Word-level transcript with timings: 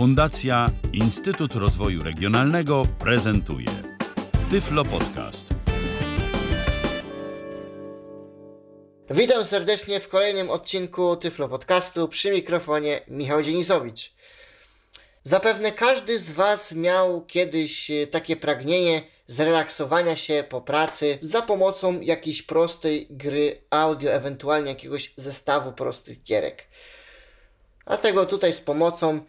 Fundacja 0.00 0.66
Instytut 0.92 1.54
Rozwoju 1.54 2.02
Regionalnego 2.02 2.82
prezentuje 2.98 3.66
Tyflo 4.50 4.84
Podcast. 4.84 5.48
Witam 9.10 9.44
serdecznie 9.44 10.00
w 10.00 10.08
kolejnym 10.08 10.50
odcinku 10.50 11.16
Tyflo 11.16 11.48
Podcastu 11.48 12.08
przy 12.08 12.32
mikrofonie 12.32 13.00
Michał 13.08 13.42
Dzienisowicz. 13.42 14.12
Zapewne 15.22 15.72
każdy 15.72 16.18
z 16.18 16.30
Was 16.30 16.72
miał 16.72 17.24
kiedyś 17.26 17.90
e, 17.90 18.06
takie 18.06 18.36
pragnienie 18.36 19.02
zrelaksowania 19.26 20.16
się 20.16 20.44
po 20.48 20.60
pracy 20.60 21.18
za 21.20 21.42
pomocą 21.42 22.00
jakiejś 22.00 22.42
prostej 22.42 23.06
gry 23.10 23.62
audio, 23.70 24.12
ewentualnie 24.12 24.68
jakiegoś 24.68 25.12
zestawu 25.16 25.72
prostych 25.72 26.22
gierek. 26.22 26.66
Dlatego 27.86 28.26
tutaj 28.26 28.52
z 28.52 28.60
pomocą 28.60 29.20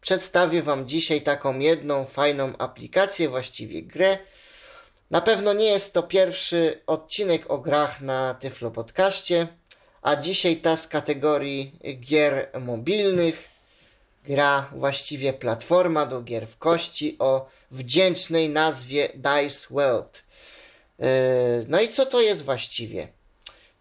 przedstawię 0.00 0.62
Wam 0.62 0.88
dzisiaj 0.88 1.22
taką 1.22 1.58
jedną 1.58 2.04
fajną 2.04 2.52
aplikację, 2.58 3.28
właściwie 3.28 3.82
grę. 3.82 4.18
Na 5.10 5.20
pewno 5.20 5.52
nie 5.52 5.64
jest 5.64 5.94
to 5.94 6.02
pierwszy 6.02 6.80
odcinek 6.86 7.50
o 7.50 7.58
grach 7.58 8.00
na 8.00 8.34
Tyflo 8.34 8.70
Podcaście, 8.70 9.48
a 10.02 10.16
dzisiaj 10.16 10.56
ta 10.56 10.76
z 10.76 10.88
kategorii 10.88 11.78
gier 12.00 12.48
mobilnych, 12.60 13.48
gra 14.24 14.70
właściwie 14.74 15.32
platforma 15.32 16.06
do 16.06 16.22
gier 16.22 16.46
w 16.46 16.58
kości 16.58 17.16
o 17.18 17.48
wdzięcznej 17.70 18.48
nazwie 18.48 19.08
Dice 19.14 19.66
World. 19.70 20.22
Yy, 20.98 21.06
no 21.68 21.80
i 21.80 21.88
co 21.88 22.06
to 22.06 22.20
jest 22.20 22.42
właściwie? 22.42 23.08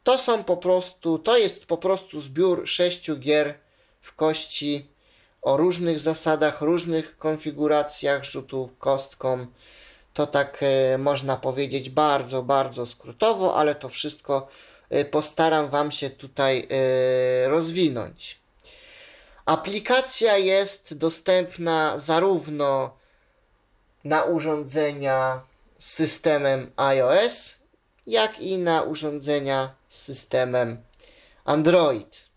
To 0.03 0.17
są 0.17 0.43
po 0.43 0.57
prostu, 0.57 1.19
to 1.19 1.37
jest 1.37 1.65
po 1.65 1.77
prostu 1.77 2.21
zbiór 2.21 2.67
sześciu 2.67 3.17
gier 3.17 3.53
w 4.01 4.15
kości 4.15 4.87
o 5.41 5.57
różnych 5.57 5.99
zasadach, 5.99 6.61
różnych 6.61 7.17
konfiguracjach 7.17 8.23
rzutów 8.23 8.77
kostką. 8.77 9.47
To 10.13 10.27
tak 10.27 10.59
e, 10.61 10.97
można 10.97 11.37
powiedzieć 11.37 11.89
bardzo, 11.89 12.43
bardzo 12.43 12.85
skrótowo, 12.85 13.55
ale 13.55 13.75
to 13.75 13.89
wszystko 13.89 14.47
e, 14.89 15.05
postaram 15.05 15.69
Wam 15.69 15.91
się 15.91 16.09
tutaj 16.09 16.67
e, 16.69 17.49
rozwinąć. 17.49 18.39
Aplikacja 19.45 20.37
jest 20.37 20.97
dostępna 20.97 21.99
zarówno 21.99 22.97
na 24.03 24.23
urządzenia 24.23 25.41
z 25.79 25.93
systemem 25.93 26.71
iOS, 26.75 27.57
jak 28.07 28.39
i 28.39 28.57
na 28.57 28.81
urządzenia 28.81 29.75
z 29.87 30.01
systemem 30.01 30.77
Android. 31.45 32.28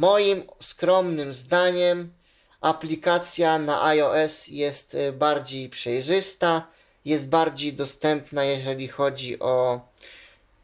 Moim 0.00 0.44
skromnym 0.60 1.32
zdaniem 1.32 2.12
aplikacja 2.60 3.58
na 3.58 3.84
iOS 3.84 4.48
jest 4.48 4.94
y, 4.94 5.12
bardziej 5.12 5.68
przejrzysta, 5.68 6.66
jest 7.04 7.28
bardziej 7.28 7.72
dostępna, 7.72 8.44
jeżeli 8.44 8.88
chodzi 8.88 9.38
o 9.38 9.80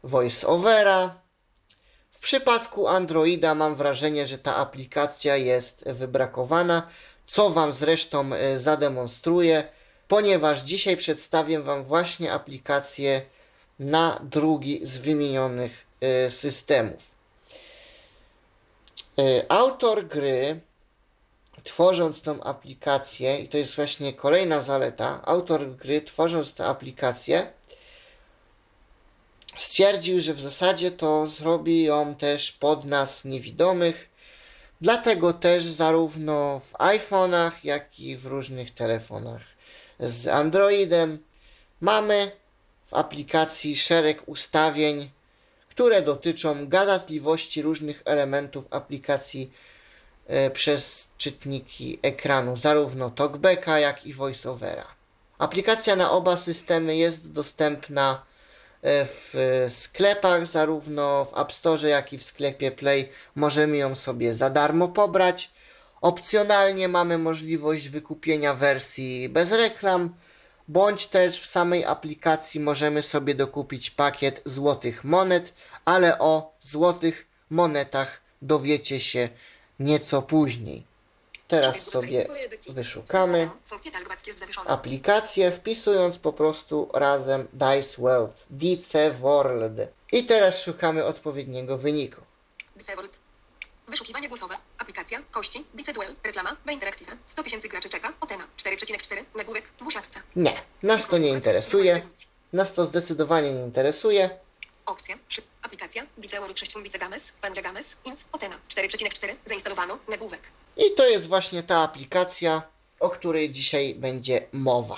voiceovera. 0.03 1.21
W 2.11 2.19
przypadku 2.19 2.87
Androida 2.87 3.55
mam 3.55 3.75
wrażenie, 3.75 4.27
że 4.27 4.37
ta 4.37 4.55
aplikacja 4.55 5.35
jest 5.35 5.89
wybrakowana, 5.89 6.87
co 7.25 7.49
Wam 7.49 7.73
zresztą 7.73 8.29
y, 8.33 8.59
zademonstruję, 8.59 9.63
ponieważ 10.07 10.61
dzisiaj 10.61 10.97
przedstawię 10.97 11.59
Wam 11.59 11.83
właśnie 11.83 12.33
aplikację 12.33 13.21
na 13.79 14.19
drugi 14.23 14.79
z 14.83 14.97
wymienionych 14.97 15.85
y, 16.27 16.31
systemów. 16.31 17.16
E, 19.19 19.51
autor 19.51 20.07
gry, 20.07 20.59
tworząc 21.63 22.21
tą 22.21 22.43
aplikację, 22.43 23.39
i 23.39 23.47
to 23.47 23.57
jest 23.57 23.75
właśnie 23.75 24.13
kolejna 24.13 24.61
zaleta, 24.61 25.21
autor 25.25 25.75
gry, 25.75 26.01
tworząc 26.01 26.53
tę 26.53 26.65
aplikację, 26.65 27.51
stwierdził, 29.55 30.19
że 30.19 30.33
w 30.33 30.41
zasadzie 30.41 30.91
to 30.91 31.27
zrobi 31.27 31.83
ją 31.83 32.15
też 32.15 32.51
pod 32.51 32.85
nas 32.85 33.25
niewidomych. 33.25 34.09
Dlatego 34.81 35.33
też 35.33 35.63
zarówno 35.63 36.59
w 36.59 36.73
iPhone'ach, 36.73 37.51
jak 37.63 37.99
i 37.99 38.17
w 38.17 38.25
różnych 38.25 38.71
telefonach 38.73 39.41
z 39.99 40.27
Androidem 40.27 41.23
mamy 41.81 42.31
w 42.85 42.93
aplikacji 42.93 43.77
szereg 43.77 44.23
ustawień 44.25 45.09
które 45.77 46.01
dotyczą 46.01 46.67
gadatliwości 46.67 47.61
różnych 47.61 48.01
elementów 48.05 48.65
aplikacji 48.69 49.51
e, 50.27 50.51
przez 50.51 51.09
czytniki 51.17 51.99
ekranu, 52.01 52.55
zarówno 52.55 53.09
TalkBacka, 53.09 53.79
jak 53.79 54.05
i 54.05 54.13
VoiceOvera. 54.13 54.87
Aplikacja 55.37 55.95
na 55.95 56.11
oba 56.11 56.37
systemy 56.37 56.97
jest 56.97 57.31
dostępna 57.31 58.25
e, 58.81 59.05
w 59.05 59.33
sklepach, 59.69 60.47
zarówno 60.47 61.25
w 61.25 61.37
App 61.37 61.53
Store, 61.53 61.89
jak 61.89 62.13
i 62.13 62.17
w 62.17 62.23
sklepie 62.23 62.71
Play. 62.71 63.09
Możemy 63.35 63.77
ją 63.77 63.95
sobie 63.95 64.33
za 64.33 64.49
darmo 64.49 64.87
pobrać. 64.87 65.51
Opcjonalnie 66.01 66.87
mamy 66.87 67.17
możliwość 67.17 67.89
wykupienia 67.89 68.53
wersji 68.53 69.29
bez 69.29 69.51
reklam 69.51 70.15
bądź 70.67 71.07
też 71.07 71.41
w 71.41 71.45
samej 71.45 71.85
aplikacji 71.85 72.59
możemy 72.59 73.03
sobie 73.03 73.35
dokupić 73.35 73.91
pakiet 73.91 74.41
złotych 74.45 75.03
monet, 75.03 75.53
ale 75.85 76.19
o 76.19 76.53
złotych 76.59 77.27
monetach 77.49 78.21
dowiecie 78.41 78.99
się 78.99 79.29
nieco 79.79 80.21
później. 80.21 80.85
Teraz 81.47 81.81
sobie 81.81 82.27
wyszukamy 82.69 83.49
aplikację, 84.65 85.51
wpisując 85.51 86.17
po 86.17 86.33
prostu 86.33 86.89
razem 86.93 87.47
Dice 87.53 88.01
World, 88.01 88.45
Dice 88.49 89.11
World. 89.11 89.73
I 90.11 90.25
teraz 90.25 90.63
szukamy 90.63 91.05
odpowiedniego 91.05 91.77
wyniku. 91.77 92.21
Wyszukiwanie 93.87 94.27
głosowe. 94.27 94.57
Aplikacja. 94.77 95.21
Kości. 95.31 95.65
Biceduel. 95.75 96.15
Reklama. 96.23 96.55
B 96.65 96.73
Interactive. 96.73 97.17
100 97.25 97.43
tysięcy 97.43 97.67
graczy 97.67 97.89
czeka. 97.89 98.13
Ocena. 98.21 98.47
4,4. 98.57 99.23
Nagłówek. 99.35 99.71
W 99.81 99.87
usiadce. 99.87 100.19
Nie, 100.35 100.61
nas 100.83 101.07
to 101.07 101.17
nie 101.17 101.29
interesuje. 101.29 102.01
Nas 102.53 102.73
to 102.73 102.85
zdecydowanie 102.85 103.53
nie 103.53 103.63
interesuje. 103.63 104.29
Opcja. 104.85 105.17
Przy. 105.27 105.41
Aplikacja. 105.61 106.05
Biceworld 106.19 106.59
6 106.59 106.73
Bicegames. 106.83 107.31
Pangames. 107.31 107.97
Inc. 108.05 108.25
Ocena. 108.31 108.59
4,4. 108.69 109.35
Zainstalowano. 109.45 109.97
Nagłówek. 110.09 110.41
I 110.77 110.95
to 110.95 111.07
jest 111.07 111.27
właśnie 111.27 111.63
ta 111.63 111.77
aplikacja, 111.77 112.61
o 112.99 113.09
której 113.09 113.51
dzisiaj 113.51 113.95
będzie 113.95 114.47
mowa. 114.53 114.97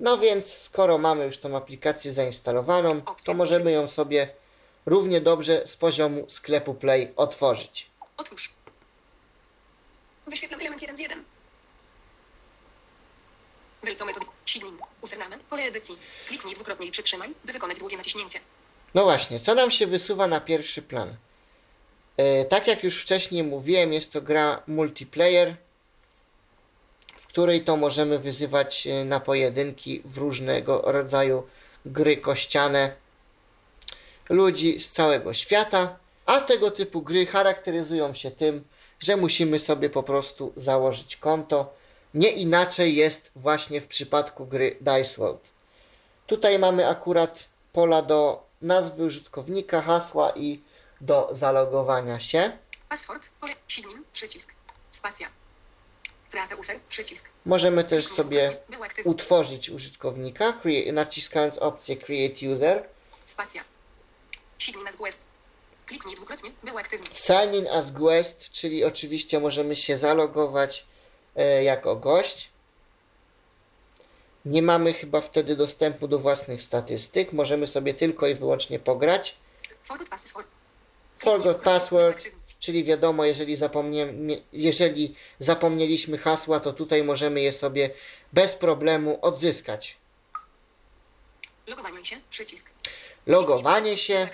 No 0.00 0.18
więc, 0.18 0.52
skoro 0.52 0.98
mamy 0.98 1.24
już 1.24 1.38
tą 1.38 1.56
aplikację 1.56 2.12
zainstalowaną, 2.12 3.00
to 3.24 3.34
możemy 3.34 3.72
ją 3.72 3.88
sobie 3.88 4.28
równie 4.88 5.20
dobrze 5.20 5.62
z 5.66 5.76
poziomu 5.76 6.24
sklepu 6.28 6.74
Play 6.74 7.12
otworzyć. 7.16 7.90
Otwórz. 8.16 8.52
Wyświetlam 10.26 10.60
element 10.60 10.82
1 10.82 10.96
z 10.96 11.00
1. 11.00 11.24
Wielco 13.84 14.04
metody. 14.04 14.26
Silnik. 14.46 14.74
Username. 15.00 15.38
Pole 15.50 15.62
edycji. 15.62 15.98
Kliknij 16.26 16.54
dwukrotnie 16.54 16.86
i 16.86 16.90
przytrzymaj, 16.90 17.34
by 17.44 17.52
wykonać 17.52 17.78
długie 17.78 17.96
naciśnięcie. 17.96 18.40
No 18.94 19.04
właśnie, 19.04 19.40
co 19.40 19.54
nam 19.54 19.70
się 19.70 19.86
wysuwa 19.86 20.26
na 20.26 20.40
pierwszy 20.40 20.82
plan? 20.82 21.16
E, 22.16 22.44
tak 22.44 22.66
jak 22.66 22.84
już 22.84 23.02
wcześniej 23.02 23.44
mówiłem, 23.44 23.92
jest 23.92 24.12
to 24.12 24.22
gra 24.22 24.62
multiplayer, 24.66 25.56
w 27.16 27.26
której 27.26 27.64
to 27.64 27.76
możemy 27.76 28.18
wyzywać 28.18 28.86
e, 28.86 29.04
na 29.04 29.20
pojedynki 29.20 30.02
w 30.04 30.18
różnego 30.18 30.82
rodzaju 30.92 31.46
gry 31.86 32.16
kościane 32.16 32.96
ludzi 34.28 34.80
z 34.80 34.90
całego 34.90 35.34
świata, 35.34 35.96
a 36.26 36.40
tego 36.40 36.70
typu 36.70 37.02
gry 37.02 37.26
charakteryzują 37.26 38.14
się 38.14 38.30
tym, 38.30 38.64
że 39.00 39.16
musimy 39.16 39.58
sobie 39.58 39.90
po 39.90 40.02
prostu 40.02 40.52
założyć 40.56 41.16
konto. 41.16 41.74
Nie 42.14 42.30
inaczej 42.30 42.96
jest 42.96 43.30
właśnie 43.36 43.80
w 43.80 43.86
przypadku 43.86 44.46
gry 44.46 44.76
Dice 44.80 45.16
World. 45.18 45.50
Tutaj 46.26 46.58
mamy 46.58 46.88
akurat 46.88 47.44
pola 47.72 48.02
do 48.02 48.46
nazwy 48.62 49.04
użytkownika, 49.04 49.82
hasła 49.82 50.32
i 50.36 50.62
do 51.00 51.28
zalogowania 51.32 52.20
się. 52.20 52.58
Password, 52.88 53.28
pole, 53.40 53.52
silnik, 53.68 53.98
przycisk, 54.12 54.54
spacja. 54.90 55.28
User, 56.60 56.80
przycisk. 56.88 57.30
Możemy 57.46 57.84
też 57.84 58.06
sobie 58.06 58.56
utworzyć 59.04 59.70
użytkownika, 59.70 60.60
naciskając 60.92 61.58
opcję 61.58 61.96
Create 61.96 62.52
User. 62.52 62.84
Spacja. 63.26 63.64
Sign 64.58 64.80
in 64.80 64.88
as 64.88 64.96
guest. 64.96 65.24
Kliknij 65.86 66.14
dwukrotnie, 66.14 66.50
był 66.64 66.78
aktywny. 66.78 67.06
Sign 67.12 67.54
in 67.54 67.66
as 67.68 67.90
guest, 67.90 68.50
czyli 68.50 68.84
oczywiście 68.84 69.40
możemy 69.40 69.76
się 69.76 69.96
zalogować 69.96 70.86
e, 71.36 71.64
jako 71.64 71.96
gość. 71.96 72.50
Nie 74.44 74.62
mamy 74.62 74.92
chyba 74.92 75.20
wtedy 75.20 75.56
dostępu 75.56 76.08
do 76.08 76.18
własnych 76.18 76.62
statystyk. 76.62 77.32
Możemy 77.32 77.66
sobie 77.66 77.94
tylko 77.94 78.26
i 78.26 78.34
wyłącznie 78.34 78.78
pograć. 78.78 79.36
Forgot 79.82 80.08
password. 80.08 80.48
Forgot 81.16 81.62
password, 81.62 82.22
czyli 82.58 82.84
wiadomo, 82.84 83.24
jeżeli, 83.24 83.56
zapomnie, 83.56 84.14
jeżeli 84.52 85.14
zapomnieliśmy 85.38 86.18
hasła, 86.18 86.60
to 86.60 86.72
tutaj 86.72 87.04
możemy 87.04 87.40
je 87.40 87.52
sobie 87.52 87.90
bez 88.32 88.54
problemu 88.54 89.18
odzyskać. 89.22 89.96
Logowanie 91.68 92.04
się, 92.04 92.20
przycisk. 92.30 92.70
Logowanie 93.26 93.96
się, 93.96 94.28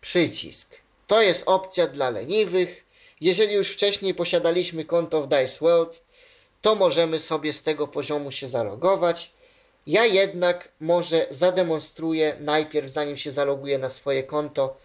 przycisk. 0.00 0.74
To 1.06 1.22
jest 1.22 1.42
opcja 1.46 1.86
dla 1.86 2.10
leniwych. 2.10 2.84
Jeżeli 3.20 3.54
już 3.54 3.68
wcześniej 3.68 4.14
posiadaliśmy 4.14 4.84
konto 4.84 5.22
w 5.22 5.28
Dice 5.28 5.58
World, 5.60 6.02
to 6.62 6.74
możemy 6.74 7.18
sobie 7.18 7.52
z 7.52 7.62
tego 7.62 7.88
poziomu 7.88 8.32
się 8.32 8.48
zalogować. 8.48 9.30
Ja 9.86 10.06
jednak 10.06 10.68
może 10.80 11.26
zademonstruję 11.30 12.36
najpierw, 12.40 12.92
zanim 12.92 13.16
się 13.16 13.30
zaloguję 13.30 13.78
na 13.78 13.90
swoje 13.90 14.22
konto, 14.22 14.76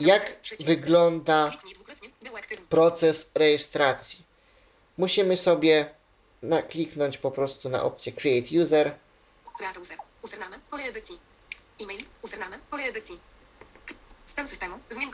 jak 0.00 0.36
wygląda 0.64 1.52
proces 2.68 3.30
rejestracji. 3.34 4.24
Musimy 4.98 5.36
sobie 5.36 5.94
na, 6.48 6.62
kliknąć 6.62 7.18
po 7.18 7.30
prostu 7.30 7.68
na 7.68 7.82
opcję 7.82 8.12
Create 8.12 8.62
User. 8.62 8.94
Zrata 9.58 9.80
user. 9.80 9.98
Username. 10.22 10.58
Pole 10.70 10.82
edycji. 10.82 11.18
E-mail. 11.80 12.00
Username. 12.22 12.58
Pole 12.70 12.82
edycji. 12.82 13.20
Stan 14.24 14.48
systemu. 14.48 14.78
Zmień 14.90 15.10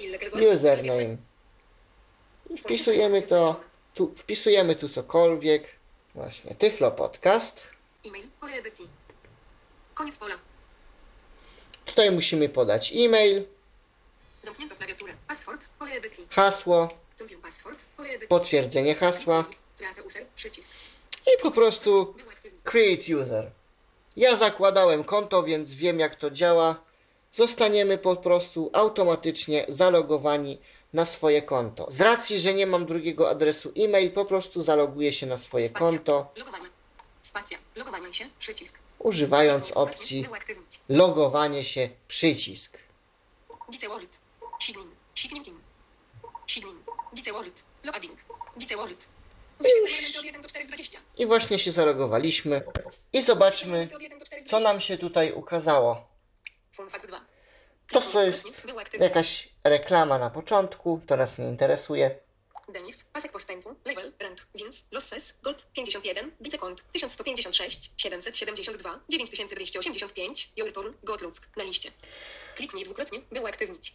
illegal. 0.00 0.54
Username. 0.54 1.16
I 2.50 2.58
wpisujemy 2.58 3.22
to, 3.22 3.60
tu, 3.94 4.14
wpisujemy 4.16 4.76
tu 4.76 4.88
cokolwiek. 4.88 5.68
Właśnie, 6.14 6.54
Tyflo 6.54 6.90
Podcast. 6.90 7.62
E-mail. 8.06 8.28
Pole 8.40 8.52
edycji. 8.52 8.88
Koniec 9.94 10.18
pola. 10.18 10.34
Tutaj 11.84 12.10
musimy 12.10 12.48
podać 12.48 12.92
e-mail, 12.96 13.46
Zamknięto 14.42 14.76
klawiaturę. 14.76 15.12
Password. 15.28 15.68
Pole 15.78 15.92
edycji. 15.92 16.26
hasło, 16.30 16.88
potwierdzenie 18.28 18.94
hasła 18.94 19.44
user. 20.06 20.26
Przycisk. 20.34 20.70
i 21.26 21.42
po 21.42 21.50
prostu. 21.50 22.14
Create 22.64 23.16
User. 23.16 23.50
Ja 24.16 24.36
zakładałem 24.36 25.04
konto, 25.04 25.42
więc 25.42 25.74
wiem 25.74 25.98
jak 25.98 26.14
to 26.14 26.30
działa. 26.30 26.82
Zostaniemy 27.32 27.98
po 27.98 28.16
prostu 28.16 28.70
automatycznie 28.72 29.64
zalogowani 29.68 30.60
na 30.92 31.04
swoje 31.06 31.42
konto. 31.42 31.86
Z 31.90 32.00
racji, 32.00 32.38
że 32.40 32.54
nie 32.54 32.66
mam 32.66 32.86
drugiego 32.86 33.30
adresu 33.30 33.72
e-mail, 33.76 34.12
po 34.12 34.24
prostu 34.24 34.62
zaloguję 34.62 35.12
się 35.12 35.26
na 35.26 35.36
swoje 35.36 35.68
Spacja. 35.68 35.86
konto, 35.86 36.32
Logowanie. 36.36 36.68
Spacja. 37.22 37.58
Logowanie 37.76 38.14
się. 38.14 38.24
Przycisk. 38.38 38.78
używając 38.98 39.70
opcji 39.70 40.26
logowanie 40.88 41.64
się 41.64 41.88
przycisk. 42.08 42.78
Signin. 44.62 44.90
Signin 45.14 45.44
in. 45.44 45.58
Signin. 46.46 46.76
Dice 47.12 47.32
Wallet. 48.76 49.15
Loading. 49.60 49.62
Dice 49.62 49.80
Wallet. 49.80 49.90
Wyświetlenie 49.90 50.18
od 50.18 50.24
1 50.24 50.42
do 50.42 50.48
4 50.48 50.64
z 50.64 50.68
20. 50.68 50.98
I 51.16 51.26
właśnie 51.26 51.58
się 51.58 51.72
zalogowaliśmy 51.72 52.62
i 53.12 53.22
zobaczmy, 53.22 53.88
Od 53.94 54.02
1 54.02 54.18
do 54.18 54.24
4 54.24 54.42
z 54.42 54.44
co 54.44 54.50
20. 54.50 54.72
nam 54.72 54.80
się 54.80 54.98
tutaj 54.98 55.32
ukazało. 55.32 56.08
Fun 56.72 56.90
fact 56.90 57.06
2. 57.06 57.20
To 57.92 58.00
co 58.02 58.22
jest 58.22 58.46
jakaś 59.00 59.48
reklama 59.64 60.18
na 60.18 60.30
początku, 60.30 61.00
to 61.06 61.16
nas 61.16 61.38
nie 61.38 61.48
interesuje. 61.48 62.18
Denis, 62.68 63.04
pasek 63.04 63.32
postępu, 63.32 63.74
level, 63.84 64.12
rank, 64.20 64.38
wins, 64.54 64.84
losses, 64.92 65.38
gold 65.42 65.66
51, 65.72 66.30
wicekont 66.40 66.82
1156, 66.92 67.90
772, 67.96 69.00
9285, 69.08 70.52
your 70.56 70.72
turn, 70.72 70.92
god 71.04 71.20
ludzk, 71.22 71.48
na 71.56 71.64
liście. 71.64 71.90
Kliknij 72.56 72.84
dwukrotnie, 72.84 73.20
by 73.32 73.40
uaktywnić. 73.40 73.94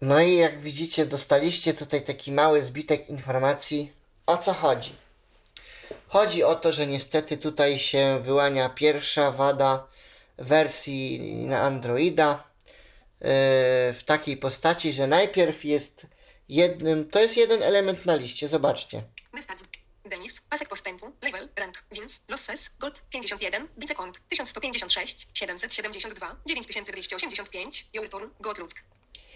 No 0.00 0.20
i 0.20 0.36
jak 0.36 0.60
widzicie, 0.62 1.06
dostaliście 1.06 1.74
tutaj 1.74 2.04
taki 2.04 2.32
mały 2.32 2.64
zbitek 2.64 3.08
informacji. 3.08 3.92
O 4.26 4.36
co 4.38 4.54
chodzi? 4.54 4.96
Chodzi 6.08 6.44
o 6.44 6.54
to, 6.54 6.72
że 6.72 6.86
niestety 6.86 7.36
tutaj 7.36 7.78
się 7.78 8.20
wyłania 8.22 8.68
pierwsza 8.68 9.30
wada 9.30 9.88
wersji 10.38 11.20
na 11.46 11.60
Androida 11.60 12.44
yy, 13.20 13.28
w 13.94 14.00
takiej 14.06 14.36
postaci, 14.36 14.92
że 14.92 15.06
najpierw 15.06 15.64
jest 15.64 16.06
jednym, 16.48 17.10
to 17.10 17.20
jest 17.20 17.36
jeden 17.36 17.62
element 17.62 18.06
na 18.06 18.14
liście, 18.14 18.48
zobaczcie. 18.48 19.02
Denis, 20.04 20.40
pasek 20.40 20.68
postępu, 20.68 21.12
level, 21.22 21.48
rank, 21.56 21.84
wins, 21.92 22.20
losses, 22.28 22.70
gold 22.78 23.02
51, 23.10 23.68
wicekont 23.76 24.20
1156, 24.28 25.28
772, 25.34 26.36
9285, 26.46 27.86
your 27.94 28.08
turn, 28.08 28.30
god 28.40 28.58
ludzk. 28.58 28.93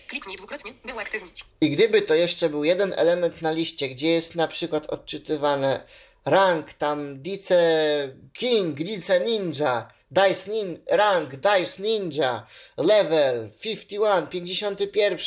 Kliknij 0.08 0.37
dwukrotnie, 0.37 0.72
by 0.84 0.94
uaktywnić. 0.94 1.44
I 1.60 1.70
gdyby 1.70 2.02
to 2.02 2.14
jeszcze 2.14 2.49
był 2.49 2.64
jeden 2.64 2.94
element 2.96 3.43
na 3.43 3.50
liście, 3.50 3.88
gdzie 3.88 4.08
jest 4.08 4.34
na 4.34 4.49
przykład 4.49 4.87
odczytywane 4.87 5.87
rank, 6.25 6.72
tam 6.72 7.22
Dice 7.22 7.58
King, 8.32 8.76
Dice 8.76 9.20
Ninja, 9.20 9.93
Dice 10.10 10.50
nin, 10.50 10.78
rank, 10.87 11.37
Dice 11.37 11.82
Ninja, 11.82 12.46
level 12.76 13.50
51, 13.60 14.26
51, 14.26 15.19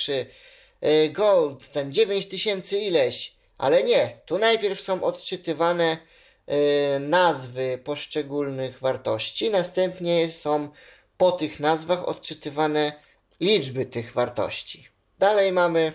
y, 0.83 1.09
gold, 1.09 1.71
tam 1.71 1.93
9000 1.93 2.77
ileś, 2.77 3.35
ale 3.57 3.83
nie, 3.83 4.19
tu 4.25 4.37
najpierw 4.37 4.81
są 4.81 5.03
odczytywane 5.03 5.97
y, 5.97 6.99
nazwy 6.99 7.79
poszczególnych 7.83 8.79
wartości, 8.79 9.49
następnie 9.49 10.31
są 10.31 10.69
po 11.17 11.31
tych 11.31 11.59
nazwach 11.59 12.07
odczytywane 12.07 13.10
liczby 13.41 13.85
tych 13.85 14.11
wartości. 14.11 14.89
Dalej 15.19 15.51
mamy 15.51 15.93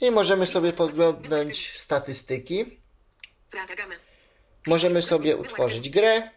i 0.00 0.10
możemy 0.10 0.46
sobie 0.46 0.72
podglądnąć 0.72 1.80
statystyki. 1.80 2.80
Możemy 4.66 5.02
sobie 5.02 5.36
utworzyć 5.36 5.90
grę. 5.90 6.30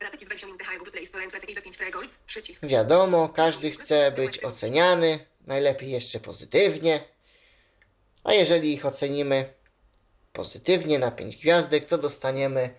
Ratek 0.00 0.22
is 0.22 0.28
version 0.28 0.50
in 0.50 0.58
the 0.58 0.64
high 0.64 0.78
Google 0.78 0.90
Play 0.90 1.06
Store 1.06 1.24
and 1.24 1.32
Ratek 1.32 1.62
5 1.62 1.76
Free 1.76 1.90
Gold, 1.90 2.18
przycisk. 2.26 2.66
Wiadomo, 2.66 3.28
każdy 3.28 3.70
chce 3.70 4.12
być 4.12 4.44
oceniany, 4.44 5.26
najlepiej 5.46 5.90
jeszcze 5.90 6.20
pozytywnie. 6.20 7.04
A 8.24 8.32
jeżeli 8.32 8.72
ich 8.72 8.86
ocenimy 8.86 9.54
pozytywnie 10.32 10.98
na 10.98 11.10
5 11.10 11.36
gwiazdek, 11.36 11.84
to 11.84 11.98
dostaniemy 11.98 12.74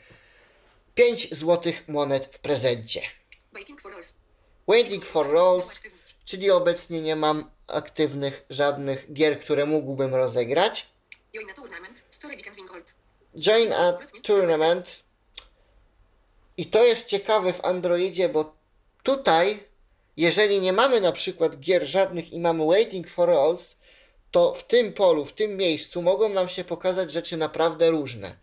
5 0.96 1.36
złotych 1.36 1.88
monet 1.88 2.36
w 2.36 2.40
prezencie. 2.40 3.02
Waiting 3.54 3.82
for 3.82 3.92
rolls. 3.92 4.23
Waiting 4.68 5.06
for 5.06 5.30
Rolls, 5.30 5.80
czyli 6.26 6.52
obecnie 6.52 7.02
nie 7.02 7.16
mam 7.16 7.52
aktywnych 7.68 8.46
żadnych 8.50 9.14
gier, 9.14 9.40
które 9.40 9.66
mógłbym 9.66 10.16
rozegrać. 10.16 10.88
Join 11.34 11.50
a 11.50 11.54
tournament, 11.54 12.04
Story 12.10 12.36
Weekend 12.36 12.56
Win 12.56 12.66
Gold. 12.66 12.94
Join 13.36 13.74
a 13.74 13.94
Tournament. 14.24 15.04
I 16.58 16.66
to 16.66 16.84
jest 16.84 17.08
ciekawe 17.08 17.54
w 17.54 17.66
Androidzie, 17.66 18.30
bo 18.30 18.56
tutaj, 19.04 19.64
jeżeli 20.18 20.62
nie 20.62 20.74
mamy 20.74 21.02
na 21.02 21.12
przykład 21.12 21.60
gier 21.60 21.88
żadnych 21.88 22.34
i 22.34 22.40
mamy 22.40 22.66
Waiting 22.66 23.10
for 23.10 23.30
Rolls, 23.30 23.78
to 24.32 24.54
w 24.54 24.68
tym 24.68 24.94
polu, 24.94 25.26
w 25.26 25.34
tym 25.34 25.58
miejscu 25.58 26.02
mogą 26.02 26.30
nam 26.30 26.50
się 26.50 26.64
pokazać 26.64 27.12
rzeczy 27.12 27.38
naprawdę 27.38 27.90
różne. 27.90 28.38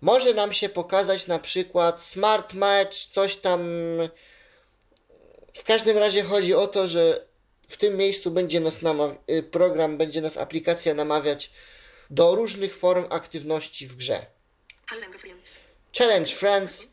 Może 0.00 0.34
nam 0.34 0.52
się 0.52 0.68
pokazać 0.68 1.26
na 1.26 1.38
przykład 1.38 2.02
Smart 2.02 2.54
Match, 2.54 2.96
coś 2.96 3.36
tam. 3.36 3.60
W 5.56 5.64
każdym 5.64 5.98
razie 5.98 6.22
chodzi 6.22 6.54
o 6.54 6.66
to, 6.66 6.88
że 6.88 7.26
w 7.68 7.76
tym 7.76 7.96
miejscu 7.96 8.30
będzie 8.30 8.60
nas 8.60 8.82
namaw- 8.82 9.16
y, 9.30 9.42
program, 9.42 9.98
będzie 9.98 10.20
nas 10.20 10.36
aplikacja 10.36 10.94
namawiać 10.94 11.50
do 12.10 12.34
różnych 12.34 12.76
form 12.76 13.04
aktywności 13.10 13.86
w 13.86 13.96
grze. 13.96 14.26
Challenge 15.98 16.32
Friends. 16.32 16.84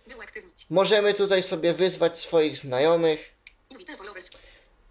Możemy 0.70 1.14
tutaj 1.14 1.44
sobie 1.44 1.74
wyzwać 1.74 2.20
swoich 2.20 2.58
znajomych. 2.58 3.32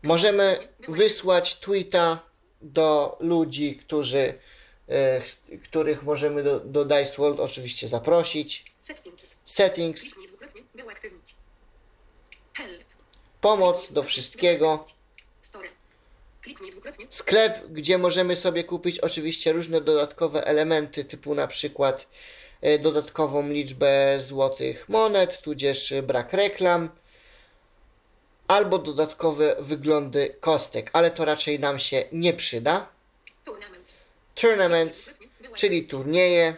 Możemy 0.02 0.68
wysłać 0.88 1.56
tweeta 1.60 2.22
do 2.60 3.16
ludzi, 3.20 3.76
którzy, 3.76 4.38
ch- 5.20 5.62
których 5.64 6.02
możemy 6.02 6.42
do, 6.42 6.60
do 6.60 6.84
Dice 6.84 7.16
World 7.16 7.40
oczywiście 7.40 7.88
zaprosić. 7.88 8.64
Settings. 8.80 9.40
Settings. 9.44 10.14
Help. 12.56 12.91
Pomoc 13.42 13.92
do 13.92 14.02
wszystkiego. 14.02 14.84
Sklep, 17.10 17.66
gdzie 17.68 17.98
możemy 17.98 18.36
sobie 18.36 18.64
kupić 18.64 18.98
oczywiście 18.98 19.52
różne 19.52 19.80
dodatkowe 19.80 20.44
elementy, 20.44 21.04
typu 21.04 21.34
na 21.34 21.46
przykład 21.46 22.06
e, 22.60 22.78
dodatkową 22.78 23.48
liczbę 23.48 24.20
złotych 24.20 24.88
monet, 24.88 25.42
tudzież 25.42 25.94
brak 26.02 26.32
reklam, 26.32 26.90
albo 28.48 28.78
dodatkowe 28.78 29.56
wyglądy 29.58 30.36
kostek, 30.40 30.90
ale 30.92 31.10
to 31.10 31.24
raczej 31.24 31.60
nam 31.60 31.78
się 31.78 32.04
nie 32.12 32.32
przyda. 32.32 32.88
Tournament. 33.44 34.02
Tournaments, 34.34 35.10
czyli 35.56 35.86
turnieje. 35.86 36.56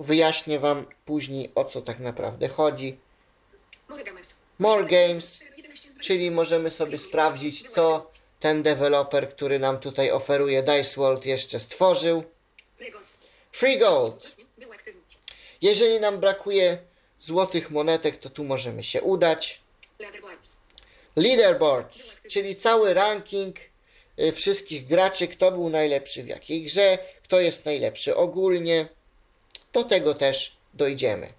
Wyjaśnię 0.00 0.58
Wam 0.58 0.86
później 1.04 1.52
o 1.54 1.64
co 1.64 1.82
tak 1.82 1.98
naprawdę 2.00 2.48
chodzi. 2.48 2.98
More 4.58 4.84
Games. 4.84 5.40
Czyli 6.02 6.30
możemy 6.30 6.70
sobie 6.70 6.98
sprawdzić, 6.98 7.68
co 7.68 8.10
ten 8.40 8.62
deweloper, 8.62 9.28
który 9.28 9.58
nam 9.58 9.80
tutaj 9.80 10.10
oferuje 10.10 10.62
Dice 10.62 10.96
World 10.96 11.26
jeszcze 11.26 11.60
stworzył. 11.60 12.24
Free 13.52 13.78
Gold. 13.78 14.32
Jeżeli 15.60 16.00
nam 16.00 16.20
brakuje 16.20 16.78
złotych 17.20 17.70
monetek, 17.70 18.18
to 18.18 18.30
tu 18.30 18.44
możemy 18.44 18.84
się 18.84 19.02
udać. 19.02 19.60
Leaderboards. 21.16 22.16
Czyli 22.30 22.56
cały 22.56 22.94
ranking 22.94 23.56
y, 24.18 24.32
wszystkich 24.32 24.86
graczy, 24.86 25.28
kto 25.28 25.52
był 25.52 25.68
najlepszy 25.68 26.22
w 26.22 26.28
jakiej 26.28 26.62
grze, 26.62 26.98
kto 27.22 27.40
jest 27.40 27.64
najlepszy 27.64 28.16
ogólnie. 28.16 28.88
Do 29.72 29.84
tego 29.84 30.14
też 30.14 30.56
dojdziemy. 30.74 31.32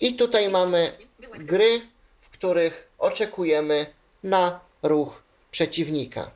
I 0.00 0.14
tutaj 0.14 0.48
mamy 0.48 0.92
gry, 1.38 1.80
w 2.20 2.30
których 2.30 2.89
oczekujemy 3.00 3.86
na 4.22 4.60
ruch 4.82 5.22
przeciwnika. 5.50 6.30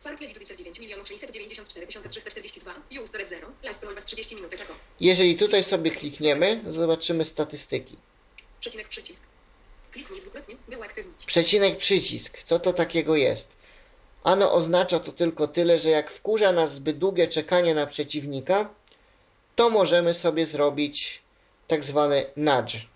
Farplay 0.00 0.28
Widowice 0.28 0.56
9 0.56 0.80
milionów 0.80 1.08
694 1.08 1.86
342. 1.86 2.74
Use 3.02 3.18
red 3.18 3.28
0. 3.28 3.46
Last 3.62 3.84
roll 3.84 3.94
was 3.94 4.04
30 4.04 4.34
minut 4.34 4.58
Sako. 4.58 4.72
Jeżeli 5.00 5.36
tutaj 5.36 5.64
sobie 5.64 5.90
klikniemy, 5.90 6.60
zobaczymy 6.66 7.24
statystyki. 7.24 7.96
Przecinek 8.60 8.88
przycisk. 8.88 9.22
Kliknij 9.92 10.20
dwukrotnie, 10.20 10.56
by 10.68 10.78
uaktywnić. 10.78 11.24
Przecinek 11.26 11.76
przycisk. 11.76 12.42
Co 12.42 12.58
to 12.58 12.72
takiego 12.72 13.16
jest? 13.16 13.56
Ano 14.24 14.52
oznacza 14.52 15.00
to 15.00 15.12
tylko 15.12 15.48
tyle, 15.48 15.78
że 15.78 15.90
jak 15.90 16.10
wkurza 16.10 16.52
nas 16.52 16.74
zbyt 16.74 16.98
długie 16.98 17.28
czekanie 17.28 17.74
na 17.74 17.86
przeciwnika, 17.86 18.74
to 19.56 19.70
możemy 19.70 20.14
sobie 20.14 20.46
zrobić 20.46 21.22
tak 21.68 21.84
zwany 21.84 22.26
nudge. 22.36 22.89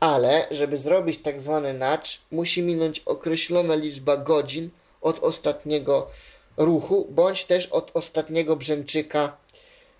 Ale, 0.00 0.46
żeby 0.50 0.76
zrobić 0.76 1.22
tak 1.22 1.40
zwany 1.40 1.74
nudge, 1.74 2.18
musi 2.30 2.62
minąć 2.62 3.00
określona 3.00 3.74
liczba 3.74 4.16
godzin 4.16 4.70
od 5.00 5.18
ostatniego 5.18 6.10
ruchu, 6.56 7.06
bądź 7.10 7.44
też 7.44 7.66
od 7.66 7.90
ostatniego 7.94 8.56
brzęczyka 8.56 9.36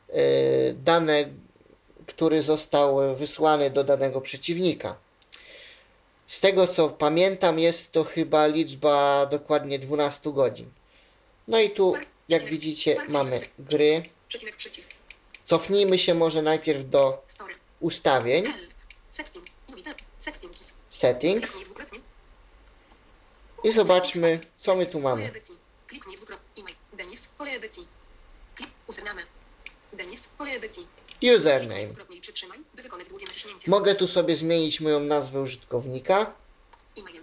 yy, 0.09 0.17
dane, 0.75 1.29
który 2.07 2.43
został 2.43 3.17
wysłany 3.17 3.71
do 3.71 3.85
danego 3.85 4.21
przeciwnika. 4.21 4.97
Z 6.27 6.41
tego 6.41 6.67
co 6.67 6.89
pamiętam, 6.89 7.59
jest 7.59 7.93
to 7.93 8.05
chyba 8.05 8.47
liczba 8.47 9.27
dokładnie 9.27 9.79
12 9.79 10.33
godzin. 10.33 10.71
No 11.49 11.61
i 11.61 11.71
tu, 11.71 11.95
jak 12.29 12.43
widzicie, 12.43 12.97
mamy 13.09 13.37
gry. 13.59 14.03
Cofnijmy 15.45 15.99
się 15.99 16.15
może 16.15 16.43
najpierw 16.43 16.91
do 16.91 17.25
ustawień. 17.81 18.45
Setting. 19.11 19.50
Settings. 20.21 20.75
settings 20.91 21.57
i 23.65 23.73
zobaczmy, 23.73 24.41
co 24.57 24.77
my 24.77 24.87
tu 24.87 25.01
mamy. 25.01 25.31
Kliknij 25.87 26.17
dwukrotnie. 26.17 26.63
E-mail. 26.63 26.77
Denis. 26.93 27.29
Pole 27.29 27.51
edycji. 27.51 27.87
Username. 28.87 29.23
Denis. 29.93 30.29
Pole 30.29 30.51
edycji. 30.51 30.87
Username. 31.37 31.83
Mogę 33.67 33.95
tu 33.95 34.09
sobie 34.09 34.37
zmienić 34.37 34.81
moją 34.81 35.01
nazwę 35.01 35.41
użytkownika. 35.41 36.33
E-mail. 36.99 37.23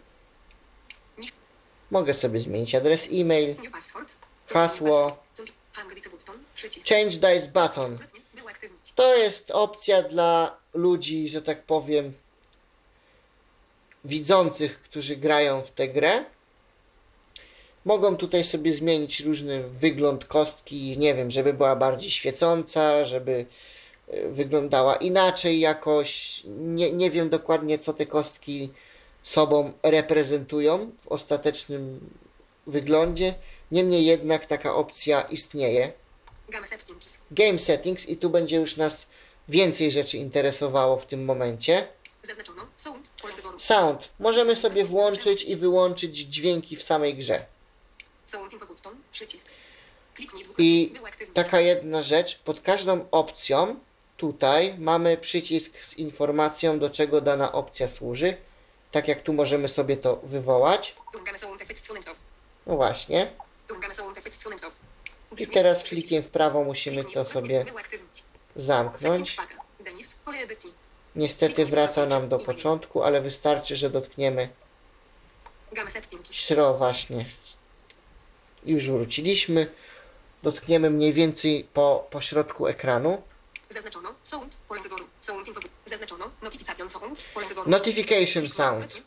Mogę 1.92 2.14
sobie 2.14 2.40
zmienić 2.40 2.76
adres 2.76 3.08
e-mail. 3.12 3.56
Hasło. 4.54 5.24
Change 6.90 7.12
Dice 7.12 7.48
Button. 7.48 7.98
To 8.96 9.16
jest 9.16 9.52
opcja 9.52 10.04
dla 10.04 10.58
ludzi, 10.74 11.30
że 11.30 11.42
tak 11.42 11.66
powiem, 11.66 12.14
widzących, 14.08 14.82
którzy 14.82 15.16
grają 15.16 15.62
w 15.62 15.72
tę 15.72 15.88
grę. 15.88 16.26
Mogą 17.86 18.18
tutaj 18.18 18.44
sobie 18.44 18.72
zmienić 18.72 19.20
różny 19.20 19.70
wygląd 19.70 20.26
kostki, 20.26 20.98
nie 20.98 21.16
wiem, 21.16 21.32
żeby 21.32 21.54
była 21.54 21.76
bardziej 21.76 22.12
świecąca, 22.12 23.06
żeby 23.06 23.46
e, 24.08 24.30
wyglądała 24.30 24.96
inaczej 24.96 25.60
jakoś. 25.60 26.42
Nie, 26.48 26.92
nie 26.92 27.12
wiem 27.12 27.30
dokładnie, 27.30 27.80
co 27.80 27.94
te 27.94 28.06
kostki 28.06 28.70
sobą 29.24 29.72
reprezentują 29.84 30.92
w 31.02 31.08
ostatecznym 31.08 32.10
wyglądzie. 32.68 33.34
Niemniej 33.72 34.06
jednak 34.06 34.46
taka 34.46 34.76
opcja 34.76 35.22
istnieje. 35.22 35.92
Game 36.50 36.68
settings. 36.68 37.22
Game 37.32 37.60
Settings 37.60 38.10
i 38.10 38.18
tu 38.18 38.30
będzie 38.30 38.58
już 38.58 38.78
nas 38.78 39.08
więcej 39.50 39.92
rzeczy 39.92 40.18
interesowało 40.18 40.98
w 40.98 41.06
tym 41.06 41.26
momencie. 41.26 41.88
Zaznaczono. 42.24 42.68
Sound. 42.76 43.10
Pole 43.22 43.34
wyboru. 43.34 43.60
Sound. 43.60 44.10
Możemy 44.20 44.56
sobie 44.56 44.86
włączyć 44.86 45.44
i 45.44 45.56
wyłączyć 45.56 46.18
dźwięki 46.18 46.78
w 46.78 46.84
samej 46.84 47.16
grze. 47.16 47.46
Sound 48.26 48.54
info 48.54 48.66
button. 48.66 48.96
Przycisk. 49.12 49.48
Kliknij 50.14 50.44
I 50.58 50.94
taka 51.34 51.60
jedna 51.60 52.02
rzecz, 52.02 52.40
pod 52.40 52.62
każdą 52.62 53.08
opcją 53.12 53.80
tutaj 54.18 54.76
mamy 54.80 55.18
przycisk 55.18 55.80
z 55.80 55.98
informacją, 55.98 56.80
do 56.80 56.90
czego 56.90 57.22
dana 57.22 57.52
opcja 57.52 57.88
służy. 57.88 58.38
Tak 58.92 59.08
jak 59.08 59.22
tu 59.22 59.34
możemy 59.34 59.68
sobie 59.68 59.98
to 59.98 60.16
wywołać. 60.24 60.96
No 62.68 62.76
właśnie. 62.76 63.34
I 65.38 65.48
teraz 65.48 65.84
klikiem 65.84 66.24
w 66.24 66.30
prawo 66.30 66.64
musimy 66.64 67.04
to 67.04 67.26
sobie 67.26 67.66
zamknąć. 68.56 69.02
Setting 69.02 69.28
szpaga. 69.28 69.56
Denis. 69.80 70.16
Pole 70.16 70.38
edycji. 70.38 70.74
Niestety 71.18 71.66
wraca 71.66 72.06
nam 72.06 72.30
do 72.30 72.38
początku, 72.38 73.04
ale 73.04 73.22
wystarczy, 73.22 73.76
że 73.76 73.90
dotkniemy. 73.90 74.50
Śro 76.32 76.74
właśnie. 76.74 77.26
Już 78.66 78.90
wróciliśmy. 78.90 79.68
Dotkniemy 80.44 80.90
mniej 80.90 81.14
więcej 81.14 81.68
po, 81.74 82.08
po 82.10 82.22
środku 82.22 82.68
ekranu. 82.68 83.22
Zaznaczono. 83.70 84.14
Sound. 84.24 84.58
Pole 84.68 84.82
wyboru. 84.82 85.06
Sound 85.20 85.48
info. 85.48 85.60
Zaznaczono. 85.86 86.26
Notification 86.44 86.90
sound. 86.90 87.24
Pole 87.34 87.48
wyboru. 87.48 87.70
Notification 87.70 88.50
sound. 88.50 89.02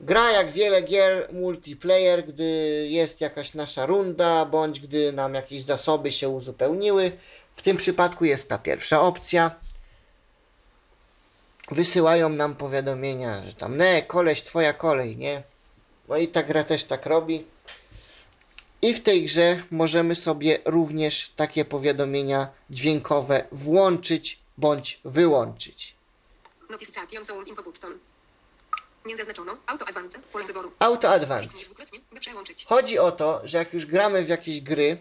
Gra 0.00 0.30
jak 0.30 0.52
wiele 0.52 0.82
gier 0.82 1.28
multiplayer, 1.32 2.26
gdy 2.26 2.44
jest 2.90 3.20
jakaś 3.20 3.54
nasza 3.54 3.86
runda, 3.86 4.46
bądź 4.46 4.80
gdy 4.80 5.12
nam 5.12 5.34
jakieś 5.34 5.62
zasoby 5.62 6.12
się 6.12 6.28
uzupełniły. 6.28 7.12
W 7.54 7.62
tym 7.62 7.76
przypadku 7.76 8.24
jest 8.24 8.48
ta 8.48 8.58
pierwsza 8.58 9.00
opcja. 9.00 9.50
Wysyłają 11.70 12.28
nam 12.28 12.56
powiadomienia, 12.56 13.42
że 13.44 13.54
tam, 13.54 13.76
ne, 13.76 14.02
koleś, 14.02 14.42
twoja 14.42 14.72
kolej, 14.72 15.16
nie? 15.16 15.42
No 16.08 16.16
i 16.16 16.28
ta 16.28 16.42
gra 16.42 16.64
też 16.64 16.84
tak 16.84 17.06
robi. 17.06 17.44
I 18.82 18.94
w 18.94 19.02
tej 19.02 19.24
grze 19.24 19.62
możemy 19.70 20.14
sobie 20.14 20.58
również 20.64 21.32
takie 21.36 21.64
powiadomienia 21.64 22.48
dźwiękowe 22.70 23.44
włączyć 23.52 24.38
bądź 24.58 25.00
wyłączyć. 25.04 25.94
Notification 26.70 27.24
sound 27.24 27.48
info 27.48 27.62
button. 27.62 27.98
Nie 29.06 29.16
zaznaczono. 29.16 29.56
Auto 29.66 29.88
advance. 29.88 30.18
Pole 30.32 30.44
wyboru. 30.44 30.72
Auto 30.78 31.10
Advance. 31.10 31.58
Chodzi 32.66 32.98
o 32.98 33.12
to, 33.12 33.40
że 33.44 33.58
jak 33.58 33.74
już 33.74 33.86
gramy 33.86 34.24
w 34.24 34.28
jakieś 34.28 34.60
gry, 34.60 34.98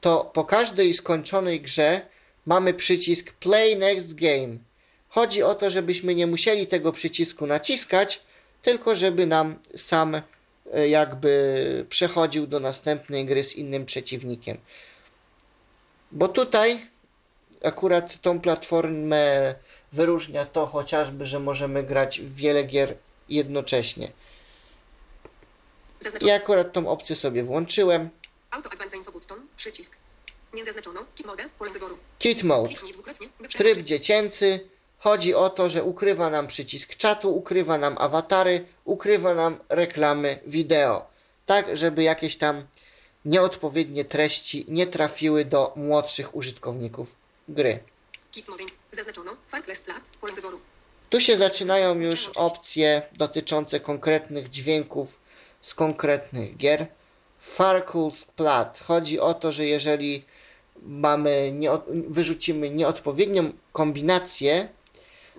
to 0.00 0.30
po 0.34 0.44
każdej 0.44 0.94
skończonej 0.94 1.60
grze 1.60 2.06
mamy 2.46 2.74
przycisk 2.74 3.32
Play 3.32 3.76
Next 3.76 4.14
Game. 4.14 4.58
Chodzi 5.16 5.42
o 5.42 5.54
to, 5.54 5.70
żebyśmy 5.70 6.14
nie 6.14 6.26
musieli 6.26 6.66
tego 6.66 6.92
przycisku 6.92 7.46
naciskać, 7.46 8.20
tylko 8.62 8.94
żeby 8.94 9.26
nam 9.26 9.58
sam 9.76 10.22
e, 10.72 10.88
jakby 10.88 11.86
przechodził 11.88 12.46
do 12.46 12.60
następnej 12.60 13.26
gry 13.26 13.44
z 13.44 13.56
innym 13.56 13.86
przeciwnikiem. 13.86 14.58
Bo 16.12 16.28
tutaj 16.28 16.86
akurat 17.64 18.20
tą 18.20 18.40
platformę 18.40 19.54
wyróżnia 19.92 20.46
to 20.46 20.66
chociażby, 20.66 21.26
że 21.26 21.40
możemy 21.40 21.82
grać 21.82 22.20
w 22.20 22.34
wiele 22.34 22.64
gier 22.64 22.96
jednocześnie. 23.28 24.12
Zaznaczono. 26.00 26.32
I 26.32 26.34
akurat 26.34 26.72
tą 26.72 26.88
opcję 26.88 27.16
sobie 27.16 27.44
włączyłem. 27.44 28.10
Auto 28.50 28.72
advance 28.72 28.96
info 28.96 29.12
button. 29.12 29.46
Przycisk. 29.56 29.96
Nie 30.54 30.64
zaznaczono. 30.64 31.04
Kit 31.14 31.26
mode. 31.26 31.44
Pole 31.58 31.70
wyboru. 31.70 31.98
Kit 32.18 32.42
Mode. 32.42 32.68
Kliknij 32.68 32.92
dwukrotnie, 32.92 33.28
by 33.40 33.48
Tryb 33.48 33.82
dziecięcy. 33.82 34.75
Chodzi 34.98 35.34
o 35.34 35.50
to, 35.50 35.70
że 35.70 35.84
ukrywa 35.84 36.30
nam 36.30 36.46
przycisk 36.46 36.94
czatu, 36.96 37.36
ukrywa 37.36 37.78
nam 37.78 37.96
awatary, 37.98 38.64
ukrywa 38.84 39.34
nam 39.34 39.58
reklamy 39.68 40.38
wideo. 40.46 41.06
Tak, 41.46 41.76
żeby 41.76 42.02
jakieś 42.02 42.36
tam 42.36 42.66
nieodpowiednie 43.24 44.04
treści 44.04 44.64
nie 44.68 44.86
trafiły 44.86 45.44
do 45.44 45.72
młodszych 45.76 46.34
użytkowników 46.36 47.16
gry. 47.48 47.78
Kit 48.30 48.48
mode. 48.48 48.64
Zaznaczono. 48.92 49.32
Farkless 49.48 49.80
plat. 49.80 50.00
Pole 50.20 50.32
wyboru. 50.32 50.60
Tu 51.10 51.20
się 51.20 51.36
zaczynają 51.36 52.00
już 52.00 52.28
opcje 52.28 53.02
dotyczące 53.12 53.80
konkretnych 53.80 54.50
dźwięków 54.50 55.20
z 55.60 55.74
konkretnych 55.74 56.56
gier. 56.56 56.86
Farkles 57.40 58.24
Plat. 58.24 58.80
Chodzi 58.86 59.20
o 59.20 59.34
to, 59.34 59.52
że 59.52 59.64
jeżeli 59.66 60.24
mamy 60.82 61.52
nieod- 61.54 61.82
wyrzucimy 62.08 62.70
nieodpowiednią 62.70 63.52
kombinację 63.72 64.68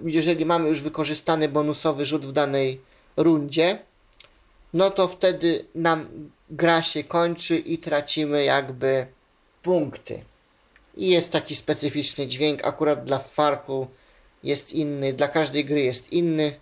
jeżeli 0.04 0.46
mamy 0.46 0.70
już 0.70 0.82
wykorzystany 0.82 1.50
bonusowy 1.50 2.06
rzut 2.06 2.26
w 2.26 2.32
danej 2.32 2.82
rundzie, 3.18 3.80
no 4.74 4.92
to 4.92 5.08
wtedy 5.08 5.66
nam 5.76 6.30
gra 6.50 6.82
się 6.84 7.04
kończy 7.04 7.58
i 7.58 7.78
tracimy 7.78 8.44
jakby 8.44 9.08
punkty. 9.64 10.24
I 10.98 11.10
jest 11.10 11.32
taki 11.32 11.56
specyficzny 11.56 12.28
dźwięk, 12.28 12.66
akurat 12.66 13.04
dla 13.04 13.20
Farku 13.20 13.88
jest 14.44 14.74
inny, 14.74 15.14
dla 15.14 15.28
każdej 15.28 15.66
gry 15.66 15.82
jest 15.82 16.14
inny. 16.14 16.60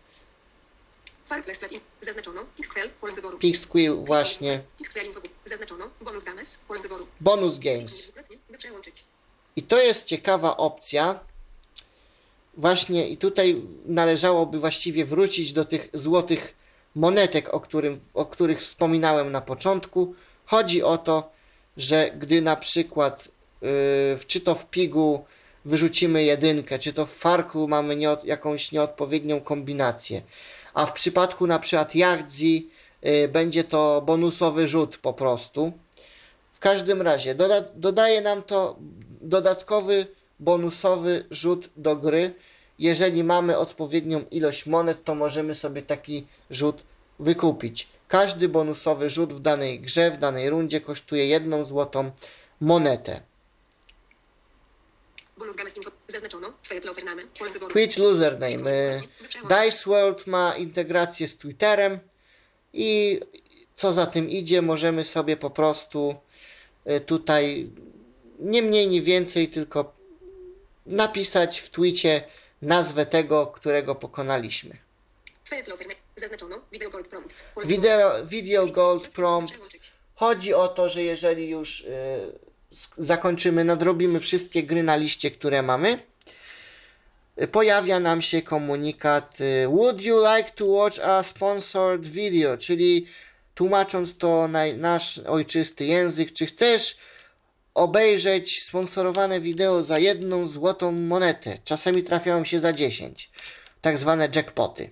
Zaznaczono. 2.02 2.42
Pixquel. 2.56 2.90
Pole 3.02 3.14
wyboru. 3.14 3.38
Pixquill 3.38 3.96
właśnie, 3.96 4.62
Pixquel. 4.78 5.06
Zaznaczono. 5.46 5.90
Bonus 6.02 6.24
games. 6.24 6.58
Pole 6.68 6.82
wyboru. 6.82 7.08
bonus 7.22 7.60
games. 7.60 8.12
I 9.56 9.64
to 9.64 9.82
jest 9.82 10.08
ciekawa 10.08 10.58
opcja. 10.58 11.20
Właśnie 12.58 13.10
i 13.10 13.18
tutaj 13.18 13.62
należałoby 13.86 14.60
właściwie 14.60 15.06
wrócić 15.06 15.54
do 15.54 15.66
tych 15.66 15.90
złotych 15.94 16.56
monetek, 16.96 17.54
o, 17.54 17.60
którym, 17.60 18.00
o 18.14 18.26
których 18.26 18.62
wspominałem 18.62 19.32
na 19.32 19.42
początku. 19.42 20.16
Chodzi 20.46 20.84
o 20.84 20.98
to, 20.98 21.32
że 21.78 22.12
gdy 22.20 22.42
na 22.42 22.56
przykład 22.56 23.28
yy, 23.62 23.70
czy 24.28 24.42
to 24.42 24.56
w 24.56 24.70
pigu 24.70 25.26
wyrzucimy 25.66 26.24
jedynkę, 26.24 26.80
czy 26.80 26.94
to 26.94 27.06
w 27.06 27.14
farku 27.14 27.68
mamy 27.68 27.98
jakąś 28.24 28.72
nieodpowiednią 28.72 29.42
kombinację, 29.42 30.22
a 30.74 30.86
w 30.86 30.94
przypadku 30.94 31.48
na 31.48 31.60
przykład 31.60 31.96
Yardzi 31.96 32.70
yy, 33.02 33.28
będzie 33.28 33.64
to 33.64 34.04
bonusowy 34.06 34.68
rzut 34.68 34.98
po 34.98 35.14
prostu. 35.14 35.72
W 36.52 36.60
każdym 36.60 37.02
razie 37.02 37.36
doda 37.36 37.62
dodaje 37.76 38.22
nam 38.22 38.44
to 38.44 38.76
dodatkowy 39.22 40.08
bonusowy 40.40 41.26
rzut 41.32 41.70
do 41.78 41.96
gry. 41.96 42.34
Jeżeli 42.80 43.24
mamy 43.24 43.58
odpowiednią 43.58 44.26
ilość 44.32 44.66
monet, 44.66 45.04
to 45.04 45.16
możemy 45.16 45.56
sobie 45.56 45.82
taki 45.82 46.28
rzut 46.52 46.84
wykupić. 47.20 47.88
Każdy 48.08 48.50
bonusowy 48.50 49.10
rzut 49.10 49.34
w 49.34 49.40
danej 49.40 49.80
grze, 49.80 50.12
w 50.12 50.18
danej 50.18 50.50
rundzie 50.50 50.82
kosztuje 50.82 51.28
jedną 51.28 51.66
złotą 51.66 52.12
monetę. 52.62 53.22
Twitch 57.74 57.98
username. 58.00 58.72
y, 58.72 59.02
Dice 59.50 59.90
World 59.90 60.28
ma 60.28 60.58
integrację 60.58 61.28
z 61.28 61.38
Twitterem 61.38 62.00
i 62.74 63.20
co 63.76 63.94
za 63.94 64.06
tym 64.06 64.30
idzie, 64.30 64.62
możemy 64.62 65.06
sobie 65.06 65.38
po 65.38 65.50
prostu 65.50 66.16
y, 66.92 67.02
tutaj 67.02 67.70
nie 68.40 68.62
mniej, 68.62 68.88
nie 68.88 69.02
więcej, 69.02 69.48
tylko 69.48 69.95
napisać 70.86 71.60
w 71.60 71.70
Twicie 71.70 72.24
nazwę 72.62 73.06
tego, 73.06 73.48
którego 73.48 73.96
pokonaliśmy. 73.96 74.78
Zaznaczono. 76.16 76.62
Video 76.72 76.90
gold 76.90 77.08
prompt. 77.08 77.46
Video, 77.66 78.26
video 78.26 78.68
Gold. 78.68 79.10
Prompt. 79.10 79.54
Chodzi 80.16 80.54
o 80.54 80.68
to, 80.68 80.90
że 80.90 81.04
jeżeli 81.04 81.50
już 81.50 81.82
y, 81.82 82.40
zakończymy, 82.98 83.64
nadrobimy 83.64 84.20
wszystkie 84.20 84.64
gry 84.64 84.84
na 84.84 84.96
liście, 84.96 85.32
które 85.32 85.62
mamy, 85.62 86.00
y, 87.42 87.48
pojawia 87.48 88.00
nam 88.00 88.22
się 88.22 88.42
komunikat 88.42 89.42
y, 89.42 89.68
Would 89.68 90.02
you 90.02 90.18
like 90.36 90.52
to 90.56 90.66
watch 90.66 91.00
a 91.00 91.24
sponsored 91.24 92.06
video? 92.06 92.58
Czyli 92.58 93.08
tłumacząc 93.56 94.18
to 94.18 94.48
na 94.48 94.74
nasz 94.78 95.18
ojczysty 95.18 95.86
język, 95.86 96.34
czy 96.34 96.46
chcesz 96.46 96.98
obejrzeć 97.76 98.64
sponsorowane 98.64 99.42
wideo 99.42 99.84
za 99.84 100.00
jedną 100.00 100.48
złotą 100.48 100.92
monetę? 100.92 101.58
Czasami 101.64 102.04
trafiają 102.04 102.46
się 102.46 102.60
za 102.60 102.74
10. 102.74 103.32
Tak 103.82 103.98
zwane 103.98 104.30
jackpoty. 104.36 104.90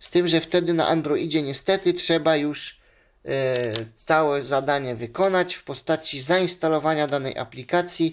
Z 0.00 0.10
tym, 0.10 0.28
że 0.28 0.40
wtedy 0.40 0.74
na 0.74 0.88
Androidzie 0.88 1.42
niestety 1.42 1.92
trzeba 1.92 2.36
już 2.36 2.80
e, 3.24 3.72
całe 3.94 4.44
zadanie 4.44 4.94
wykonać 4.94 5.54
w 5.54 5.64
postaci 5.64 6.20
zainstalowania 6.20 7.06
danej 7.06 7.38
aplikacji 7.38 8.12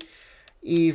i, 0.63 0.93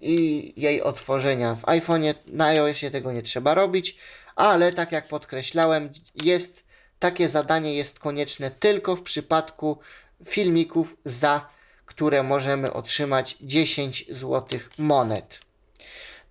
i 0.00 0.52
jej 0.56 0.82
otworzenia 0.82 1.54
w 1.54 1.62
iPhone'ie. 1.62 2.14
Na 2.26 2.46
iOSie 2.46 2.90
tego 2.90 3.12
nie 3.12 3.22
trzeba 3.22 3.54
robić, 3.54 3.96
ale 4.36 4.72
tak 4.72 4.92
jak 4.92 5.08
podkreślałem, 5.08 5.92
jest 6.24 6.64
takie 6.98 7.28
zadanie 7.28 7.74
jest 7.74 7.98
konieczne 7.98 8.50
tylko 8.50 8.96
w 8.96 9.02
przypadku 9.02 9.78
filmików, 10.26 10.96
za 11.04 11.48
które 11.86 12.22
możemy 12.22 12.72
otrzymać 12.72 13.36
10 13.40 14.04
zł 14.08 14.60
monet. 14.78 15.40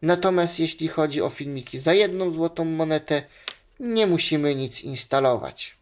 Natomiast 0.01 0.59
jeśli 0.59 0.87
chodzi 0.87 1.21
o 1.21 1.29
filmiki 1.29 1.79
za 1.79 1.93
jedną 1.93 2.31
złotą 2.31 2.65
monetę, 2.65 3.23
nie 3.79 4.07
musimy 4.07 4.55
nic 4.55 4.81
instalować. 4.81 5.77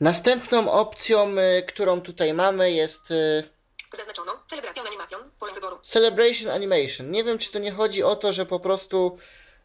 Następną 0.00 0.72
opcją, 0.72 1.34
y, 1.38 1.62
którą 1.62 2.00
tutaj 2.00 2.34
mamy, 2.34 2.72
jest 2.72 3.10
y, 3.10 3.54
Zaznaczono. 3.96 4.32
Celebration 4.46 4.86
animation. 4.86 5.30
Pole 5.38 5.52
wyboru. 5.52 5.78
Celebration 5.82 6.50
Animation. 6.50 7.10
Nie 7.10 7.24
wiem, 7.24 7.38
czy 7.38 7.52
to 7.52 7.58
nie 7.58 7.72
chodzi 7.72 8.02
o 8.02 8.16
to, 8.16 8.32
że 8.32 8.46
po 8.46 8.60
prostu 8.60 9.18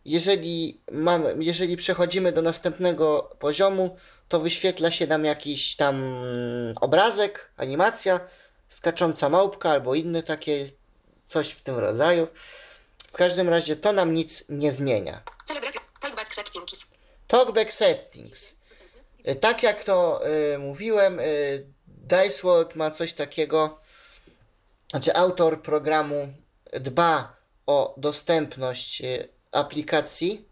jeżeli, 0.10 0.82
mamy, 0.92 1.36
jeżeli 1.40 1.78
przechodzimy 1.78 2.32
do 2.32 2.42
następnego 2.42 3.36
poziomu, 3.40 3.98
to 4.28 4.40
wyświetla 4.40 4.92
się 4.92 5.08
nam 5.08 5.26
jakiś 5.26 5.76
tam 5.76 6.16
obrazek, 6.82 7.52
animacja, 7.58 8.20
skacząca 8.68 9.30
małpka 9.30 9.70
albo 9.70 9.96
inne 9.96 10.24
takie 10.24 10.72
coś 11.28 11.50
w 11.50 11.62
tym 11.62 11.78
rodzaju. 11.78 12.28
W 13.08 13.12
każdym 13.12 13.50
razie 13.50 13.76
to 13.76 13.94
nam 13.94 14.14
nic 14.14 14.46
nie 14.50 14.72
zmienia. 14.72 15.22
Talkback 16.00 16.34
settings. 16.34 16.96
Talkback 17.28 17.74
settings. 17.74 18.56
Y, 19.28 19.36
Tak 19.36 19.64
jak 19.64 19.84
to 19.84 20.22
y, 20.54 20.58
mówiłem, 20.58 21.20
y, 21.20 21.66
Dice 21.88 22.42
World 22.44 22.76
ma 22.76 22.92
coś 22.92 23.14
takiego, 23.14 23.80
znaczy 24.90 25.16
autor 25.16 25.62
programu 25.62 26.34
dba 26.74 27.36
o 27.66 27.94
dostępność 27.98 29.02
y, 29.02 29.39
aplikacji 29.52 30.46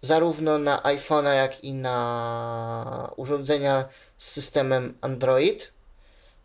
zarówno 0.00 0.58
na 0.58 0.82
iPhone'a, 0.82 1.34
jak 1.34 1.64
i 1.64 1.72
na 1.72 3.12
urządzenia 3.16 3.88
z 4.18 4.30
systemem 4.30 4.98
Android. 5.00 5.72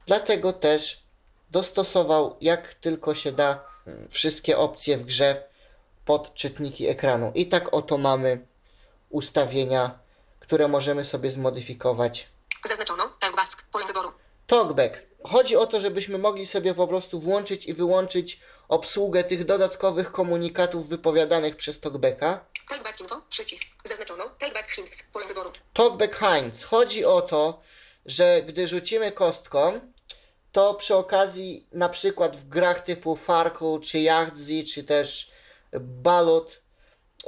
Dlatego 0.05 0.53
też 0.53 1.03
dostosował 1.51 2.37
jak 2.41 2.73
tylko 2.73 3.15
się 3.15 3.31
da 3.31 3.63
wszystkie 4.09 4.57
opcje 4.57 4.97
w 4.97 5.03
grze 5.03 5.43
pod 6.05 6.33
czytniki 6.33 6.87
ekranu. 6.87 7.31
I 7.35 7.47
tak 7.47 7.73
oto 7.73 7.97
mamy 7.97 8.45
ustawienia, 9.09 9.99
które 10.39 10.67
możemy 10.67 11.05
sobie 11.05 11.29
zmodyfikować. 11.29 12.27
Zaznaczono. 12.67 13.03
Talkback. 13.19 13.63
Pole 13.71 13.85
wyboru. 13.85 14.11
Talkback. 14.47 15.05
Chodzi 15.23 15.55
o 15.55 15.65
to, 15.65 15.79
żebyśmy 15.79 16.17
mogli 16.17 16.45
sobie 16.45 16.73
po 16.73 16.87
prostu 16.87 17.19
włączyć 17.19 17.65
i 17.65 17.73
wyłączyć 17.73 18.39
obsługę 18.67 19.23
tych 19.23 19.45
dodatkowych 19.45 20.11
komunikatów 20.11 20.89
wypowiadanych 20.89 21.55
przez 21.57 21.79
Talkbacka. 21.79 22.45
Talkback 22.69 23.01
info. 23.01 23.21
Przycisk. 23.29 23.67
Zaznaczono. 23.85 24.23
Talkback 24.39 24.71
hints. 24.71 25.03
Pole 25.13 25.27
wyboru. 25.27 25.51
Talkback 25.73 26.15
Heinz. 26.15 26.63
Chodzi 26.63 27.05
o 27.05 27.21
to, 27.21 27.61
że 28.05 28.41
gdy 28.41 28.67
rzucimy 28.67 29.11
kostką, 29.11 29.79
to 30.51 30.73
przy 30.73 30.95
okazji 30.95 31.67
na 31.71 31.89
przykład 31.89 32.37
w 32.37 32.49
grach 32.49 32.83
typu 32.83 33.15
Farkle, 33.15 33.79
czy 33.83 33.99
Yahtzee, 33.99 34.63
czy 34.63 34.83
też 34.83 35.31
Ballot 35.79 36.61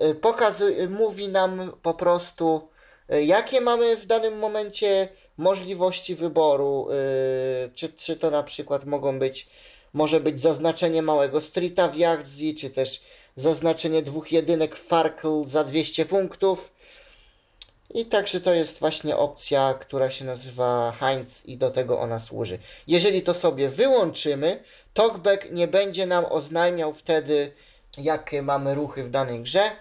y, 0.02 0.16
pokazuje, 0.16 0.90
mówi 0.90 1.30
nam 1.30 1.72
po 1.82 1.94
prostu 1.94 2.70
y, 3.14 3.24
jakie 3.24 3.62
mamy 3.62 3.98
w 3.98 4.06
danym 4.06 4.38
momencie 4.38 5.10
możliwości 5.38 6.16
wyboru, 6.16 6.88
y, 6.92 7.72
czy, 7.76 7.90
czy 7.90 8.16
to 8.16 8.32
na 8.32 8.44
przykład 8.44 8.86
mogą 8.86 9.20
być, 9.20 9.50
może 9.96 10.20
być 10.20 10.42
zaznaczenie 10.42 11.02
małego 11.02 11.42
streeta 11.42 11.88
w 11.88 11.96
Yahtzee, 11.98 12.56
czy 12.56 12.70
też 12.70 13.04
zaznaczenie 13.36 14.02
dwóch 14.02 14.32
jedynek 14.32 14.76
Farkle 14.76 15.44
za 15.46 15.64
200 15.64 16.06
punktów. 16.06 16.74
I 17.94 18.06
także 18.06 18.42
to 18.42 18.54
jest 18.54 18.80
właśnie 18.80 19.18
opcja, 19.18 19.74
która 19.74 20.10
się 20.10 20.26
nazywa 20.26 20.92
Heinz 20.92 21.46
i 21.46 21.58
do 21.58 21.70
tego 21.70 22.00
ona 22.00 22.20
służy. 22.20 22.60
Jeżeli 22.88 23.22
to 23.22 23.34
sobie 23.34 23.70
wyłączymy, 23.70 24.64
Talkback 24.94 25.52
nie 25.52 25.68
będzie 25.68 26.06
nam 26.06 26.26
oznajmiał 26.26 26.94
wtedy, 26.94 27.52
jakie 27.98 28.42
mamy 28.42 28.76
ruchy 28.76 29.04
w 29.04 29.10
danej 29.10 29.40
grze. 29.40 29.72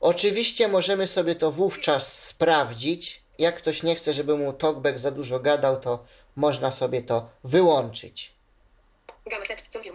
Oczywiście 0.00 0.68
możemy 0.68 1.06
sobie 1.06 1.34
to 1.34 1.52
wówczas 1.52 2.24
sprawdzić. 2.24 3.22
Jak 3.38 3.56
ktoś 3.56 3.82
nie 3.82 3.94
chce, 3.94 4.12
żeby 4.12 4.36
mu 4.38 4.52
Talkback 4.52 4.98
za 4.98 5.10
dużo 5.10 5.40
gadał, 5.40 5.80
to 5.80 6.04
można 6.36 6.72
sobie 6.72 7.02
to 7.02 7.28
wyłączyć. 7.44 8.35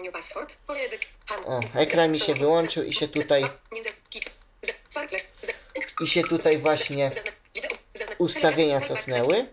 New 0.04 0.12
password. 0.12 0.58
Pole 0.68 0.80
edyt. 0.80 1.08
O, 1.46 1.60
ekran 1.76 2.12
mi 2.12 2.20
się 2.20 2.34
wyłączył 2.34 2.84
i 2.84 2.94
się 2.94 3.08
tutaj-. 3.08 3.46
I 6.04 6.08
się 6.08 6.22
tutaj 6.24 6.58
właśnie 6.58 7.12
ustawienia 8.18 8.82
cofnęły. 8.82 9.48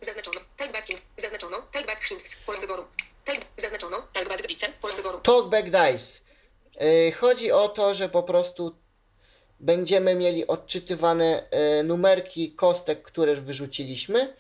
Talkback 5.23 5.65
dice. 5.65 6.21
Yy, 6.81 7.13
chodzi 7.13 7.53
o 7.53 7.69
to, 7.69 7.95
że 7.95 8.09
po 8.09 8.23
prostu 8.23 8.77
będziemy 9.61 10.15
mieli 10.15 10.47
odczytywane 10.47 11.51
e, 11.51 11.83
numerki 11.83 12.53
kostek, 12.53 13.03
które 13.03 13.35
wyrzuciliśmy. 13.35 14.37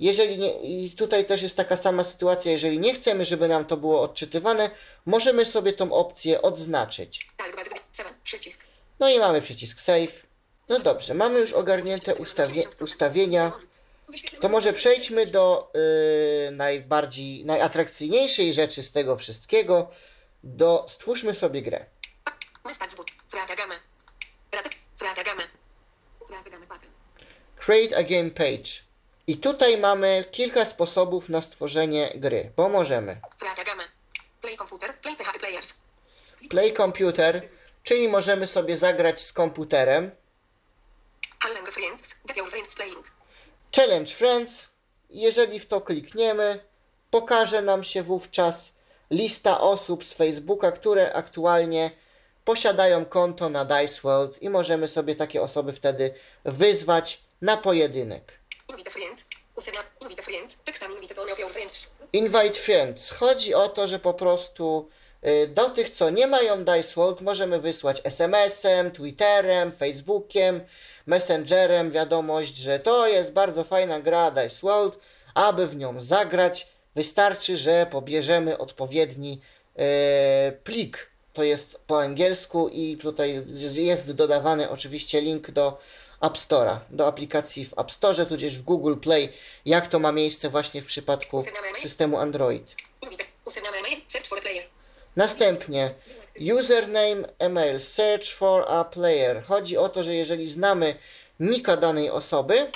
Jeżeli 0.00 0.38
nie, 0.38 0.60
i 0.60 0.90
tutaj 0.90 1.24
też 1.24 1.42
jest 1.42 1.56
taka 1.56 1.76
sama 1.76 2.04
sytuacja, 2.04 2.52
jeżeli 2.52 2.78
nie 2.78 2.94
chcemy, 2.94 3.24
żeby 3.24 3.48
nam 3.48 3.64
to 3.64 3.76
było 3.76 4.02
odczytywane, 4.02 4.70
możemy 5.06 5.44
sobie 5.44 5.72
tą 5.72 5.92
opcję 5.92 6.42
odznaczyć. 6.42 7.26
Talk 7.36 7.56
bazy. 7.56 7.70
7. 7.92 8.12
Przycisk. 8.24 8.66
No 9.00 9.08
i 9.08 9.18
mamy 9.18 9.42
przycisk 9.42 9.80
save. 9.80 10.26
No 10.68 10.78
dobrze, 10.78 11.14
mamy 11.14 11.38
już 11.38 11.52
ogarnięte 11.52 12.14
ustawie, 12.14 12.62
ustawienia. 12.80 13.52
To 14.40 14.48
może 14.48 14.72
przejdźmy 14.72 15.26
do 15.26 15.72
y, 16.48 16.50
najbardziej, 16.50 17.44
najatrakcyjniejszej 17.44 18.54
rzeczy 18.54 18.82
z 18.82 18.92
tego 18.92 19.16
wszystkiego. 19.16 19.90
Do 20.44 20.84
stwórzmy 20.88 21.34
sobie 21.34 21.62
grę. 21.62 21.86
Pakę. 26.66 26.86
Create 27.56 27.96
a 27.96 28.02
game 28.02 28.30
page. 28.30 28.93
I 29.26 29.36
tutaj 29.38 29.78
mamy 29.78 30.24
kilka 30.30 30.64
sposobów 30.64 31.28
na 31.28 31.42
stworzenie 31.42 32.12
gry, 32.16 32.52
bo 32.56 32.68
możemy. 32.68 33.20
Play 34.40 34.56
computer. 34.56 34.98
Play 35.00 35.16
PHP 35.16 35.38
players. 35.38 35.74
play 36.50 36.74
computer, 36.74 37.48
czyli 37.82 38.08
możemy 38.08 38.46
sobie 38.46 38.76
zagrać 38.76 39.22
z 39.22 39.32
komputerem. 39.32 40.10
Challenge 41.42 41.72
friends. 41.72 42.14
Get 42.26 42.36
your 42.36 42.50
friends 42.50 42.74
playing. 42.74 43.04
Challenge 43.76 44.14
Friends. 44.14 44.68
Jeżeli 45.10 45.60
w 45.60 45.66
to 45.66 45.80
klikniemy, 45.80 46.64
pokaże 47.10 47.62
nam 47.62 47.84
się 47.84 48.02
wówczas 48.02 48.74
lista 49.10 49.60
osób 49.60 50.04
z 50.04 50.12
Facebooka, 50.12 50.72
które 50.72 51.12
aktualnie 51.12 51.90
posiadają 52.44 53.04
konto 53.04 53.48
na 53.48 53.64
Dice 53.64 54.00
World 54.02 54.42
i 54.42 54.50
możemy 54.50 54.88
sobie 54.88 55.16
takie 55.16 55.42
osoby 55.42 55.72
wtedy 55.72 56.14
wyzwać 56.44 57.20
na 57.40 57.56
pojedynek. 57.56 58.32
Invite 58.74 58.90
friend. 58.90 59.24
Invite 60.02 60.22
friend. 60.22 60.56
Invite 60.66 61.52
friends. 61.52 61.86
Invite 62.12 62.58
Friends. 62.58 63.10
Chodzi 63.10 63.54
o 63.54 63.68
to, 63.68 63.86
że 63.86 63.98
po 63.98 64.14
prostu 64.14 64.88
y, 65.26 65.48
do 65.48 65.70
tych, 65.70 65.90
co 65.90 66.10
nie 66.10 66.26
mają 66.26 66.64
Dice 66.64 66.94
World, 66.94 67.20
możemy 67.20 67.60
wysłać 67.60 68.00
SMS-em, 68.04 68.90
Twitterem, 68.90 69.72
Facebookiem, 69.72 70.60
Messengerem 71.06 71.90
wiadomość, 71.90 72.56
że 72.56 72.78
to 72.78 73.06
jest 73.08 73.32
bardzo 73.32 73.64
fajna 73.64 74.00
gra 74.00 74.30
Dice 74.30 74.60
World, 74.62 74.98
aby 75.34 75.66
w 75.66 75.76
nią 75.76 76.00
zagrać, 76.00 76.66
wystarczy, 76.94 77.58
że 77.58 77.86
pobierzemy 77.90 78.58
odpowiedni 78.58 79.40
y, 79.78 80.52
plik. 80.64 81.10
To 81.32 81.44
jest 81.44 81.78
po 81.86 82.00
angielsku 82.00 82.68
i 82.68 82.96
tutaj 82.96 83.42
jest 83.76 84.12
dodawany 84.12 84.70
oczywiście 84.70 85.20
link 85.20 85.50
do 85.50 85.78
App 86.26 86.38
Store'a, 86.38 86.78
do 86.90 87.06
aplikacji 87.06 87.66
w 87.66 87.78
App 87.78 87.92
Store, 87.92 88.26
tudzież 88.26 88.58
w 88.58 88.62
Google 88.62 88.96
Play, 88.96 89.32
jak 89.64 89.88
to 89.88 89.98
ma 89.98 90.12
miejsce 90.12 90.48
właśnie 90.48 90.82
w 90.82 90.86
przypadku 90.86 91.44
systemu 91.78 92.18
Android. 92.18 92.74
Player. 94.42 94.64
Następnie 95.16 95.94
username, 96.60 97.28
email, 97.38 97.80
search 97.80 98.34
for 98.34 98.64
a 98.68 98.84
player. 98.84 99.44
Chodzi 99.44 99.76
o 99.76 99.88
to, 99.88 100.02
że 100.02 100.14
jeżeli 100.14 100.48
znamy 100.48 100.96
nika 101.40 101.76
danej 101.76 102.10
osoby, 102.10 102.70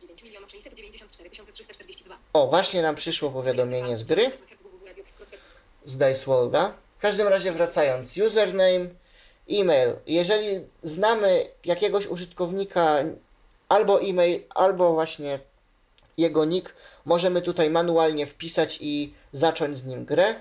9 0.00 0.22
milionów 0.22 0.50
694 0.50 1.30
342. 1.30 2.18
o 2.32 2.46
właśnie 2.46 2.82
nam 2.82 2.94
przyszło 2.94 3.30
powiadomienie 3.30 3.98
z 3.98 4.08
gry, 4.08 4.30
z 5.84 5.96
Dice 5.96 6.24
Worlda. 6.26 6.74
W 6.98 7.00
każdym 7.00 7.28
razie 7.28 7.52
wracając, 7.52 8.16
username, 8.16 8.86
e-mail. 9.50 9.96
Jeżeli 10.06 10.66
znamy 10.82 11.46
jakiegoś 11.64 12.06
użytkownika, 12.06 12.96
albo 13.68 14.02
e-mail, 14.02 14.42
albo 14.50 14.92
właśnie 14.92 15.38
jego 16.16 16.44
nick, 16.44 16.74
możemy 17.04 17.42
tutaj 17.42 17.70
manualnie 17.70 18.26
wpisać 18.26 18.78
i 18.80 19.14
zacząć 19.32 19.78
z 19.78 19.84
nim 19.84 20.04
grę. 20.04 20.40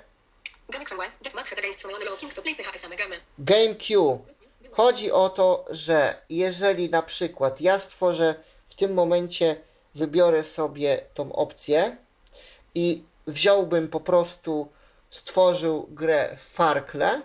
GameQ. 3.40 4.20
Chodzi 4.72 5.12
o 5.12 5.30
to, 5.30 5.66
że 5.70 6.22
jeżeli 6.30 6.90
na 6.90 7.02
przykład 7.02 7.62
ja 7.62 7.80
stworzę 7.80 8.36
w 8.70 8.76
tym 8.76 8.94
momencie, 8.94 9.62
wybiorę 9.96 10.44
sobie 10.44 11.02
tą 11.14 11.34
opcję 11.34 11.98
i 12.76 13.04
wziąłbym 13.28 13.88
po 13.88 14.00
prostu, 14.00 14.68
stworzył 15.10 15.88
grę 15.90 16.38
w 16.38 16.54
Farkle, 16.54 17.22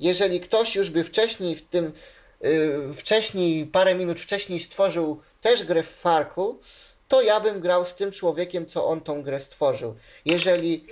jeżeli 0.00 0.40
ktoś 0.40 0.76
już 0.76 0.90
by 0.90 1.04
wcześniej 1.04 1.56
w 1.56 1.68
tym, 1.68 1.92
yy, 2.40 2.94
wcześniej, 2.94 3.66
parę 3.66 3.94
minut 3.94 4.20
wcześniej 4.20 4.60
stworzył 4.60 5.20
też 5.40 5.64
grę 5.64 5.82
w 5.82 5.90
Farku, 5.90 6.60
to 7.08 7.22
ja 7.22 7.40
bym 7.40 7.60
grał 7.60 7.84
z 7.84 7.94
tym 7.94 8.12
człowiekiem, 8.12 8.66
co 8.66 8.86
on 8.86 9.00
tą 9.00 9.22
grę 9.22 9.40
stworzył. 9.40 9.96
Jeżeli 10.24 10.86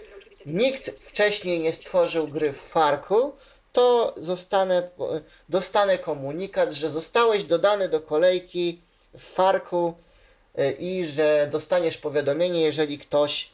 nikt 0.46 0.90
wcześniej 1.00 1.58
nie 1.58 1.72
stworzył 1.72 2.28
gry 2.28 2.52
w 2.52 2.60
Farku, 2.60 3.32
to 3.72 4.14
zostanę, 4.16 4.90
dostanę 5.48 5.98
komunikat, 5.98 6.72
że 6.72 6.90
zostałeś 6.90 7.44
dodany 7.44 7.88
do 7.88 8.00
kolejki 8.00 8.80
w 9.18 9.22
Farku 9.22 9.94
y, 10.58 10.72
i 10.72 11.06
że 11.06 11.48
dostaniesz 11.52 11.98
powiadomienie, 11.98 12.60
jeżeli 12.60 12.98
ktoś 12.98 13.50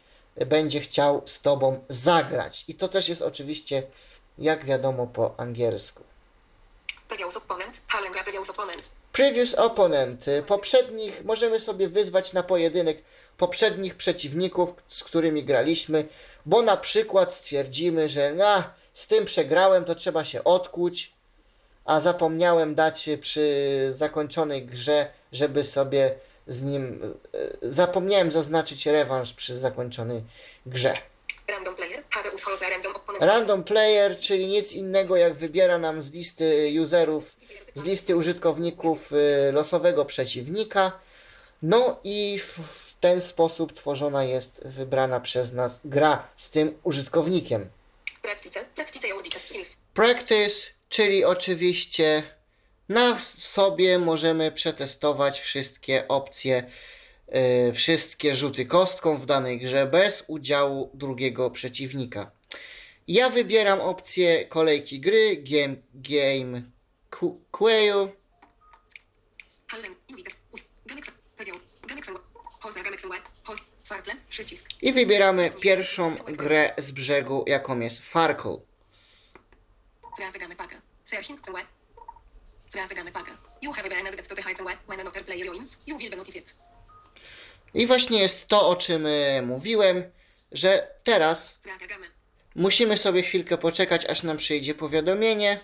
będzie 0.47 0.81
chciał 0.81 1.23
z 1.27 1.41
tobą 1.41 1.85
zagrać. 1.89 2.65
I 2.69 2.75
to 2.75 2.89
też 2.89 3.09
jest 3.09 3.23
oczywiście, 3.23 3.83
jak 4.41 4.65
wiadomo, 4.65 5.07
po 5.07 5.35
angielsku. 5.37 6.03
Previous 7.09 7.37
opponent. 7.37 7.83
Challenge 7.93 8.23
previous 8.25 8.51
opponent. 8.51 8.91
Previous 9.13 9.55
opponent. 9.55 10.27
Poprzednich 10.47 11.25
możemy 11.25 11.61
sobie 11.61 11.89
wyzwać 11.89 12.33
na 12.33 12.43
pojedynek 12.43 13.03
poprzednich 13.39 13.95
przeciwników, 13.95 14.75
z 14.89 15.05
którymi 15.05 15.45
graliśmy, 15.45 16.09
bo 16.47 16.63
na 16.63 16.77
przykład 16.77 17.35
stwierdzimy, 17.35 18.09
że 18.09 18.33
na, 18.35 18.75
z 18.95 19.07
tym 19.07 19.25
przegrałem, 19.25 19.85
to 19.85 19.95
trzeba 19.95 20.25
się 20.25 20.45
odkuć, 20.45 21.13
a 21.85 22.01
zapomniałem 22.01 22.75
dać 22.75 23.09
przy 23.21 23.93
zakończonej 23.97 24.67
grze, 24.67 25.11
żeby 25.33 25.65
sobie 25.65 26.15
z 26.47 26.63
nim. 26.63 27.15
y, 27.35 27.73
Zapomniałem 27.73 28.31
zaznaczyć 28.31 28.87
rewanż 28.87 29.33
przy 29.33 29.59
zakończonej 29.59 30.25
grze. 30.67 31.10
Random 31.51 31.75
player. 31.75 32.05
Have 32.11 32.31
random 32.71 32.97
opponent. 32.97 33.25
Random 33.25 33.65
player, 33.65 34.19
czyli 34.19 34.47
nic 34.47 34.73
innego 34.73 35.17
jak 35.17 35.35
wybiera 35.35 35.79
nam 35.79 36.03
z 36.03 36.11
listy 36.11 36.73
userów, 36.83 37.37
z 37.75 37.83
listy 37.83 38.17
użytkowników 38.17 39.13
y, 39.13 39.53
losowego 39.53 40.05
przeciwnika. 40.05 40.93
No 41.63 42.01
i 42.05 42.39
w, 42.39 42.59
ten 43.01 43.21
sposób 43.21 43.73
tworzona 43.73 44.25
jest 44.25 44.63
wybrana 44.65 45.21
przez 45.21 45.53
nas 45.53 45.81
gra 45.85 46.29
z 46.37 46.51
tym 46.51 46.79
użytkownikiem. 46.83 47.71
Practice. 48.23 48.65
Practice 48.75 49.09
skills. 49.39 49.77
Practice, 49.95 50.71
czyli 50.89 51.25
oczywiście 51.25 52.23
na 52.89 53.21
sobie 53.21 53.99
możemy 53.99 54.53
przetestować 54.53 55.41
wszystkie 55.41 56.09
opcje, 56.09 56.71
wszystkie 57.75 58.35
rzuty 58.35 58.67
kostką 58.67 59.17
w 59.17 59.27
danej 59.27 59.61
grze 59.61 59.87
bez 59.87 60.25
udziału 60.27 60.91
drugiego 60.95 61.51
przeciwnika. 61.51 62.31
Ja 63.09 63.31
wybieram 63.31 63.81
opcję 63.81 64.45
kolejki 64.45 65.01
gry, 65.01 65.37
game, 65.37 65.77
game 65.95 66.63
Quail, 67.51 68.09
i 74.83 74.93
wybieramy 74.93 75.51
pierwszą 75.51 76.15
grę 76.15 76.75
z 76.79 76.91
brzegu, 76.91 77.45
jaką 77.47 77.81
jest 77.81 78.01
Farkle. 78.01 78.57
You 83.63 83.73
have 83.73 83.89
been 83.89 84.07
added 84.07 84.29
to 84.29 84.35
the 84.35 84.43
high. 84.43 84.55
When 84.87 85.01
another 85.01 85.25
player 85.25 85.47
joins, 85.47 85.79
you 85.87 85.99
will 85.99 86.11
be 86.11 86.17
notified. 86.17 86.55
I 87.75 87.87
właśnie 87.87 88.21
jest 88.23 88.47
to, 88.47 88.69
o 88.69 88.77
czym 88.77 89.07
y, 89.07 89.43
mówiłem, 89.47 90.03
że 90.53 90.89
teraz. 91.05 91.59
Musimy 92.55 92.99
sobie 92.99 93.23
chwilkę 93.23 93.59
poczekać, 93.59 94.07
aż 94.07 94.23
nam 94.23 94.37
przyjdzie 94.37 94.75
powiadomienie, 94.75 95.61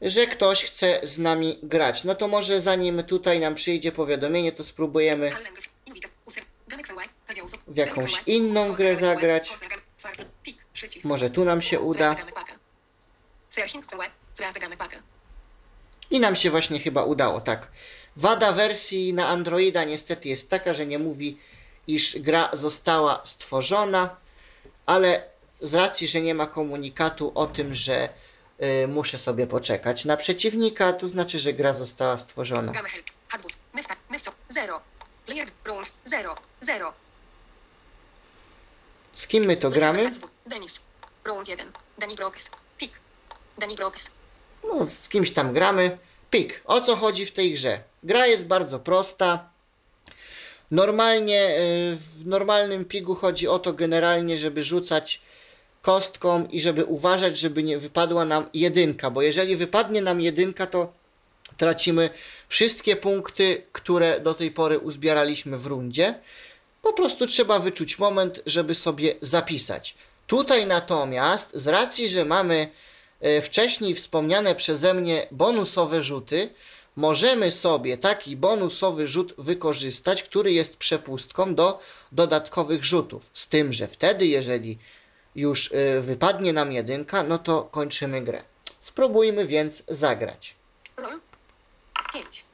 że 0.00 0.26
ktoś 0.26 0.64
chce 0.64 1.00
z 1.02 1.18
nami 1.18 1.58
grać. 1.62 2.04
No 2.04 2.14
to 2.14 2.28
może 2.28 2.60
zanim 2.60 3.02
tutaj 3.02 3.40
nam 3.40 3.54
przyjdzie 3.54 3.92
powiadomienie, 3.92 4.52
to 4.52 4.64
spróbujemy 4.64 5.30
w 7.66 7.76
jakąś 7.76 8.22
inną 8.26 8.72
grę 8.72 8.96
zagrać. 8.96 9.52
Może 11.04 11.30
tu 11.30 11.44
nam 11.44 11.62
się 11.62 11.80
uda. 11.80 12.16
I 16.10 16.20
nam 16.20 16.36
się 16.36 16.50
właśnie 16.50 16.80
chyba 16.80 17.04
udało, 17.04 17.40
tak. 17.40 17.70
Wada 18.16 18.52
wersji 18.52 19.12
na 19.12 19.28
Androida 19.28 19.84
niestety 19.84 20.28
jest 20.28 20.50
taka, 20.50 20.72
że 20.72 20.86
nie 20.86 20.98
mówi, 20.98 21.38
iż 21.86 22.18
gra 22.18 22.50
została 22.52 23.20
stworzona, 23.24 24.16
ale 24.86 25.24
z 25.60 25.74
racji, 25.74 26.08
że 26.08 26.20
nie 26.20 26.34
ma 26.34 26.46
komunikatu 26.46 27.32
o 27.34 27.46
tym, 27.46 27.74
że 27.74 28.08
y, 28.84 28.88
muszę 28.88 29.18
sobie 29.18 29.46
poczekać 29.46 30.04
na 30.04 30.16
przeciwnika, 30.16 30.92
to 30.92 31.08
znaczy, 31.08 31.38
że 31.38 31.52
gra 31.52 31.74
została 31.74 32.18
stworzona. 32.18 32.72
Game 32.72 32.88
help. 32.88 33.06
Hadwood. 33.28 33.52
Mister. 33.74 33.96
Mister. 34.10 34.32
0. 34.48 34.80
Layered 35.28 35.52
bronze. 35.64 35.92
0. 36.04 36.34
0. 36.60 36.92
Z 39.14 39.26
kim 39.26 39.44
my 39.46 39.56
to 39.56 39.70
gramy? 39.70 40.10
Denis. 40.46 40.80
Round 41.24 41.48
1. 41.48 41.72
Danny 41.98 42.14
Brooks. 42.14 42.50
Pick. 42.78 43.00
Danny 43.58 43.74
Brooks. 43.74 44.10
No, 44.64 44.86
z 44.86 45.08
kimś 45.08 45.32
tam 45.32 45.52
gramy. 45.52 45.98
Pik. 46.32 46.62
O 46.64 46.80
co 46.80 46.96
chodzi 46.96 47.26
w 47.26 47.32
tej 47.32 47.52
grze? 47.52 47.80
Gra 48.02 48.26
jest 48.26 48.46
bardzo 48.46 48.78
prosta. 48.78 49.50
Normalnie 50.70 51.58
y, 51.58 51.96
w 51.96 52.26
normalnym 52.26 52.84
pigu 52.84 53.14
chodzi 53.14 53.48
o 53.48 53.58
to 53.58 53.72
generalnie, 53.72 54.38
żeby 54.38 54.62
rzucać 54.62 55.20
kostką 55.82 56.46
i 56.46 56.60
żeby 56.60 56.84
uważać, 56.84 57.38
żeby 57.38 57.62
nie 57.62 57.78
wypadła 57.78 58.24
nam 58.24 58.46
jedynka, 58.54 59.10
bo 59.10 59.22
jeżeli 59.22 59.56
wypadnie 59.56 60.02
nam 60.02 60.20
jedynka, 60.20 60.66
to 60.66 60.92
tracimy 61.56 62.10
wszystkie 62.48 62.96
punkty, 62.96 63.62
które 63.72 64.20
do 64.20 64.34
tej 64.34 64.50
pory 64.50 64.78
uzbieraliśmy 64.78 65.58
w 65.58 65.66
rundzie. 65.66 66.14
Po 66.82 66.92
prostu 66.92 67.26
trzeba 67.26 67.58
wyczuć 67.58 67.98
moment, 67.98 68.42
żeby 68.46 68.74
sobie 68.74 69.14
zapisać. 69.20 69.94
Tutaj 70.26 70.66
natomiast, 70.66 71.54
z 71.54 71.68
racji, 71.68 72.08
że 72.08 72.24
mamy 72.24 72.54
e, 72.54 72.91
wcześniej 73.42 73.94
wspomniane 73.94 74.54
przeze 74.54 74.94
mnie 74.94 75.26
bonusowe 75.30 76.02
rzuty, 76.02 76.54
możemy 76.96 77.50
sobie 77.50 77.98
taki 77.98 78.36
bonusowy 78.36 79.08
rzut 79.08 79.34
wykorzystać, 79.38 80.22
który 80.22 80.52
jest 80.52 80.76
przepustką 80.76 81.54
do 81.54 81.80
dodatkowych 82.12 82.84
rzutów. 82.84 83.30
Z 83.34 83.48
tym, 83.48 83.72
że 83.72 83.88
wtedy, 83.88 84.26
jeżeli 84.26 84.78
już 85.34 85.72
e, 85.72 86.00
wypadnie 86.00 86.52
nam 86.52 86.72
jedynka, 86.72 87.22
no 87.22 87.38
to 87.38 87.62
kończymy 87.62 88.22
grę. 88.22 88.42
Spróbujmy 88.80 89.46
więc 89.46 89.82
zagrać. 89.88 90.54
Roll. 90.96 91.20
5. 92.12 92.44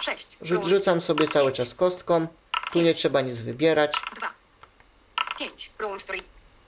6. 0.00 0.38
Rzu- 0.42 0.68
rzucam 0.68 1.00
sobie 1.00 1.28
cały 1.28 1.52
czas 1.52 1.74
kostką. 1.74 2.26
Tu 2.72 2.80
nie 2.80 2.94
trzeba 2.94 3.20
nic 3.20 3.38
wybierać. 3.38 3.92
2. 4.16 4.34
5. 5.38 5.70
Roll 5.78 6.00
story. 6.00 6.18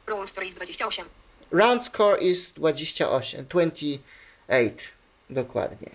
Roll 0.06 0.28
story 0.28 0.46
jest 0.46 0.58
28. 0.58 1.06
Round 1.52 1.84
score 1.84 2.22
is 2.22 2.52
28, 2.52 3.44
28, 3.46 4.00
dokładnie. 5.30 5.90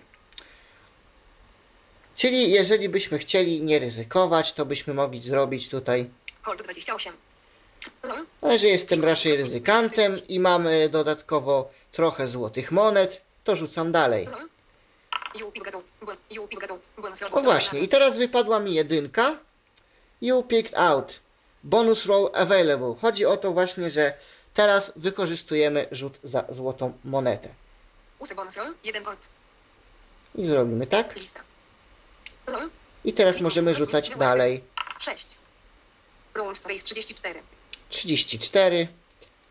Czyli 2.14 2.50
jeżeli 2.50 2.88
byśmy 2.88 3.18
chcieli 3.18 3.62
nie 3.62 3.78
ryzykować, 3.78 4.52
to 4.52 4.66
byśmy 4.66 4.94
mogli 4.94 5.20
zrobić 5.20 5.68
tutaj, 5.68 6.10
Hold 6.42 6.62
28. 6.62 7.14
Roll. 8.02 8.26
ale 8.40 8.58
że 8.58 8.68
jestem 8.68 9.04
raczej 9.04 9.36
ryzykantem 9.36 10.14
i 10.28 10.40
mamy 10.40 10.88
dodatkowo 10.88 11.70
trochę 11.92 12.28
złotych 12.28 12.72
monet, 12.72 13.22
to 13.44 13.56
rzucam 13.56 13.92
dalej. 13.92 14.28
O 17.32 17.40
właśnie, 17.40 17.80
i 17.80 17.88
teraz 17.88 18.18
wypadła 18.18 18.60
mi 18.60 18.74
jedynka. 18.74 19.38
You 20.20 20.42
picked 20.42 20.74
out. 20.78 21.20
Bonus 21.64 22.06
roll 22.06 22.30
available. 22.34 22.94
Chodzi 23.00 23.26
o 23.26 23.36
to 23.36 23.52
właśnie, 23.52 23.90
że 23.90 24.14
teraz 24.54 24.92
wykorzystujemy 24.96 25.86
rzut 25.90 26.18
za 26.24 26.44
złotą 26.48 26.92
monetę. 27.04 27.48
Use 28.18 28.34
bonus 28.34 28.56
roll. 28.56 28.74
1 28.84 29.02
gold. 29.02 29.28
I 30.34 30.44
zrobimy 30.46 30.86
tak. 30.86 31.14
I 33.04 33.12
teraz 33.12 33.40
możemy 33.40 33.74
rzucać 33.74 34.08
dalej. 34.16 34.60
6. 35.00 35.38
Roll 36.34 36.48
jest 36.70 36.84
34. 36.84 37.42
34. 37.88 38.88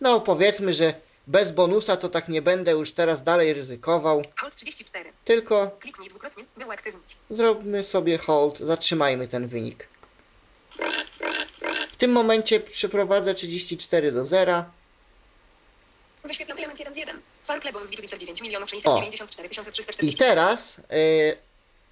No 0.01 0.19
powiedzmy, 0.21 0.73
że 0.73 0.93
bez 1.27 1.51
bonusa 1.51 1.97
to 1.97 2.09
tak 2.09 2.27
nie 2.29 2.41
będę 2.41 2.71
już 2.71 2.91
teraz 2.91 3.23
dalej 3.23 3.53
ryzykował. 3.53 4.21
Hold 4.39 4.55
34. 4.55 5.13
Tylko 5.25 5.71
Kliknij 5.79 6.09
dwukrotnie, 6.09 6.43
by 6.57 6.65
uaktywnić. 6.65 7.17
zróbmy 7.29 7.83
sobie 7.83 8.17
hold, 8.17 8.59
zatrzymajmy 8.59 9.27
ten 9.27 9.47
wynik. 9.47 9.87
W 11.91 11.95
tym 11.97 12.11
momencie 12.11 12.59
przeprowadzę 12.59 13.33
34 13.33 14.11
do 14.11 14.25
0. 14.25 14.65
Wyświetlam 16.23 16.57
element 16.57 16.79
1 16.79 16.93
z 16.93 16.97
1. 16.97 17.21
Farkle 17.43 17.73
bonus 17.73 17.89
Witwicer 17.89 18.19
9 18.19 18.41
milionów 18.41 18.69
O. 18.69 18.97
694 18.97 19.47
I 19.47 19.51
340. 19.51 20.17
teraz 20.17 20.77
y, 20.79 21.37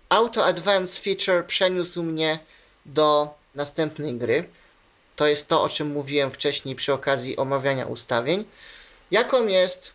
Auto 0.10 0.46
Advance 0.46 1.02
Feature 1.02 1.46
przeniósł 1.48 2.04
mnie 2.04 2.40
do 2.86 3.34
następnej 3.56 4.14
gry. 4.16 4.50
To 5.16 5.28
jest 5.28 5.48
to, 5.48 5.64
o 5.64 5.70
czym 5.70 5.88
mówiłem 5.92 6.32
wcześniej 6.32 6.76
przy 6.76 6.94
okazji 6.94 7.38
omawiania 7.38 7.86
ustawień. 7.86 8.46
Jaką 9.12 9.48
jest 9.48 9.94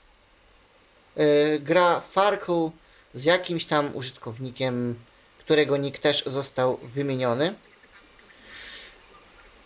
y, 1.19 1.61
gra 1.61 2.01
Farkle 2.01 2.71
z 3.15 3.25
jakimś 3.25 3.67
tam 3.67 3.97
użytkownikiem, 3.97 4.95
którego 5.39 5.77
nick 5.77 5.99
też 5.99 6.23
został 6.27 6.77
wymieniony. 6.83 7.55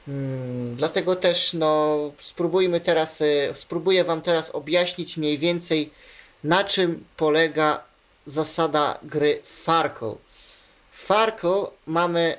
Hmm, 0.09 0.77
dlatego 0.77 1.17
też 1.17 1.53
no, 1.53 1.99
spróbujmy 2.19 2.81
teraz, 2.81 3.21
y, 3.21 3.53
spróbuję 3.55 4.05
Wam 4.05 4.23
teraz 4.23 4.51
objaśnić 4.51 5.17
mniej 5.17 5.39
więcej 5.39 5.91
na 6.45 6.65
czym 6.65 7.05
polega 7.17 7.85
zasada 8.27 8.99
gry 9.03 9.41
Farkle. 9.45 10.15
W 10.93 11.05
Farkle 11.05 11.67
mamy 11.87 12.39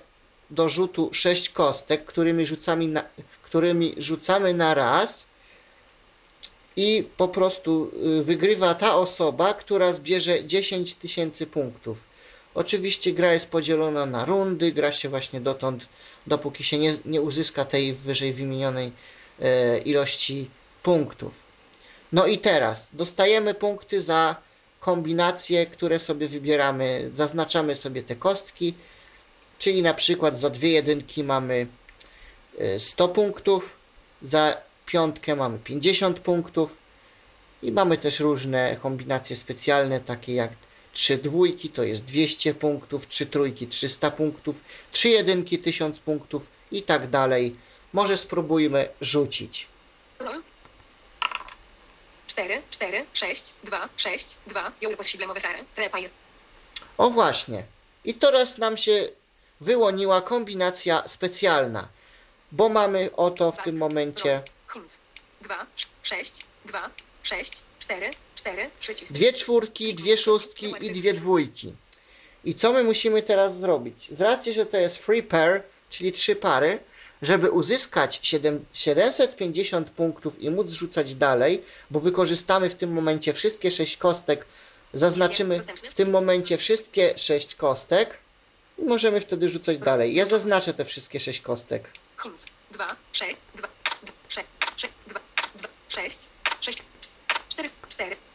do 0.49 0.69
rzutu 0.69 1.09
6 1.13 1.49
kostek, 1.49 2.05
którymi 2.05 2.45
rzucamy 2.45 2.87
na, 2.87 3.03
którymi 3.43 3.95
rzucamy 3.97 4.53
na 4.53 4.73
raz 4.73 5.25
i 6.75 7.07
po 7.17 7.27
prostu 7.27 7.91
y, 8.19 8.23
wygrywa 8.23 8.73
ta 8.75 8.95
osoba, 8.95 9.53
która 9.53 9.91
zbierze 9.93 10.45
10 10.45 10.93
tysięcy 10.93 11.47
punktów. 11.47 12.08
Oczywiście 12.59 13.13
gra 13.13 13.33
jest 13.33 13.49
podzielona 13.49 14.05
na 14.05 14.25
rundy, 14.25 14.71
gra 14.71 14.91
się 14.91 15.09
właśnie 15.09 15.41
dotąd, 15.41 15.89
dopóki 16.27 16.63
się 16.63 16.77
nie, 16.77 16.97
nie 17.05 17.21
uzyska 17.21 17.65
tej 17.65 17.93
wyżej 17.93 18.33
wymienionej 18.33 18.91
e, 19.41 19.77
ilości 19.77 20.49
punktów. 20.83 21.43
No 22.11 22.25
i 22.25 22.37
teraz 22.37 22.89
dostajemy 22.93 23.53
punkty 23.53 24.01
za 24.01 24.35
kombinacje, 24.79 25.65
które 25.65 25.99
sobie 25.99 26.27
wybieramy. 26.27 27.11
Zaznaczamy 27.13 27.75
sobie 27.75 28.03
te 28.03 28.15
kostki, 28.15 28.73
czyli 29.59 29.81
na 29.81 29.93
przykład 29.93 30.39
za 30.39 30.49
dwie 30.49 30.69
jedynki 30.69 31.23
mamy 31.23 31.67
e, 32.57 32.79
100 32.79 33.07
punktów, 33.07 33.75
za 34.21 34.57
piątkę 34.85 35.35
mamy 35.35 35.59
50 35.59 36.19
punktów 36.19 36.77
i 37.63 37.71
mamy 37.71 37.97
też 37.97 38.19
różne 38.19 38.77
kombinacje 38.81 39.35
specjalne, 39.35 39.99
takie 39.99 40.33
jak 40.33 40.51
3 40.93 41.17
dwójki 41.17 41.69
to 41.69 41.83
jest 41.83 42.03
200 42.03 42.53
punktów, 42.53 43.07
3 43.07 43.25
trójki 43.25 43.67
300 43.67 44.11
punktów, 44.11 44.61
3 44.91 45.09
jedynki 45.09 45.59
1000 45.59 45.99
punktów 45.99 46.49
i 46.71 46.83
tak 46.83 47.09
dalej. 47.09 47.55
Może 47.93 48.17
spróbujmy 48.17 48.89
rzucić. 49.01 49.67
Roll. 50.19 50.41
4, 52.27 52.61
4, 52.69 53.05
6, 53.13 53.53
2, 53.63 53.89
6, 53.97 54.37
2. 54.47 54.71
Jour 54.81 54.97
posible 54.97 55.39
sare. 55.39 55.65
Trepire. 55.75 56.09
O 56.97 57.09
właśnie. 57.09 57.63
I 58.05 58.13
teraz 58.13 58.57
nam 58.57 58.77
się 58.77 59.09
wyłoniła 59.61 60.21
kombinacja 60.21 61.07
specjalna, 61.07 61.87
bo 62.51 62.69
mamy 62.69 63.09
oto 63.15 63.51
w 63.51 63.63
tym 63.63 63.77
momencie 63.77 64.41
Hint. 64.73 64.97
2, 65.41 65.65
6, 66.03 66.33
2, 66.65 66.89
6, 67.23 67.63
4, 67.79 68.11
4. 68.39 68.69
Przycisk. 68.79 69.13
dwie 69.13 69.33
czwórki, 69.33 69.95
dwie 69.95 70.17
szóstki 70.17 70.73
i 70.81 70.91
dwie 70.91 71.13
dwójki. 71.13 71.73
I 72.43 72.55
co 72.55 72.73
my 72.73 72.83
musimy 72.83 73.21
teraz 73.21 73.57
zrobić? 73.57 74.11
Z 74.11 74.21
racji, 74.21 74.53
że 74.53 74.65
to 74.65 74.77
jest 74.77 74.97
free 74.97 75.23
pair, 75.23 75.63
czyli 75.89 76.11
trzy 76.11 76.35
pary, 76.35 76.79
żeby 77.21 77.51
uzyskać 77.51 78.19
7, 78.23 78.65
750 78.73 79.89
punktów 79.89 80.41
i 80.41 80.49
móc 80.49 80.71
rzucać 80.71 81.15
dalej, 81.15 81.63
bo 81.91 81.99
wykorzystamy 81.99 82.69
w 82.69 82.75
tym 82.75 82.93
momencie 82.93 83.33
wszystkie 83.33 83.71
6 83.71 83.97
kostek, 83.97 84.45
zaznaczymy 84.93 85.59
w 85.89 85.93
tym 85.93 86.09
momencie 86.09 86.57
wszystkie 86.57 87.13
6 87.17 87.55
kostek 87.55 88.17
i 88.77 88.81
możemy 88.81 89.21
wtedy 89.21 89.49
rzucać 89.49 89.77
dalej. 89.77 90.15
Ja 90.15 90.25
zaznaczę 90.25 90.73
te 90.73 90.85
wszystkie 90.85 91.19
6 91.19 91.41
kostek. 91.41 91.89
Hint. 92.23 92.45
2, 92.71 92.87
6, 93.13 93.35
2, 93.55 93.67
6, 94.29 94.47
6, 94.77 94.93
2, 95.07 95.19
2, 95.55 95.69
6, 95.89 96.27
6, 96.61 96.77
4, 97.49 97.69
4, 97.69 97.69
4 97.89 97.89
select. 97.99 98.28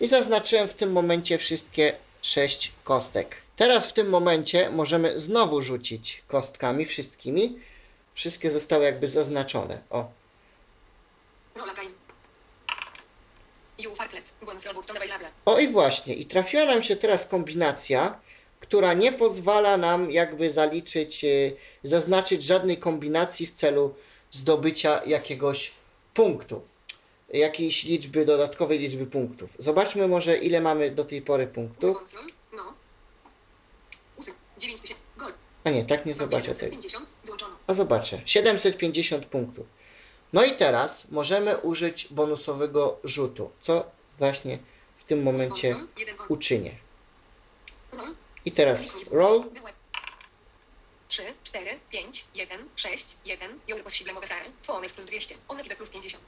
I 0.00 0.08
zaznaczyłem 0.08 0.68
w 0.68 0.74
tym 0.74 0.92
momencie 0.92 1.38
wszystkie 1.38 1.96
6 2.22 2.72
kostek. 2.84 3.36
Teraz 3.56 3.86
w 3.86 3.92
tym 3.92 4.08
momencie 4.08 4.70
możemy 4.70 5.18
znowu 5.18 5.62
rzucić 5.62 6.22
kostkami 6.28 6.86
wszystkimi. 6.86 7.58
Wszystkie 8.12 8.50
zostały 8.50 8.84
jakby 8.84 9.08
zaznaczone. 9.08 9.78
O, 9.90 10.10
o 15.44 15.58
i 15.58 15.68
właśnie. 15.68 16.14
I 16.14 16.26
trafiła 16.26 16.64
nam 16.64 16.82
się 16.82 16.96
teraz 16.96 17.26
kombinacja, 17.26 18.20
która 18.60 18.94
nie 18.94 19.12
pozwala 19.12 19.76
nam 19.76 20.10
jakby 20.10 20.50
zaliczyć, 20.50 21.24
y, 21.24 21.56
zaznaczyć 21.82 22.44
żadnej 22.44 22.78
kombinacji 22.78 23.46
w 23.46 23.50
celu 23.50 23.94
zdobycia 24.30 25.00
jakiegoś 25.06 25.72
punktu. 26.14 26.62
Jakiejś 27.38 27.84
liczby, 27.84 28.24
dodatkowej 28.24 28.78
liczby 28.78 29.06
punktów. 29.06 29.56
Zobaczmy 29.58 30.08
może 30.08 30.38
ile 30.38 30.60
mamy 30.60 30.90
do 30.90 31.04
tej 31.04 31.22
pory 31.22 31.46
punktów. 31.46 32.14
No. 32.56 32.74
Ósmy. 34.16 34.32
9000. 34.58 34.94
Gol. 35.16 35.32
A 35.64 35.70
nie, 35.70 35.84
tak 35.84 36.06
nie 36.06 36.14
zobaczę 36.14 36.42
tego. 36.42 36.54
750. 36.54 37.14
Wyłączono. 37.24 37.56
A 37.66 37.74
zobaczę. 37.74 38.22
750 38.24 39.26
punktów. 39.26 39.66
No 40.32 40.44
i 40.44 40.50
teraz 40.50 41.10
możemy 41.10 41.58
użyć 41.58 42.08
bonusowego 42.10 42.98
rzutu, 43.04 43.50
co 43.60 43.90
właśnie 44.18 44.58
w 44.96 45.04
tym 45.04 45.22
momencie 45.22 45.76
uczynię. 46.28 46.74
Mhm. 47.92 48.16
I 48.44 48.52
teraz 48.52 48.80
roll. 49.10 49.40
dwukrotnie. 49.40 49.74
3, 51.08 51.22
4, 51.44 51.80
5, 51.90 52.24
1, 52.34 52.68
6, 52.76 53.16
1. 53.24 53.60
Euro 53.70 53.84
posible 53.84 54.26
sary. 54.26 54.50
Fones 54.62 54.92
plus 54.92 55.06
200. 55.06 55.34
One 55.48 55.62
FIBE 55.62 55.76
plus 55.76 55.90
50. 55.90 56.24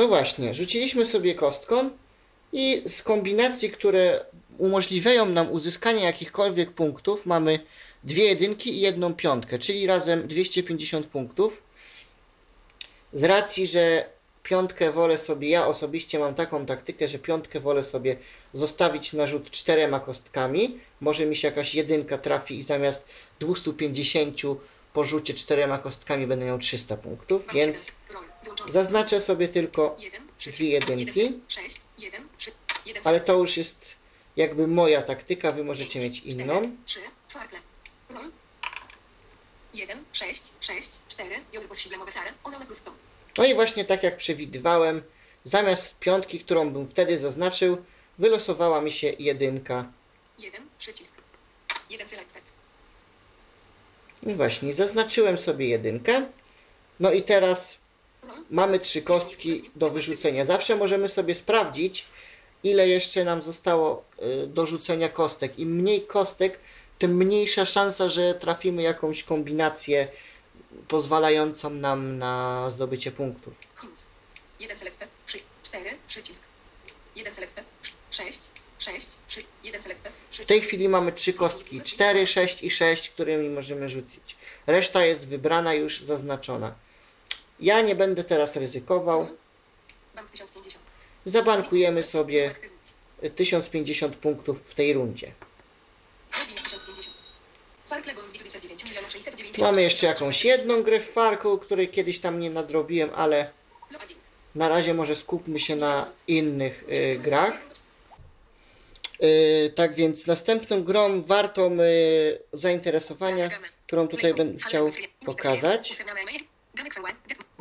No 0.00 0.08
właśnie, 0.08 0.54
rzuciliśmy 0.54 1.06
sobie 1.06 1.34
kostką 1.34 1.90
i 2.52 2.82
z 2.86 3.02
kombinacji, 3.02 3.70
które 3.70 4.24
umożliwiają 4.58 5.26
nam 5.26 5.52
uzyskanie 5.52 6.04
jakichkolwiek 6.04 6.70
punktów, 6.70 7.26
mamy 7.26 7.60
dwie 8.04 8.24
jedynki 8.24 8.70
i 8.70 8.80
jedną 8.80 9.14
piątkę, 9.14 9.58
czyli 9.58 9.86
razem 9.86 10.28
250 10.28 11.06
punktów. 11.06 11.62
Z 13.12 13.24
racji, 13.24 13.66
że 13.66 14.06
piątkę 14.42 14.90
wolę 14.90 15.18
sobie, 15.18 15.48
ja 15.48 15.66
osobiście 15.66 16.18
mam 16.18 16.34
taką 16.34 16.66
taktykę, 16.66 17.08
że 17.08 17.18
piątkę 17.18 17.60
wolę 17.60 17.84
sobie 17.84 18.16
zostawić 18.52 19.12
na 19.12 19.26
rzut 19.26 19.50
czterema 19.50 20.00
kostkami. 20.00 20.78
Może 21.00 21.26
mi 21.26 21.36
się 21.36 21.48
jakaś 21.48 21.74
jedynka 21.74 22.18
trafi 22.18 22.58
i 22.58 22.62
zamiast 22.62 23.04
250 23.40 24.36
po 24.92 25.04
rzucie 25.04 25.34
czterema 25.34 25.78
kostkami 25.78 26.26
będę 26.26 26.46
miał 26.46 26.58
300 26.58 26.96
punktów, 26.96 27.46
więc 27.54 27.76
700. 27.86 28.29
Zaznaczę 28.68 29.20
sobie 29.20 29.48
tylko 29.48 29.96
1, 29.98 30.28
dwie 30.52 30.68
jedynki. 30.70 31.40
6, 31.48 31.80
1, 31.98 32.28
3, 32.36 32.50
1, 32.86 33.02
Ale 33.06 33.20
to 33.20 33.36
już 33.38 33.56
jest 33.56 33.96
jakby 34.36 34.66
moja 34.66 35.02
taktyka, 35.02 35.50
wy 35.50 35.64
możecie 35.64 36.00
mieć 36.00 36.20
inną. 36.20 36.62
3, 36.84 37.00
czwartle. 37.28 37.58
Roll. 38.10 38.30
1, 39.74 40.04
6, 40.12 40.52
6, 40.60 40.90
4. 41.08 41.40
Euro 41.54 41.68
posible 41.68 42.12
sary. 42.12 42.30
One 42.44 42.66
plus 42.66 42.78
100. 42.78 42.92
No 43.38 43.44
i 43.44 43.54
właśnie 43.54 43.84
tak 43.84 44.02
jak 44.02 44.16
przewidywałem, 44.16 45.02
zamiast 45.44 45.98
piątki, 45.98 46.38
którą 46.38 46.70
bym 46.70 46.88
wtedy 46.88 47.18
zaznaczył, 47.18 47.84
wylosowała 48.18 48.80
mi 48.80 48.92
się 48.92 49.12
jedynka. 49.18 49.92
1, 50.38 50.68
przycisk. 50.78 51.14
1 51.90 52.08
selected. 52.08 52.52
I 54.22 54.34
właśnie, 54.34 54.74
zaznaczyłem 54.74 55.38
sobie 55.38 55.68
jedynkę. 55.68 56.26
No 57.00 57.12
i 57.12 57.22
teraz. 57.22 57.79
Mamy 58.50 58.78
trzy 58.78 59.02
kostki 59.02 59.70
do 59.76 59.90
wyrzucenia. 59.90 60.44
Zawsze 60.44 60.76
możemy 60.76 61.08
sobie 61.08 61.34
sprawdzić, 61.34 62.04
ile 62.64 62.88
jeszcze 62.88 63.24
nam 63.24 63.42
zostało 63.42 64.04
y, 64.44 64.46
do 64.46 64.66
rzucenia 64.66 65.08
kostek. 65.08 65.58
Im 65.58 65.76
mniej 65.76 66.06
kostek, 66.06 66.58
tym 66.98 67.16
mniejsza 67.16 67.66
szansa, 67.66 68.08
że 68.08 68.34
trafimy 68.34 68.82
jakąś 68.82 69.22
kombinację 69.22 70.08
pozwalającą 70.88 71.70
nam 71.70 72.18
na 72.18 72.66
zdobycie 72.70 73.12
punktów. 73.12 73.54
1 74.60 74.78
selected. 74.78 75.08
Przy, 75.26 75.38
4, 75.62 75.90
przycisk. 76.06 76.44
1 77.16 77.34
selected. 77.34 77.64
6, 78.10 78.40
6, 78.78 79.08
przy, 79.28 79.40
1 79.64 79.82
selected. 79.82 80.12
W 80.12 80.30
Przycisk. 80.30 80.48
tej 80.48 80.60
chwili 80.60 80.88
mamy 80.88 81.12
trzy 81.12 81.32
kostki, 81.32 81.80
4, 81.82 82.26
6 82.26 82.62
i 82.62 82.70
6, 82.70 83.10
którymi 83.10 83.48
możemy 83.48 83.88
rzucić. 83.88 84.36
Reszta 84.66 85.04
jest 85.04 85.28
wybrana, 85.28 85.74
już 85.74 86.00
zaznaczona. 86.02 86.74
Ja 87.60 87.80
nie 87.80 87.94
będę 87.94 88.24
teraz 88.24 88.56
ryzykował. 88.56 89.28
Bank 90.14 90.30
1050. 90.30 90.84
Zabankujemy 91.24 92.02
sobie 92.02 92.50
Aktywność. 92.50 93.36
1050 93.36 94.16
punktów 94.16 94.62
w 94.64 94.74
tej 94.74 94.92
rundzie. 94.92 95.32
Login 96.38 96.56
1050. 96.64 97.16
Farkle 97.86 98.14
bonus 98.14 98.32
29 98.32 98.84
milionów 98.84 99.12
690. 99.12 99.58
Mamy 99.58 99.82
jeszcze 99.82 100.06
jakąś 100.06 100.44
jedną 100.44 100.82
grę 100.82 101.00
w 101.00 101.10
Farkle, 101.10 101.58
której 101.60 101.88
kiedyś 101.88 102.18
tam 102.18 102.40
nie 102.40 102.50
nadrobiłem, 102.50 103.10
ale 103.14 103.50
na 104.54 104.68
razie 104.68 104.94
może 104.94 105.16
skupmy 105.16 105.60
się 105.60 105.76
na 105.76 106.12
innych 106.28 106.84
y, 106.88 107.18
grach. 107.18 107.60
Y, 109.22 109.72
tak 109.76 109.94
więc 109.94 110.26
następną 110.26 110.84
grą 110.84 111.22
wartą 111.22 111.80
y, 111.80 112.38
zainteresowania, 112.52 113.50
którą 113.86 114.08
tutaj 114.08 114.34
będę 114.34 114.58
chciał 114.58 114.90
pokazać, 115.24 116.02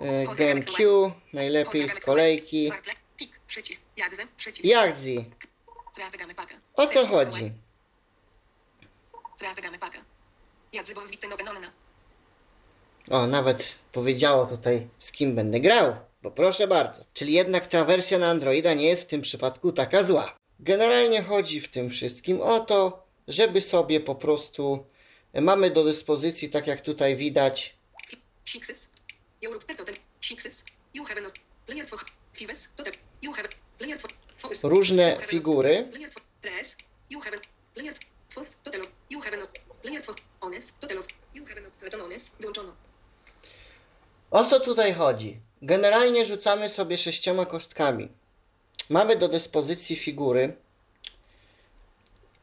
y, 0.03 0.35
GameQ, 0.37 1.11
najlepiej 1.33 1.89
z 1.89 1.99
kolejki. 1.99 2.71
Pakę. 6.35 6.55
o 6.73 6.87
co 6.87 7.07
chodzi? 7.07 7.51
O, 13.09 13.27
nawet 13.27 13.75
powiedziało 13.91 14.45
tutaj, 14.45 14.87
z 14.99 15.11
kim 15.11 15.35
będę 15.35 15.59
grał, 15.59 15.95
bo 16.23 16.31
proszę 16.31 16.67
bardzo. 16.67 17.03
Czyli 17.13 17.33
jednak 17.33 17.67
ta 17.67 17.85
wersja 17.85 18.17
na 18.17 18.29
Androida 18.29 18.73
nie 18.73 18.87
jest 18.87 19.03
w 19.03 19.07
tym 19.07 19.21
przypadku 19.21 19.71
taka 19.71 20.03
zła. 20.03 20.37
Generalnie 20.59 21.23
chodzi 21.23 21.61
w 21.61 21.67
tym 21.67 21.89
wszystkim 21.89 22.41
o 22.41 22.59
to, 22.59 23.03
żeby 23.27 23.61
sobie 23.61 23.99
po 23.99 24.15
prostu 24.15 24.85
mamy 25.33 25.71
do 25.71 25.83
dyspozycji, 25.83 26.49
tak 26.49 26.67
jak 26.67 26.81
tutaj 26.81 27.15
widać. 27.15 27.75
Europe 29.41 29.65
per 29.65 29.75
total. 29.75 29.95
Sixes. 30.21 30.63
You 30.93 31.05
have 31.09 31.21
not. 31.21 31.39
Layer 31.67 31.85
2. 31.85 31.97
Fives. 32.33 32.69
Total. 32.75 32.93
You 33.21 33.33
have. 33.33 33.49
Layer 33.79 33.97
2. 33.97 34.07
Focus. 34.37 34.63
Różne 34.63 35.17
figury. 35.27 35.87
Layer 35.91 36.09
2. 36.09 36.21
Tres. 36.41 36.75
You 37.09 37.21
have. 37.21 37.37
Layer 37.75 37.93
2. 38.29 38.63
Total. 38.63 38.81
You 39.09 39.21
have 39.21 39.37
not. 39.37 39.49
Layer 39.83 40.01
2. 40.01 40.13
Honest. 40.41 40.79
Total. 40.79 40.97
You 41.33 41.45
have 41.45 41.61
not. 41.61 41.77
Total 41.77 42.01
honest. 42.01 42.35
Wyłączono. 42.39 42.75
O 44.31 44.43
co 44.45 44.59
tutaj 44.59 44.93
chodzi? 44.93 45.39
Generalnie 45.61 46.25
rzucamy 46.25 46.69
sobie 46.69 46.97
sześcioma 46.97 47.45
kostkami. 47.45 48.09
Mamy 48.89 49.15
do 49.15 49.27
dyspozycji 49.29 49.95
figury 49.95 50.55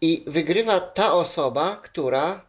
i 0.00 0.24
wygrywa 0.26 0.80
ta 0.80 1.12
osoba, 1.12 1.76
która 1.76 2.46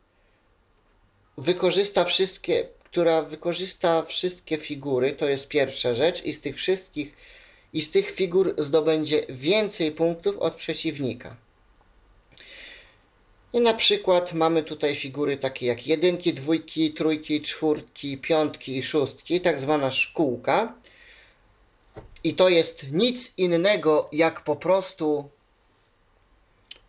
wykorzysta 1.38 2.06
wszystkie, 2.06 2.70
która 2.92 3.22
wykorzysta 3.22 4.04
wszystkie 4.04 4.58
figury, 4.58 5.12
to 5.12 5.30
jest 5.30 5.48
pierwsza 5.48 5.94
rzecz 5.94 6.24
i 6.24 6.34
z 6.34 6.42
tych 6.42 6.56
wszystkich 6.56 7.14
i 7.74 7.82
z 7.82 7.92
tych 7.92 8.12
figur 8.12 8.56
zdobędzie 8.58 9.26
więcej 9.30 9.92
punktów 9.92 10.38
od 10.38 10.56
przeciwnika. 10.56 11.36
I 13.54 13.60
na 13.60 13.74
przykład 13.74 14.34
mamy 14.34 14.64
tutaj 14.64 14.96
figury 14.96 15.38
takie 15.38 15.66
jak 15.66 15.88
jedynki, 15.88 16.34
dwójki, 16.34 16.94
trójki, 16.94 17.42
czwórki, 17.42 18.18
piątki 18.18 18.78
i 18.78 18.84
szóstki, 18.84 19.42
tak 19.42 19.60
zwana 19.60 19.92
szkółka. 19.92 20.74
I 22.24 22.34
to 22.34 22.50
jest 22.50 22.92
nic 22.92 23.34
innego 23.38 24.10
jak 24.12 24.44
po 24.44 24.56
prostu 24.56 25.30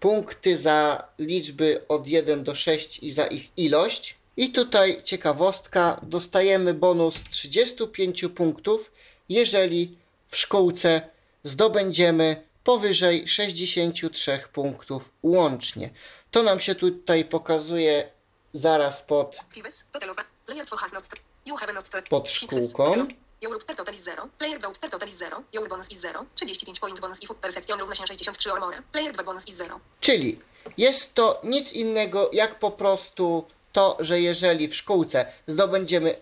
punkty 0.00 0.56
za 0.56 1.08
liczby 1.18 1.84
od 1.88 2.08
1 2.08 2.44
do 2.44 2.54
6 2.54 2.98
i 3.02 3.10
za 3.10 3.26
ich 3.26 3.48
ilość. 3.56 4.17
I 4.38 4.52
tutaj 4.52 5.02
ciekawostka, 5.04 6.00
dostajemy 6.02 6.74
bonus 6.74 7.14
35 7.30 8.24
punktów, 8.36 8.90
jeżeli 9.28 9.98
w 10.28 10.36
szkółce 10.36 11.08
zdobędziemy 11.44 12.42
powyżej 12.64 13.28
63 13.28 14.40
punktów 14.52 15.12
łącznie. 15.22 15.90
To 16.30 16.42
nam 16.42 16.60
się 16.60 16.74
tutaj 16.74 17.24
pokazuje 17.24 18.10
zaraz 18.52 19.02
pod 19.02 19.36
Fives. 19.50 19.84
Total. 19.92 20.10
Layer 20.48 20.64
2 20.66 20.76
has 20.76 20.92
not. 20.92 21.04
sto- 21.06 21.22
You 21.46 21.56
have 21.56 21.72
not. 21.72 21.86
sto- 21.86 21.98
Pod 22.10 22.30
szkółką. 22.30 22.84
Total. 22.94 23.06
Europe 23.44 23.64
per 23.64 23.76
total 23.76 23.94
is 23.94 24.00
0. 24.02 24.28
Player 24.38 24.58
2 24.60 24.72
per 24.80 24.90
total 24.90 25.08
is 25.08 25.14
0. 25.16 25.42
Euro 25.56 25.68
bonus 25.68 25.90
is 25.90 25.98
0. 26.00 26.24
35 26.34 26.80
point 26.80 27.00
bonus 27.00 27.22
i 27.22 27.26
food 27.26 27.38
perception 27.38 27.78
równa 27.80 27.94
się 27.94 28.06
63 28.06 28.52
or 28.52 28.60
more. 28.60 28.82
Player 28.92 29.12
2 29.12 29.22
bonus 29.24 29.48
is 29.48 29.54
0. 29.56 29.80
Czyli 30.00 30.40
jest 30.76 31.14
to 31.14 31.40
nic 31.44 31.72
innego 31.72 32.30
jak 32.32 32.58
po 32.58 32.70
prostu 32.70 33.44
to, 33.72 33.96
że 34.00 34.20
jeżeli 34.20 34.68
w 34.68 34.76
szkółce 34.76 35.26
zdobędziemy 35.46 36.16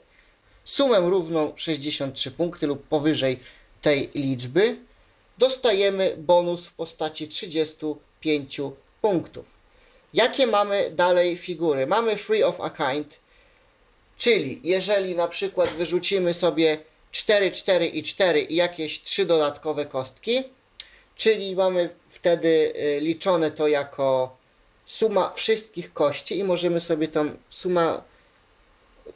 sumę 0.65 1.01
równą 1.01 1.53
63 1.57 2.31
punkty 2.31 2.67
lub 2.67 2.89
powyżej 2.89 3.41
tej 3.83 4.11
liczby, 4.15 4.77
dostajemy 5.39 6.15
bonus 6.19 6.67
w 6.67 6.73
postaci 6.73 7.29
35 7.29 8.61
punktów. 9.03 9.57
Jakie 10.15 10.47
mamy 10.47 10.91
dalej 10.91 11.37
figury? 11.37 11.87
Mamy 11.87 12.17
free 12.17 12.43
of 12.43 12.61
a 12.61 12.71
kind, 12.71 13.21
czyli 14.17 14.61
jeżeli 14.65 15.15
na 15.15 15.29
przykład 15.29 15.71
wyrzucimy 15.71 16.35
sobie 16.35 16.79
4, 17.13 17.51
4 17.51 17.87
i 17.87 18.03
4 18.03 18.41
i 18.41 18.57
jakieś 18.57 19.03
3 19.03 19.27
dodatkowe 19.27 19.87
kostki, 19.87 20.45
Czyli 21.17 21.57
mamy 21.57 21.89
wtedy 22.09 22.73
y, 22.77 23.01
liczone 23.01 23.51
to 23.51 23.69
jako 23.69 24.36
suma 24.87 25.33
wszystkich 25.33 25.93
kości 25.93 26.39
i 26.39 26.45
możemy 26.45 26.81
sobie 26.81 27.09
tą 27.09 27.31
suma 27.51 28.03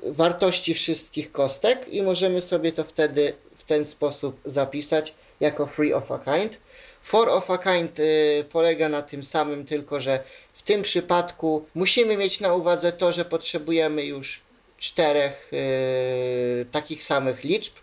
wartości 0.02 0.74
wszystkich 0.74 1.32
kostek 1.32 1.88
i 1.88 2.02
możemy 2.02 2.40
sobie 2.40 2.72
to 2.72 2.84
wtedy 2.84 3.32
w 3.54 3.64
ten 3.64 3.84
sposób 3.84 4.40
zapisać 4.44 5.14
jako 5.40 5.66
free 5.66 5.92
of 5.92 6.10
a 6.10 6.18
kind. 6.18 6.58
For 7.02 7.28
of 7.28 7.50
a 7.50 7.58
kind 7.58 8.00
y, 8.00 8.44
polega 8.52 8.88
na 8.88 9.02
tym 9.02 9.22
samym, 9.22 9.66
tylko 9.66 10.00
że 10.00 10.24
w 10.52 10.62
tym 10.62 10.82
przypadku 10.82 11.66
musimy 11.74 12.16
mieć 12.16 12.40
na 12.40 12.54
uwadze 12.54 12.92
to, 12.92 13.12
że 13.12 13.24
potrzebujemy 13.24 14.04
już 14.04 14.40
czterech 14.78 15.52
y, 15.52 16.66
takich 16.72 17.04
samych 17.04 17.44
liczb 17.44 17.74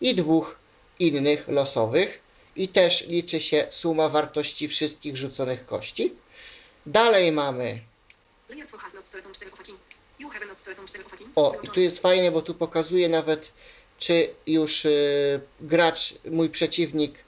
i 0.00 0.14
dwóch 0.14 0.58
innych 0.98 1.48
losowych 1.48 2.20
i 2.56 2.68
też 2.68 3.06
liczy 3.06 3.40
się 3.40 3.66
suma 3.70 4.08
wartości 4.08 4.68
wszystkich 4.68 5.16
rzuconych 5.16 5.66
kości. 5.66 6.14
Dalej 6.88 7.32
mamy 7.32 7.80
Layer 8.48 8.66
2 8.66 8.78
has 8.78 8.94
not 8.94 9.06
stored 9.06 9.26
on 9.26 9.32
4 9.32 9.52
of 9.52 9.60
a 9.60 9.62
king. 9.62 9.78
You 10.18 10.30
have 10.30 10.46
not 10.46 10.60
stored 10.60 10.78
on 10.78 10.86
4 10.86 11.04
of 11.04 11.12
a 11.12 11.16
king. 11.16 11.30
O, 11.36 11.52
i 11.62 11.68
tu 11.68 11.80
jest 11.80 11.98
fajnie, 12.00 12.30
bo 12.30 12.42
tu 12.42 12.54
pokazuje 12.54 13.08
nawet, 13.08 13.52
czy 13.98 14.34
już 14.46 14.84
y, 14.84 15.40
gracz, 15.60 16.14
mój 16.30 16.50
przeciwnik, 16.50 17.18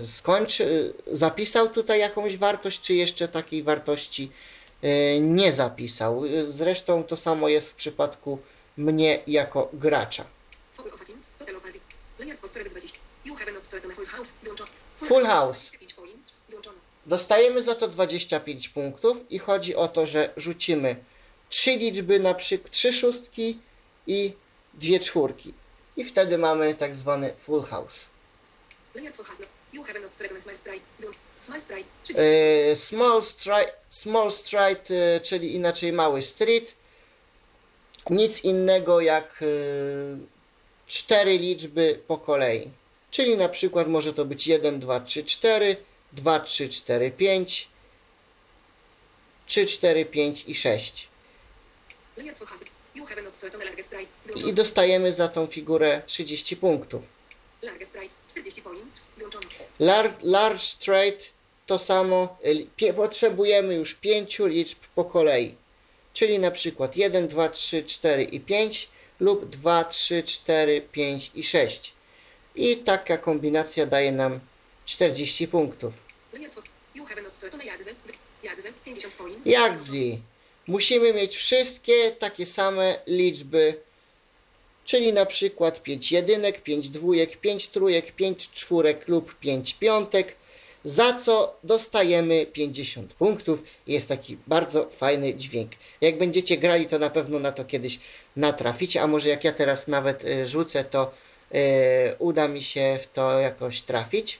y, 0.00 0.06
skończy, 0.06 0.94
zapisał 1.06 1.68
tutaj 1.68 2.00
jakąś 2.00 2.36
wartość, 2.36 2.80
czy 2.80 2.94
jeszcze 2.94 3.28
takiej 3.28 3.62
wartości 3.62 4.32
y, 4.84 5.20
nie 5.20 5.52
zapisał. 5.52 6.22
Zresztą 6.46 7.04
to 7.04 7.16
samo 7.16 7.48
jest 7.48 7.70
w 7.70 7.74
przypadku 7.74 8.38
mnie 8.76 9.22
jako 9.26 9.68
gracza. 9.72 10.24
Four 10.72 10.94
of 10.94 11.02
a 11.02 11.04
king. 11.04 11.18
Total 11.38 11.56
of 11.56 11.64
a 11.64 11.72
king. 11.72 11.84
Layer 12.18 12.36
2 12.36 12.48
stored 12.48 12.72
20. 12.72 12.98
You 13.24 13.34
have 13.34 13.52
not 13.52 13.66
stored 13.66 13.84
on 13.84 13.92
a 13.92 13.94
full 13.94 15.26
house. 15.26 15.70
Wyłączone. 17.06 17.34
Full 17.36 17.42
house. 17.42 17.56
5 17.56 17.58
points. 17.58 17.60
Wyłączone. 17.60 17.60
Dostajemy 17.60 17.62
za 17.62 17.74
to 17.74 17.88
25 17.88 18.68
punktów 18.68 19.24
i 19.30 19.38
chodzi 19.38 19.76
o 19.76 19.88
to, 19.88 20.06
że 20.06 20.32
rzucimy 20.36 20.96
trzy 21.48 21.76
liczby, 21.76 22.20
na 22.20 22.34
przykład 22.34 22.72
trzy 22.72 22.92
szóstki 22.92 23.58
i 24.06 24.32
dwie 24.74 25.00
czwórki. 25.00 25.54
I 25.96 26.04
wtedy 26.04 26.38
mamy 26.38 26.74
tak 26.74 26.96
zwany 26.96 27.34
full 27.38 27.62
house. 27.62 27.98
Layer 28.94 29.12
2 29.12 29.24
has 29.24 29.38
not. 29.38 29.48
You 29.72 29.82
have 29.82 30.00
not 30.00 30.14
stored 30.14 30.32
on 30.32 30.38
a 30.38 30.40
small. 30.40 30.80
Wyłączone. 30.98 31.24
Small 31.38 31.60
sprite. 31.60 31.88
30. 32.02 32.22
E, 32.22 33.22
stride, 33.22 33.72
small 33.90 34.32
stride, 34.32 34.94
e, 35.16 35.20
czyli 35.20 35.54
inaczej 35.54 35.92
mały 35.92 36.22
street. 36.22 36.76
Nic 38.10 38.44
innego 38.44 39.00
jak 39.00 39.40
e, 39.42 39.46
cztery 40.86 41.38
liczby 41.38 42.00
po 42.06 42.18
kolei. 42.18 42.70
Czyli 43.10 43.36
na 43.36 43.48
przykład 43.48 43.88
może 43.88 44.14
to 44.14 44.24
być 44.24 44.46
1, 44.46 44.80
2, 44.80 45.00
3, 45.00 45.24
4, 45.24 45.76
2, 46.12 46.40
3, 46.40 46.68
4, 46.68 47.10
5, 47.10 47.68
3, 49.46 49.66
4, 49.66 50.04
5 50.04 50.44
i 50.46 50.54
6. 50.54 51.08
Layer 52.16 52.34
2 52.34 52.46
has. 52.46 52.60
You 52.94 53.06
have 53.06 53.22
not 53.22 53.36
stored 53.36 53.54
on 53.54 53.62
a 53.62 53.64
large 53.64 53.82
sprite. 53.82 54.08
I 54.48 54.52
dostajemy 54.52 55.12
za 55.12 55.28
tą 55.28 55.46
figurę 55.46 56.02
30 56.06 56.56
punktów. 56.56 57.02
Large 57.62 57.86
sprite. 57.86 58.14
40 58.28 58.62
points. 58.62 59.06
Wyłączone. 59.16 59.46
Large, 59.78 60.14
large 60.22 60.58
straight 60.58 61.30
to 61.66 61.78
samo. 61.78 62.36
y, 62.82 62.92
potrzebujemy 62.92 63.74
już 63.74 63.94
pięciu 63.94 64.46
liczb 64.46 64.78
po 64.94 65.04
kolei. 65.04 65.54
Czyli 66.12 66.38
na 66.38 66.50
przykład 66.50 66.96
1, 66.96 67.28
2, 67.28 67.48
3, 67.48 67.84
4 67.84 68.24
i 68.24 68.40
5 68.40 68.88
lub 69.20 69.50
2, 69.50 69.84
3, 69.84 70.22
4, 70.22 70.80
5 70.92 71.30
i 71.34 71.42
6. 71.42 71.94
I 72.54 72.76
taka 72.76 73.18
kombinacja 73.18 73.86
daje 73.86 74.12
nam 74.12 74.40
40 74.90 75.48
punktów. 75.48 75.94
Layer 76.32 76.50
2. 76.50 76.62
You 76.94 77.04
have 77.04 77.22
not 77.22 77.36
stored 77.36 77.54
on 77.54 77.60
a 77.60 77.64
jagze. 77.64 77.90
Jagze. 78.42 78.72
50 78.84 79.14
points. 79.14 79.40
Jagdzi. 79.46 80.22
Musimy 80.66 81.12
mieć 81.12 81.36
wszystkie 81.36 82.10
takie 82.10 82.46
same 82.46 82.98
liczby, 83.06 83.74
czyli 84.84 85.12
na 85.12 85.26
przykład 85.26 85.82
5 85.82 86.12
jedynek, 86.12 86.62
5 86.62 86.88
dwójek, 86.88 87.36
5 87.36 87.68
trójek, 87.68 88.12
5 88.12 88.50
czwórek 88.50 89.08
lub 89.08 89.34
5 89.34 89.74
piątek, 89.74 90.34
za 90.84 91.14
co 91.14 91.56
dostajemy 91.64 92.46
50 92.46 93.14
punktów. 93.14 93.62
Jest 93.86 94.08
taki 94.08 94.36
bardzo 94.46 94.90
fajny 94.90 95.34
dźwięk. 95.34 95.72
Jak 96.00 96.18
będziecie 96.18 96.56
grali, 96.56 96.86
to 96.86 96.98
na 96.98 97.10
pewno 97.10 97.38
na 97.38 97.52
to 97.52 97.64
kiedyś 97.64 98.00
natraficie, 98.36 99.02
a 99.02 99.06
może 99.06 99.28
jak 99.28 99.44
ja 99.44 99.52
teraz 99.52 99.88
nawet 99.88 100.24
y, 100.24 100.46
rzucę, 100.46 100.84
to 100.84 101.12
y, 101.54 101.58
uda 102.18 102.48
mi 102.48 102.62
się 102.62 102.98
w 103.02 103.06
to 103.06 103.38
jakoś 103.38 103.82
trafić. 103.82 104.38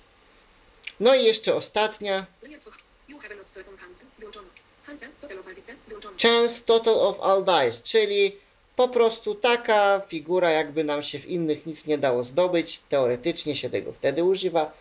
No 1.01 1.15
i 1.15 1.25
jeszcze 1.25 1.55
ostatnia. 1.55 2.27
Layer 2.43 2.59
2. 2.59 2.71
You 3.09 3.19
have 3.19 3.35
not 3.35 3.49
stored 3.49 3.69
on 3.69 3.77
Hansen. 3.77 4.07
Wyłączone. 4.19 4.49
Hansen. 4.83 5.11
Total 5.21 5.39
of 5.39 5.47
Aldice. 5.47 5.75
Wyłączone. 5.89 6.17
Chance 6.23 6.65
total 6.65 6.95
of 6.95 7.21
all 7.21 7.45
dice, 7.45 7.83
czyli 7.85 8.37
po 8.77 8.89
prostu 8.89 9.35
taka 9.35 10.01
figura, 10.09 10.51
jakby 10.51 10.85
nam 10.85 11.03
się 11.03 11.19
w 11.19 11.27
innych 11.27 11.67
nic 11.67 11.87
nie 11.87 11.99
dało 11.99 12.25
zdobyć. 12.25 12.81
Teoretycznie 12.89 13.57
się 13.57 13.71
tego 13.71 13.93
wtedy 13.93 14.25
używa. 14.25 14.73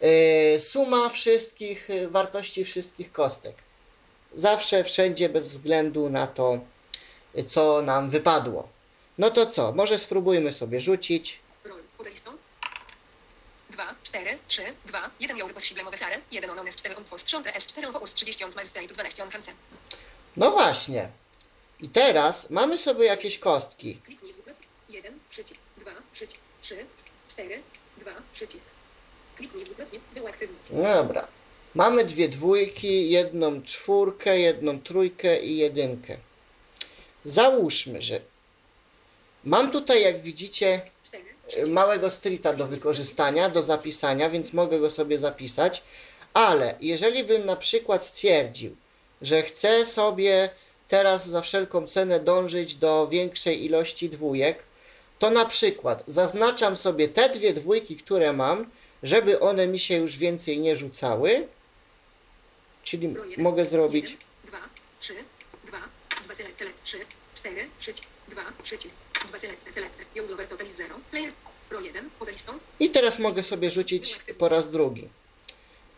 Yy, 0.00 0.60
suma 0.60 1.08
wszystkich 1.08 1.88
yy, 1.88 2.08
wartości 2.08 2.64
wszystkich 2.64 3.12
kostek. 3.12 3.54
Zawsze, 4.36 4.84
wszędzie, 4.84 5.28
bez 5.28 5.48
względu 5.48 6.10
na 6.10 6.26
to, 6.26 6.60
co 7.46 7.82
nam 7.82 8.10
wypadło. 8.10 8.68
No 9.18 9.30
to 9.30 9.46
co? 9.46 9.72
Może 9.72 9.98
spróbujmy 9.98 10.52
sobie 10.52 10.80
rzucić. 10.80 11.40
Poza 11.98 12.10
listą. 12.10 12.30
2, 13.70 13.94
4, 14.02 14.38
3, 14.46 14.62
2, 14.86 15.10
1 15.20 15.40
euro 15.40 15.54
pośredniowe 15.54 15.96
sare, 15.96 16.20
1 16.30 16.50
on 16.50 16.66
4 16.76 16.96
on 16.96 17.04
postrząte 17.04 17.54
S, 17.54 17.66
4 17.66 17.88
on 17.88 18.02
urs 18.02 18.14
30 18.14 18.44
on 18.44 18.50
straight, 18.50 18.92
12 18.92 19.22
on 19.22 19.30
Hansen. 19.30 19.54
No 20.36 20.50
właśnie. 20.50 21.08
I 21.80 21.88
teraz 21.88 22.50
mamy 22.50 22.78
sobie 22.78 23.06
jakieś 23.06 23.38
kostki. 23.38 23.96
Kliknij 23.96 24.32
dwukrotnie. 24.32 24.66
1, 24.88 25.18
przycisk, 25.30 25.60
2, 25.76 25.90
przycisk, 26.12 26.40
3, 26.60 26.86
4, 27.28 27.62
2, 27.98 28.10
przycisk. 28.32 28.68
Kliknij 29.36 29.64
dwukrotnie, 29.64 30.00
by 30.14 30.22
uaktywnić. 30.22 30.62
No 30.70 30.94
dobra. 30.94 31.28
Mamy 31.74 32.04
dwie 32.04 32.28
dwójki, 32.28 33.10
jedną 33.10 33.62
czwórkę, 33.62 34.40
jedną 34.40 34.80
trójkę 34.80 35.40
i 35.42 35.56
jedynkę. 35.56 36.16
Załóżmy, 37.24 38.02
że 38.02 38.20
mam 39.44 39.70
tutaj, 39.70 40.02
jak 40.02 40.22
widzicie, 40.22 40.82
4, 40.97 40.97
przycisk. 40.97 40.97
Małego 41.68 42.10
streeta 42.10 42.52
do 42.52 42.66
wykorzystania, 42.66 43.50
do 43.50 43.62
zapisania, 43.62 44.30
więc 44.30 44.52
mogę 44.52 44.80
go 44.80 44.90
sobie 44.90 45.18
zapisać. 45.18 45.82
Ale 46.34 46.74
jeżeli 46.80 47.24
bym 47.24 47.46
na 47.46 47.56
przykład 47.56 48.04
stwierdził, 48.04 48.76
że 49.22 49.42
chcę 49.42 49.86
sobie 49.86 50.50
teraz 50.88 51.28
za 51.28 51.40
wszelką 51.40 51.86
cenę 51.86 52.20
dążyć 52.20 52.74
do 52.74 53.08
większej 53.08 53.64
ilości 53.64 54.10
dwójek, 54.10 54.58
to 55.18 55.30
na 55.30 55.46
przykład 55.46 56.04
zaznaczam 56.06 56.76
sobie 56.76 57.08
te 57.08 57.28
dwie 57.28 57.52
dwójki, 57.52 57.96
które 57.96 58.32
mam, 58.32 58.70
żeby 59.02 59.40
one 59.40 59.66
mi 59.66 59.78
się 59.78 59.96
już 59.96 60.16
więcej 60.16 60.58
nie 60.58 60.76
rzucały. 60.76 61.48
Czyli 62.82 63.06
jeden, 63.06 63.44
mogę 63.44 63.64
zrobić 63.64 64.10
1, 64.10 64.18
2, 64.44 64.58
3, 64.98 65.14
2, 65.64 65.78
2 66.24 66.34
select, 66.34 66.58
select, 66.58 66.82
3, 66.82 66.98
4, 67.34 67.68
przycisk, 67.78 68.08
2, 68.28 68.42
przycisk, 68.62 68.94
2 69.26 69.38
select, 69.38 69.74
select, 69.74 69.98
young 70.14 70.30
lover 70.30 70.46
total 70.48 70.66
is 70.66 70.76
0, 70.76 70.94
player, 71.10 71.32
roll 71.70 71.84
1, 71.84 72.10
poza 72.18 72.30
listą, 72.32 72.52
i 72.80 72.90
teraz 72.90 73.18
mogę 73.18 73.42
sobie 73.42 73.70
rzucić 73.70 74.18
po 74.38 74.48
raz 74.48 74.70
drugi. 74.70 75.08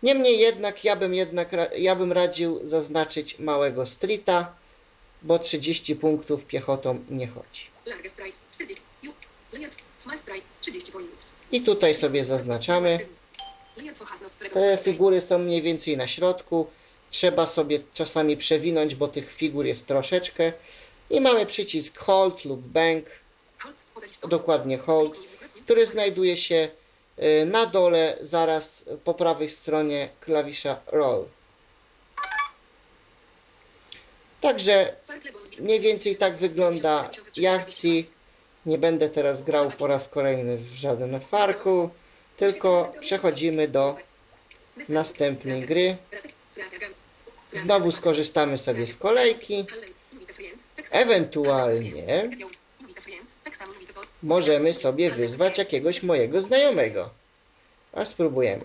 Niemniej 0.02 0.38
jednak 0.38 0.84
ja 0.84 0.96
bym 0.96 1.14
jednak 1.14 1.48
ja 1.76 1.96
bym 1.96 2.12
radził 2.12 2.60
zaznaczyć 2.62 3.38
małego 3.38 3.86
streeta, 3.86 4.54
bo 5.22 5.38
30 5.38 5.96
punktów 5.96 6.44
piechotą 6.44 7.04
nie 7.10 7.28
chodzi. 7.28 7.66
large 7.86 8.10
sprite, 8.10 8.38
40, 8.52 8.84
you, 9.02 9.12
layer, 9.52 9.70
small 9.96 10.18
sprite, 10.18 10.46
30 10.60 10.92
points. 10.92 11.32
I 11.52 11.60
tutaj 11.62 11.94
sobie 11.94 12.24
zaznaczamy. 12.24 12.98
Layer 13.76 13.94
2 13.94 14.06
has 14.06 14.20
not 14.20 14.34
stored 14.34 14.56
on 14.56 14.62
Te 14.62 14.76
figury 14.76 15.20
są 15.20 15.38
mniej 15.38 15.62
więcej 15.62 15.96
na 15.96 16.08
środku. 16.08 16.66
Trzeba 17.10 17.46
sobie 17.46 17.80
czasami 17.94 18.36
przewinąć, 18.36 18.94
bo 18.94 19.08
tych 19.08 19.32
figur 19.32 19.66
jest 19.66 19.86
troszeczkę. 19.86 20.52
I 21.10 21.20
mamy 21.20 21.46
przycisk 21.46 21.98
Hold 21.98 22.44
lub 22.44 22.60
Bank, 22.60 23.04
dokładnie 24.28 24.78
Hold, 24.78 25.12
który 25.64 25.86
znajduje 25.86 26.36
się 26.36 26.68
y, 27.18 27.46
na 27.46 27.66
dole, 27.66 28.18
zaraz 28.20 28.84
po 29.04 29.14
prawej 29.14 29.50
stronie 29.50 30.08
klawisza 30.20 30.80
Roll. 30.86 31.24
Także 34.40 34.96
mniej 35.58 35.80
więcej 35.80 36.16
tak 36.16 36.36
wygląda 36.36 37.10
Jachcji. 37.36 38.10
Nie 38.66 38.78
będę 38.78 39.08
teraz 39.08 39.42
grał 39.42 39.70
po 39.70 39.86
raz 39.86 40.08
kolejny 40.08 40.56
w 40.56 40.74
żaden 40.74 41.20
farku, 41.20 41.90
tylko 42.36 42.92
przechodzimy 43.00 43.68
do 43.68 43.96
następnej 44.88 45.62
gry. 45.62 45.96
Znowu 47.48 47.92
skorzystamy 47.92 48.58
sobie 48.58 48.86
z 48.86 48.96
kolejki. 48.96 49.66
Ewentualnie 50.90 52.28
możemy 54.22 54.72
sobie 54.72 55.10
wyzwać 55.10 55.58
jakiegoś 55.58 56.02
mojego 56.02 56.40
znajomego. 56.42 57.10
A 57.92 58.04
spróbujemy. 58.04 58.64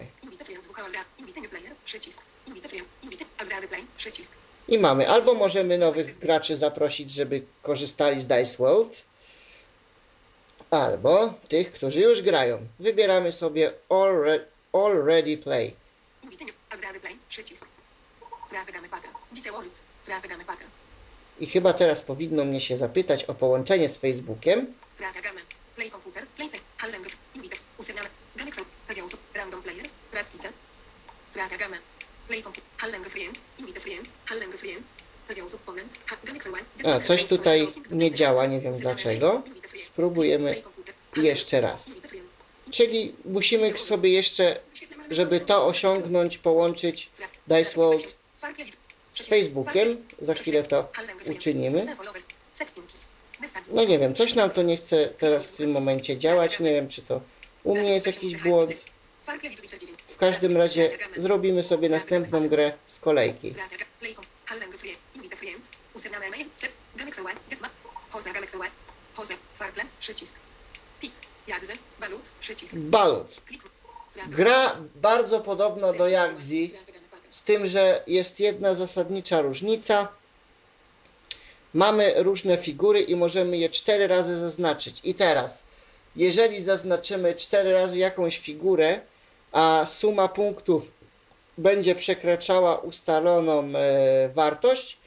I 4.67 4.77
mamy. 4.79 5.09
Albo 5.09 5.33
możemy 5.33 5.77
nowych 5.77 6.19
graczy 6.19 6.55
zaprosić, 6.55 7.11
żeby 7.11 7.41
korzystali 7.63 8.21
z 8.21 8.27
Dice 8.27 8.57
World. 8.57 9.03
Albo 10.71 11.33
tych, 11.47 11.71
którzy 11.71 11.99
już 11.99 12.21
grają. 12.21 12.67
Wybieramy 12.79 13.31
sobie 13.31 13.73
alre- 13.89 14.39
Already 14.73 15.37
Play. 15.37 15.75
Przycisk. 17.29 17.65
Zreagamy 18.49 18.89
paka. 18.89 19.07
Dice 19.31 19.51
World. 19.51 19.71
Zreagamy 20.03 20.45
paka. 20.45 20.65
I 21.39 21.47
chyba 21.47 21.73
teraz 21.73 22.01
powinno 22.01 22.45
mnie 22.45 22.61
się 22.61 22.77
zapytać 22.77 23.23
o 23.23 23.33
połączenie 23.33 23.89
z 23.89 23.97
Facebookiem. 23.97 24.73
Play 25.75 25.89
komputer. 25.89 26.27
Play. 26.27 26.49
Gamy. 26.81 27.01
Random 29.33 29.61
player. 29.63 29.85
Radkice. 30.13 30.49
Play 32.27 32.41
komputer. 32.41 32.63
Gamy. 36.43 36.95
A, 36.95 36.99
coś 36.99 37.25
tutaj 37.25 37.67
nie 37.91 38.11
działa, 38.11 38.45
nie 38.45 38.61
wiem 38.61 38.73
dlaczego. 38.73 39.43
Spróbujemy 39.85 40.61
jeszcze 41.15 41.61
raz. 41.61 41.91
Czyli 42.71 43.15
musimy 43.25 43.77
sobie 43.77 44.09
jeszcze, 44.09 44.59
żeby 45.09 45.39
to 45.39 45.65
osiągnąć, 45.65 46.37
połączyć 46.37 47.09
Dice 47.47 47.75
World 47.75 48.15
z 49.23 49.27
Facebookiem. 49.27 50.05
Za 50.21 50.33
chwilę 50.33 50.63
to 50.63 50.91
uczynimy. 51.31 51.85
No 53.71 53.83
nie 53.85 53.99
wiem, 53.99 54.15
coś 54.15 54.35
nam 54.35 54.49
to 54.49 54.61
nie 54.61 54.77
chce 54.77 55.09
teraz 55.17 55.51
w 55.51 55.57
tym 55.57 55.71
momencie 55.71 56.17
działać. 56.17 56.59
Nie 56.59 56.71
wiem, 56.71 56.87
czy 56.89 57.01
to 57.01 57.21
u 57.63 57.75
mnie 57.75 57.93
jest 57.93 58.05
jakiś 58.05 58.35
błąd. 58.37 58.71
W 60.07 60.17
każdym 60.17 60.57
razie 60.57 60.97
zrobimy 61.15 61.63
sobie 61.63 61.89
następną 61.89 62.47
grę 62.47 62.71
z 62.85 62.99
kolejki. 62.99 63.51
Balut. 72.73 73.41
Gra 74.27 74.75
bardzo 74.95 75.39
podobna 75.39 75.93
do 75.93 76.07
Yagzi, 76.07 76.73
z 77.35 77.43
tym, 77.43 77.67
że 77.67 78.03
jest 78.07 78.39
jedna 78.39 78.73
zasadnicza 78.73 79.41
różnica. 79.41 80.07
Mamy 81.73 82.13
różne 82.17 82.57
figury 82.57 83.01
i 83.01 83.15
możemy 83.15 83.57
je 83.57 83.69
cztery 83.69 84.07
razy 84.07 84.37
zaznaczyć. 84.37 85.01
I 85.03 85.15
teraz, 85.15 85.63
jeżeli 86.15 86.63
zaznaczymy 86.63 87.35
cztery 87.35 87.73
razy 87.73 87.97
jakąś 87.99 88.39
figurę, 88.39 88.99
a 89.51 89.85
suma 89.87 90.27
punktów 90.27 90.91
będzie 91.57 91.95
przekraczała 91.95 92.77
ustaloną 92.77 93.63
e, 93.75 94.29
wartość, 94.29 94.97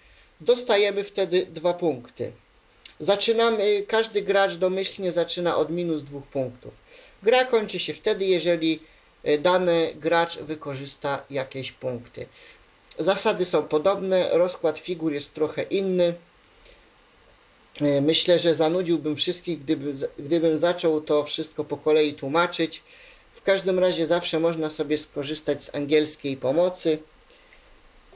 dostajemy 0.40 1.04
wtedy 1.04 1.46
dwa 1.46 1.74
punkty. 1.74 2.32
Zaczynamy, 3.00 3.84
każdy 3.88 4.22
gracz 4.22 4.54
domyślnie 4.54 5.12
zaczyna 5.12 5.56
od 5.56 5.70
minus 5.70 6.02
dwóch 6.02 6.26
punktów. 6.26 6.74
Gra 7.22 7.44
kończy 7.44 7.78
się 7.78 7.94
wtedy, 7.94 8.24
jeżeli 8.24 8.80
dany 9.38 9.94
gracz 9.94 10.38
wykorzysta 10.38 11.22
jakieś 11.30 11.72
punkty. 11.72 12.26
Zasady 12.98 13.44
są 13.44 13.62
podobne, 13.62 14.30
rozkład 14.32 14.78
figur 14.78 15.12
jest 15.12 15.34
trochę 15.34 15.62
inny. 15.62 16.14
E, 17.80 18.00
Myślę, 18.00 18.38
że 18.38 18.54
zanudziłbym 18.54 19.16
wszystkich, 19.16 19.60
gdyby, 19.60 19.92
gdybym 20.18 20.58
zaczął 20.58 21.00
to 21.00 21.24
wszystko 21.24 21.64
po 21.64 21.76
kolei 21.76 22.14
tłumaczyć. 22.14 22.82
W 23.32 23.42
każdym 23.42 23.78
razie 23.78 24.06
zawsze 24.06 24.40
można 24.40 24.70
sobie 24.70 24.98
skorzystać 24.98 25.64
z 25.64 25.74
angielskiej 25.74 26.36
pomocy. 26.36 26.98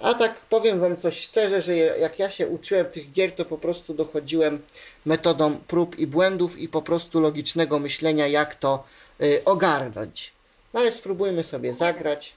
A 0.00 0.14
tak 0.14 0.40
powiem 0.40 0.80
Wam 0.80 0.96
coś 0.96 1.20
szczerze, 1.20 1.62
że 1.62 1.76
jak 1.76 2.18
ja 2.18 2.30
się 2.30 2.48
uczyłem 2.48 2.86
tych 2.86 3.12
gier, 3.12 3.32
to 3.32 3.44
po 3.44 3.58
prostu 3.58 3.94
dochodziłem 3.94 4.62
metodą 5.06 5.56
prób 5.56 5.98
i 5.98 6.06
błędów 6.06 6.58
i 6.58 6.68
po 6.68 6.82
prostu 6.82 7.20
logicznego 7.20 7.78
myślenia, 7.78 8.26
jak 8.26 8.54
to 8.54 8.84
y, 9.22 9.42
ogarnąć. 9.44 10.32
No 10.72 10.80
ale 10.80 10.92
spróbujmy 10.92 11.44
sobie 11.44 11.74
zagrać. 11.74 12.34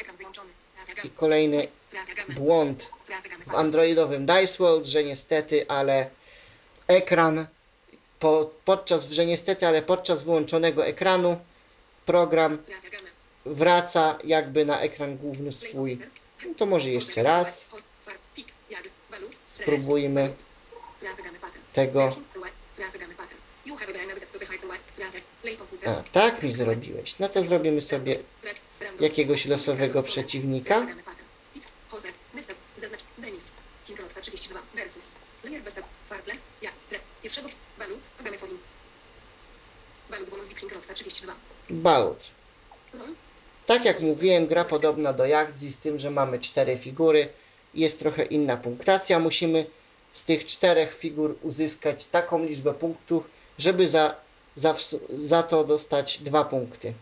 I 1.03 1.09
kolejny 1.09 1.67
błąd 2.29 2.89
w 3.47 3.55
androidowym 3.55 4.25
Dice 4.25 4.57
World, 4.57 4.85
że 4.87 5.03
niestety, 5.03 5.65
ale 5.67 6.09
ekran 6.87 7.47
po, 8.19 8.51
podczas, 8.65 9.09
że 9.09 9.25
niestety, 9.25 9.67
ale 9.67 9.81
podczas 9.81 10.23
wyłączonego 10.23 10.85
ekranu 10.85 11.37
program 12.05 12.57
wraca 13.45 14.17
jakby 14.23 14.65
na 14.65 14.79
ekran 14.79 15.17
główny 15.17 15.51
swój. 15.51 15.99
No 16.47 16.53
to 16.57 16.65
może 16.65 16.89
jeszcze 16.89 17.23
raz 17.23 17.67
spróbujmy 19.45 20.33
tego. 21.73 22.15
A, 25.85 26.03
tak 26.11 26.43
mi 26.43 26.53
zrobiłeś. 26.53 27.19
No 27.19 27.29
to 27.29 27.43
zrobimy 27.43 27.81
sobie 27.81 28.15
jakiegoś 28.99 29.45
losowego 29.45 30.03
przeciwnika. 30.03 30.87
Zaznacz 32.77 33.03
Denis. 33.17 33.51
Kingrotwa 33.87 34.21
32 34.21 34.59
versus 34.75 35.11
Layer 35.43 35.63
Besta 35.63 35.81
Farple. 36.05 36.33
Ja. 36.61 36.69
Tre. 36.89 36.99
Pierwszego 37.23 37.49
Balut. 37.79 38.09
Agame 38.19 38.37
Forum. 38.37 38.57
Balut 40.09 40.29
bonus 40.29 40.49
Big 40.49 40.59
Kingrotwa 40.59 40.93
32. 40.93 41.35
Balut. 41.69 42.19
Rol. 42.93 43.15
Tak 43.65 43.85
jak 43.85 44.01
mówiłem, 44.01 44.47
gra 44.47 44.65
podobna 44.65 45.13
do 45.13 45.25
Jagdzi, 45.25 45.71
z 45.71 45.77
tym, 45.77 45.99
że 45.99 46.11
mamy 46.11 46.39
cztery 46.39 46.77
figury. 46.77 47.27
Jest 47.73 47.99
trochę 47.99 48.25
inna 48.25 48.57
punktacja. 48.57 49.19
Musimy 49.19 49.65
z 50.13 50.23
tych 50.23 50.45
czterech 50.45 50.93
figur 50.93 51.35
uzyskać 51.41 52.05
taką 52.05 52.45
liczbę 52.45 52.73
punktów, 52.73 53.23
żeby 53.57 53.87
za, 53.87 54.15
za, 54.55 54.75
za 55.09 55.43
to 55.43 55.63
dostać 55.63 56.17
dwa 56.17 56.43
punkty. 56.43 56.93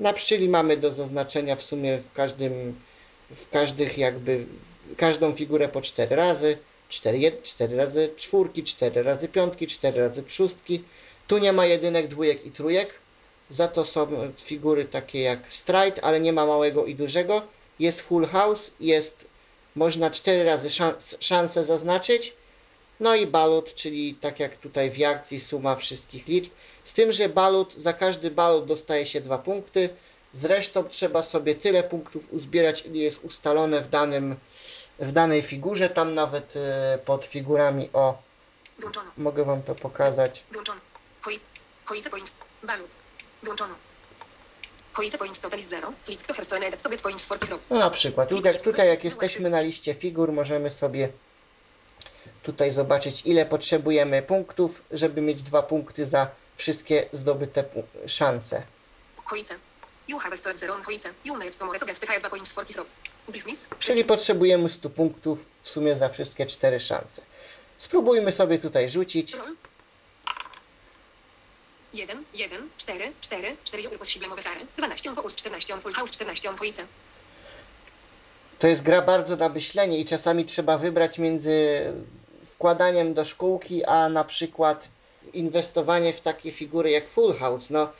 Na 0.00 0.12
pszczyli 0.12 0.48
mamy 0.48 0.76
do 0.76 0.92
zaznaczenia 0.92 1.56
w 1.56 1.62
sumie 1.62 2.00
w 2.00 2.12
każdym, 2.12 2.80
w 3.30 3.48
każdych 3.48 3.98
jakby, 3.98 4.46
w 4.92 4.96
każdą 4.96 5.32
figurę 5.32 5.68
po 5.68 5.80
cztery 5.80 6.16
razy. 6.16 6.58
Cztery, 6.88 7.18
jed, 7.18 7.42
cztery 7.42 7.76
razy 7.76 8.10
czwórki, 8.16 8.64
cztery 8.64 9.02
razy 9.02 9.28
piątki, 9.28 9.66
cztery 9.66 10.00
razy 10.00 10.24
szóstki. 10.28 10.84
Tu 11.26 11.38
nie 11.38 11.52
ma 11.52 11.66
jedynek, 11.66 12.08
dwójek 12.08 12.46
i 12.46 12.50
trójek. 12.50 12.94
Za 13.50 13.68
to 13.68 13.84
są 13.84 14.08
figury 14.36 14.84
takie 14.84 15.20
jak 15.20 15.38
Stride, 15.50 16.04
ale 16.04 16.20
nie 16.20 16.32
ma 16.32 16.46
małego 16.46 16.86
i 16.86 16.94
dużego. 16.94 17.42
Jest 17.78 18.00
Full 18.00 18.26
House, 18.26 18.70
jest 18.80 19.26
można 19.76 20.10
cztery 20.10 20.44
razy 20.44 20.70
szans, 20.70 21.16
szansę 21.20 21.64
zaznaczyć. 21.64 22.32
No 23.00 23.14
i 23.14 23.26
balut, 23.26 23.74
czyli 23.74 24.14
tak 24.14 24.40
jak 24.40 24.56
tutaj 24.56 24.90
w 24.90 25.02
akcji 25.04 25.40
suma 25.40 25.76
wszystkich 25.76 26.26
liczb. 26.28 26.52
Z 26.84 26.94
tym, 26.94 27.12
że 27.12 27.28
balut, 27.28 27.74
za 27.74 27.92
każdy 27.92 28.30
balut 28.30 28.66
dostaje 28.66 29.06
się 29.06 29.20
dwa 29.20 29.38
punkty. 29.38 29.88
Zresztą 30.32 30.84
trzeba 30.84 31.22
sobie 31.22 31.54
tyle 31.54 31.82
punktów 31.82 32.32
uzbierać, 32.32 32.86
ile 32.86 32.96
jest 32.96 33.24
ustalone 33.24 33.80
w, 33.80 33.88
danym, 33.88 34.36
w 34.98 35.12
danej 35.12 35.42
figurze. 35.42 35.88
Tam 35.88 36.14
nawet 36.14 36.56
e, 36.56 36.98
pod 37.04 37.24
figurami, 37.24 37.90
o, 37.92 38.18
Włączono. 38.78 39.10
mogę 39.16 39.44
Wam 39.44 39.62
to 39.62 39.74
pokazać. 39.74 40.44
Włączono. 40.52 40.80
Hoi. 41.20 41.40
Hoite 41.84 42.10
points. 42.10 42.34
Balut. 42.62 42.90
Włączono. 43.42 43.74
Hoite 44.92 45.18
points 45.18 45.40
total 45.40 45.58
is 45.58 45.68
zero. 45.68 45.92
Click 46.02 46.26
to 46.26 46.34
first 46.34 46.50
to 46.82 46.88
get 46.90 47.02
points 47.02 47.24
for. 47.24 47.38
No 47.70 47.78
na 47.78 47.90
przykład, 47.90 48.28
tutaj, 48.28 48.60
tutaj 48.60 48.88
jak 48.88 49.04
jesteśmy 49.04 49.50
na 49.50 49.60
liście 49.60 49.94
figur, 49.94 50.32
możemy 50.32 50.70
sobie 50.70 51.08
tutaj 52.48 52.72
zobaczyć, 52.72 53.22
ile 53.24 53.46
potrzebujemy 53.46 54.22
punktów, 54.22 54.82
żeby 54.90 55.20
mieć 55.20 55.42
dwa 55.42 55.62
punkty 55.62 56.06
za 56.06 56.30
wszystkie 56.56 57.06
zdobyte 57.12 57.64
szanse. 58.06 58.62
Czyli 63.78 64.04
potrzebujemy 64.04 64.68
100 64.68 64.90
punktów 64.90 65.46
w 65.62 65.68
sumie 65.68 65.96
za 65.96 66.08
wszystkie 66.08 66.46
cztery 66.46 66.80
szanse. 66.80 67.22
Spróbujmy 67.78 68.32
sobie 68.32 68.58
tutaj 68.58 68.88
rzucić. 68.88 69.34
Roll. 69.34 69.56
1, 71.94 72.24
1, 72.34 72.68
4, 72.76 73.12
4, 73.20 73.56
4 73.64 73.84
euro 73.84 73.98
posible 73.98 74.42
sary. 74.42 74.60
12 74.76 75.08
on 75.10 75.14
focus, 75.16 75.36
14 75.36 75.74
on 75.74 75.80
full 75.80 75.92
house, 75.92 76.10
14 76.10 76.50
on 76.50 76.56
Hoite. 76.56 76.86
To 78.58 78.66
jest 78.66 78.82
gra 78.82 79.02
bardzo 79.02 79.36
na 79.36 79.48
myślenie 79.48 79.98
i 79.98 80.04
czasami 80.04 80.44
trzeba 80.44 80.78
wybrać 80.78 81.18
między 81.18 81.84
wkładaniem 82.48 83.14
do 83.14 83.24
szkółki, 83.24 83.84
a 83.84 84.08
na 84.08 84.24
przykład 84.24 84.88
inwestowanie 85.32 86.12
w 86.12 86.20
takie 86.20 86.52
figury 86.52 86.90
jak 86.90 87.10
Full 87.10 87.34
House. 87.34 87.70
No, 87.70 87.92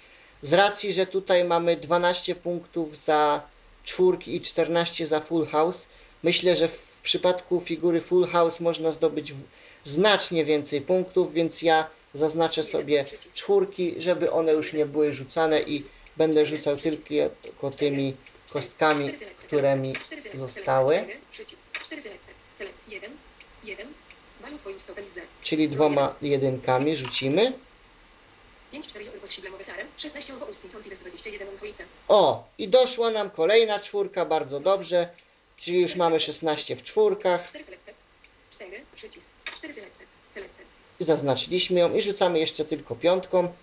z 0.42 0.52
racji, 0.52 0.92
że 0.92 1.06
tutaj 1.06 1.44
mamy 1.44 1.76
12 1.76 2.34
punktów 2.34 2.96
za 2.96 3.42
czwórki 3.84 4.36
i 4.36 4.40
14 4.40 5.06
za 5.06 5.20
Full 5.20 5.46
House, 5.46 5.86
myślę, 6.22 6.56
że 6.56 6.68
w 6.68 7.00
przypadku 7.02 7.60
figury 7.60 8.00
Full 8.00 8.26
House 8.26 8.60
można 8.60 8.92
zdobyć 8.92 9.32
znacznie 9.84 10.44
więcej 10.44 10.80
punktów, 10.80 11.32
więc 11.32 11.62
ja 11.62 11.86
zaznaczę 12.14 12.64
sobie 12.64 13.04
czwórki, 13.34 13.94
żeby 13.98 14.32
one 14.32 14.52
już 14.52 14.72
nie 14.72 14.86
były 14.86 15.12
rzucane 15.12 15.60
i 15.60 15.84
będę 16.16 16.46
rzucał 16.46 16.76
tylko, 16.76 17.70
tymi 17.70 18.16
kostkami, 18.52 19.12
które 19.46 19.76
mi 19.76 19.92
zostały. 20.34 21.06
Select 22.54 22.82
1. 22.88 23.12
1. 23.64 24.07
Czyli 25.40 25.68
dwoma 25.68 26.14
jedynkami 26.22 26.96
rzucimy. 26.96 27.52
5, 28.72 28.86
4, 28.86 29.04
z 29.24 29.32
16, 29.96 30.32
21, 30.32 31.48
O, 32.08 32.44
i 32.58 32.68
doszła 32.68 33.10
nam 33.10 33.30
kolejna 33.30 33.78
czwórka, 33.78 34.24
bardzo 34.24 34.60
dobrze. 34.60 35.08
Czyli 35.56 35.82
już 35.82 35.96
mamy 35.96 36.20
16 36.20 36.76
w 36.76 36.82
czwórkach. 36.82 37.46
4 37.46 37.64
4, 38.50 38.84
przycisk. 38.94 39.30
4 39.44 39.74
I 41.00 41.04
zaznaczyliśmy 41.04 41.80
ją 41.80 41.94
i 41.94 42.02
rzucamy 42.02 42.38
jeszcze 42.38 42.64
tylko 42.64 42.96
piątką. 42.96 43.54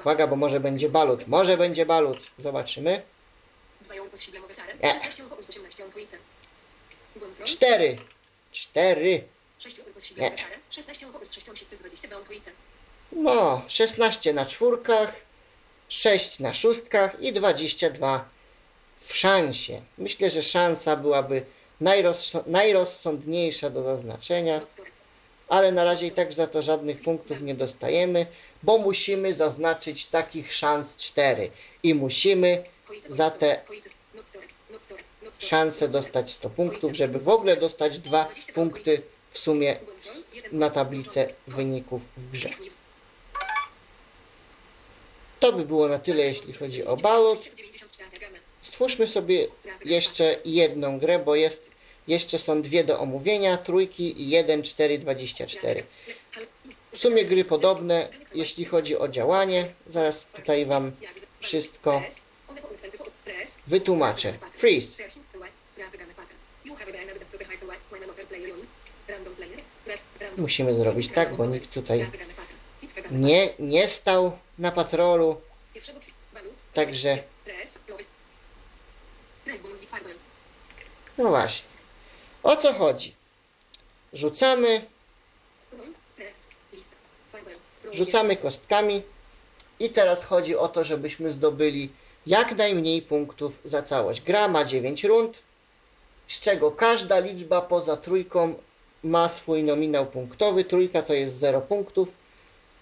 Uwaga, 0.00 0.26
bo 0.26 0.36
może 0.36 0.60
będzie 0.60 0.88
balut. 0.88 1.28
Może 1.28 1.56
będzie 1.56 1.86
balut. 1.86 2.18
Zobaczymy. 2.36 3.02
2 3.82 3.94
z 4.14 4.22
16, 4.22 5.24
18, 5.38 5.84
4. 7.44 7.98
4. 8.52 9.24
6 9.58 9.78
euro 9.78 10.00
z 10.00 10.04
siedlemowe 10.04 10.36
sarem. 10.36 10.60
16 10.70 11.08
owo 11.08 11.18
ust 11.18 11.34
6622 11.34 12.16
on 12.16 12.24
dwojice. 12.24 12.50
No, 13.12 13.62
16 13.68 14.32
na 14.32 14.46
czwórkach, 14.46 15.12
6 15.88 16.40
na 16.40 16.54
szóstkach 16.54 17.20
i 17.20 17.32
22 17.32 18.28
w 18.96 19.16
szansie. 19.16 19.82
Myślę, 19.98 20.30
że 20.30 20.42
szansa 20.42 20.96
byłaby 20.96 21.42
najroz, 21.80 22.36
najrozsądniejsza 22.46 23.70
do 23.70 23.82
zaznaczenia, 23.82 24.60
ale 25.48 25.72
na 25.72 25.84
razie 25.84 26.06
i 26.06 26.10
tak 26.10 26.32
za 26.32 26.46
to 26.46 26.62
żadnych 26.62 27.02
punktów 27.02 27.40
nie 27.40 27.54
dostajemy, 27.54 28.26
bo 28.62 28.78
musimy 28.78 29.34
zaznaczyć 29.34 30.06
takich 30.06 30.52
szans 30.54 30.96
4 30.96 31.50
i 31.82 31.94
musimy 31.94 32.62
za 33.08 33.30
te 33.30 33.60
szanse 35.38 35.88
dostać 35.88 36.30
100 36.30 36.50
punktów, 36.50 36.92
żeby 36.92 37.18
w 37.18 37.28
ogóle 37.28 37.56
dostać 37.56 37.98
dwa 37.98 38.28
punkty 38.54 39.02
w 39.38 39.40
sumie 39.40 39.76
na 40.52 40.70
tablicę 40.70 41.28
wyników 41.46 42.02
w 42.16 42.30
grze. 42.30 42.48
To 45.40 45.52
by 45.52 45.64
było 45.64 45.88
na 45.88 45.98
tyle, 45.98 46.24
jeśli 46.24 46.52
chodzi 46.52 46.84
o 46.84 46.96
balut. 46.96 47.44
694 47.44 48.18
gamma. 48.18 48.38
Stwórzmy 48.60 49.06
sobie 49.06 49.46
jeszcze 49.84 50.36
jedną 50.44 50.98
grę, 50.98 51.18
bo 51.18 51.36
jest, 51.36 51.70
jeszcze 52.08 52.38
są 52.38 52.62
dwie 52.62 52.84
do 52.84 53.00
omówienia, 53.00 53.56
trójki 53.56 54.22
i 54.22 54.30
1, 54.30 54.62
4, 54.62 54.98
24. 54.98 55.82
W 56.92 56.98
sumie 56.98 57.24
gry 57.24 57.44
podobne, 57.44 58.08
jeśli 58.34 58.64
chodzi 58.64 58.98
o 58.98 59.08
działanie. 59.08 59.74
Zaraz 59.86 60.24
tutaj 60.24 60.66
Wam 60.66 60.92
wszystko 61.40 62.02
wytłumaczę. 63.66 64.38
Freeze. 64.54 65.02
Musimy 70.36 70.74
zrobić 70.74 71.08
tak, 71.08 71.36
bo 71.36 71.46
nikt 71.46 71.74
tutaj 71.74 72.10
nie, 73.10 73.54
nie 73.58 73.88
stał 73.88 74.38
na 74.58 74.72
patrolu, 74.72 75.40
także 76.74 77.18
no 81.18 81.28
właśnie. 81.28 81.68
O 82.42 82.56
co 82.56 82.72
chodzi? 82.72 83.14
Rzucamy, 84.12 84.86
rzucamy 87.92 88.36
kostkami. 88.36 89.02
I 89.80 89.90
teraz 89.90 90.24
chodzi 90.24 90.56
o 90.56 90.68
to, 90.68 90.84
żebyśmy 90.84 91.32
zdobyli 91.32 91.92
jak 92.26 92.56
najmniej 92.56 93.02
punktów 93.02 93.60
za 93.64 93.82
całość. 93.82 94.20
Gra 94.20 94.48
ma 94.48 94.64
9 94.64 95.04
rund, 95.04 95.42
z 96.26 96.40
czego 96.40 96.72
każda 96.72 97.18
liczba 97.18 97.60
poza 97.60 97.96
trójką 97.96 98.54
ma 99.04 99.28
swój 99.28 99.62
nominał 99.62 100.06
punktowy. 100.06 100.64
Trójka 100.64 101.02
to 101.02 101.14
jest 101.14 101.38
0 101.38 101.60
punktów. 101.60 102.14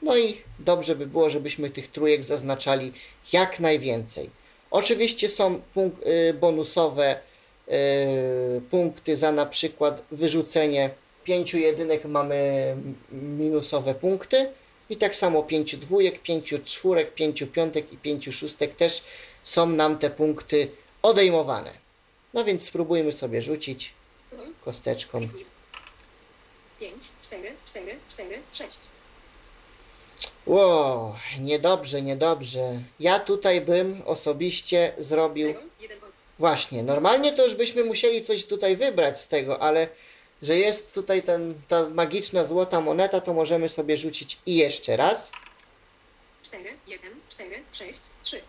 No 0.02 0.18
i 0.18 0.40
dobrze 0.58 0.96
by 0.96 1.06
było, 1.06 1.30
żebyśmy 1.30 1.70
tych 1.70 1.88
trójek 1.88 2.24
zaznaczali 2.24 2.92
jak 3.32 3.60
najwięcej. 3.60 4.30
Oczywiście 4.70 5.28
są 5.28 5.60
punk- 5.74 6.06
y, 6.30 6.34
bonusowe 6.34 7.20
y, 7.68 8.60
punkty 8.70 9.16
za 9.16 9.32
na 9.32 9.46
przykład 9.46 10.02
wyrzucenie 10.10 10.90
pięciu 11.24 11.58
jedynek 11.58 12.04
mamy 12.04 12.76
minusowe 13.12 13.94
punkty 13.94 14.48
i 14.90 14.96
tak 14.96 15.16
samo 15.16 15.42
pięciu 15.42 15.76
dwójek, 15.76 16.22
pięciu 16.22 16.58
czwórek, 16.64 17.14
pięciu 17.14 17.46
piątek 17.46 17.92
i 17.92 17.96
pięciu 17.96 18.32
szóstek 18.32 18.74
też 18.74 19.04
są 19.44 19.66
nam 19.66 19.98
te 19.98 20.10
punkty 20.10 20.68
odejmowane. 21.02 21.72
No 22.34 22.44
więc 22.44 22.64
spróbujmy 22.64 23.12
sobie 23.12 23.42
rzucić 23.42 23.94
kosteczką. 24.64 25.20
5, 26.80 27.02
4, 27.22 27.56
4, 27.64 27.98
4, 28.08 28.42
6. 28.52 28.78
Wow, 30.46 31.14
niedobrze, 31.38 32.02
niedobrze. 32.02 32.82
Ja 33.00 33.18
tutaj 33.20 33.60
bym 33.60 34.02
osobiście 34.06 34.92
zrobił. 34.98 35.54
Właśnie, 36.38 36.82
normalnie 36.82 37.32
to 37.32 37.44
już 37.44 37.54
byśmy 37.54 37.84
musieli 37.84 38.24
coś 38.24 38.46
tutaj 38.46 38.76
wybrać 38.76 39.20
z 39.20 39.28
tego, 39.28 39.62
ale 39.62 39.88
że 40.42 40.58
jest 40.58 40.94
tutaj 40.94 41.22
ten, 41.22 41.54
ta 41.68 41.88
magiczna 41.88 42.44
złota 42.44 42.80
moneta, 42.80 43.20
to 43.20 43.34
możemy 43.34 43.68
sobie 43.68 43.96
rzucić 43.96 44.38
i 44.46 44.56
jeszcze 44.56 44.96
raz. 44.96 45.32
4, 46.42 46.64
1, 46.86 47.10
4, 47.28 47.62
6, 47.72 48.00
3. 48.22 48.40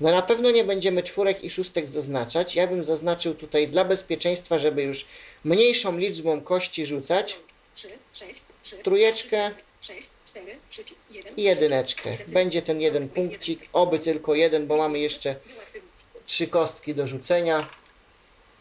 No 0.00 0.10
na 0.10 0.22
pewno 0.22 0.50
nie 0.50 0.64
będziemy 0.64 1.02
czwórek 1.02 1.44
i 1.44 1.50
szóstek 1.50 1.88
zaznaczać. 1.88 2.56
Ja 2.56 2.66
bym 2.66 2.84
zaznaczył 2.84 3.34
tutaj 3.34 3.68
dla 3.68 3.84
bezpieczeństwa, 3.84 4.58
żeby 4.58 4.82
już 4.82 5.06
mniejszą 5.44 5.98
liczbą 5.98 6.40
kości 6.40 6.86
rzucać 6.86 7.26
3, 7.32 7.38
6, 7.38 7.38
3. 7.38 7.47
Trójeczkę. 8.82 9.50
6, 9.80 10.10
4, 10.26 10.58
przycisk, 10.70 11.00
1. 11.10 11.36
i 11.36 11.42
jedyneczkę. 11.42 12.18
Będzie 12.32 12.62
ten 12.62 12.80
jeden 12.80 13.08
punkcik, 13.08 13.62
oby 13.72 13.98
tylko 13.98 14.34
jeden, 14.34 14.66
bo 14.66 14.76
mamy 14.76 14.98
jeszcze 14.98 15.36
trzy 16.26 16.46
kostki 16.46 16.94
do 16.94 17.06
rzucenia. 17.06 17.68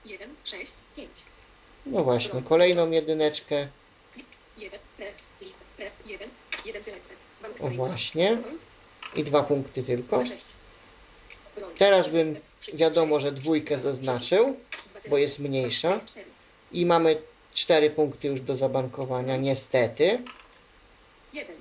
1, 0.06 0.36
6, 0.44 0.74
5. 0.96 1.10
No 1.86 2.04
właśnie, 2.04 2.42
kolejną 2.42 2.92
jedyneczkę. 2.92 3.68
Klik, 4.14 4.28
1, 4.58 4.80
press, 4.98 5.28
lista, 5.42 5.66
pre, 5.78 5.92
1, 6.06 6.30
1 6.66 6.84
select, 6.84 7.10
bank 7.42 7.62
O 7.62 7.68
właśnie. 7.70 8.38
I 9.16 9.24
dwa 9.24 9.44
punkty 9.44 9.84
tylko. 9.84 10.26
6. 10.26 10.46
Roll. 11.56 11.74
Teraz 11.74 12.12
bym 12.12 12.40
wiadomo, 12.74 13.20
że 13.20 13.32
dwójkę 13.32 13.80
zaznaczył, 13.80 14.60
bo 15.10 15.18
jest 15.18 15.40
mniejsza. 15.40 16.00
I 16.72 16.86
mamy 16.86 17.22
cztery 17.58 17.90
punkty 17.90 18.28
już 18.28 18.42
do 18.42 18.58
zabankowania, 18.58 19.38
niestety. 19.38 20.24
1, 21.34 21.56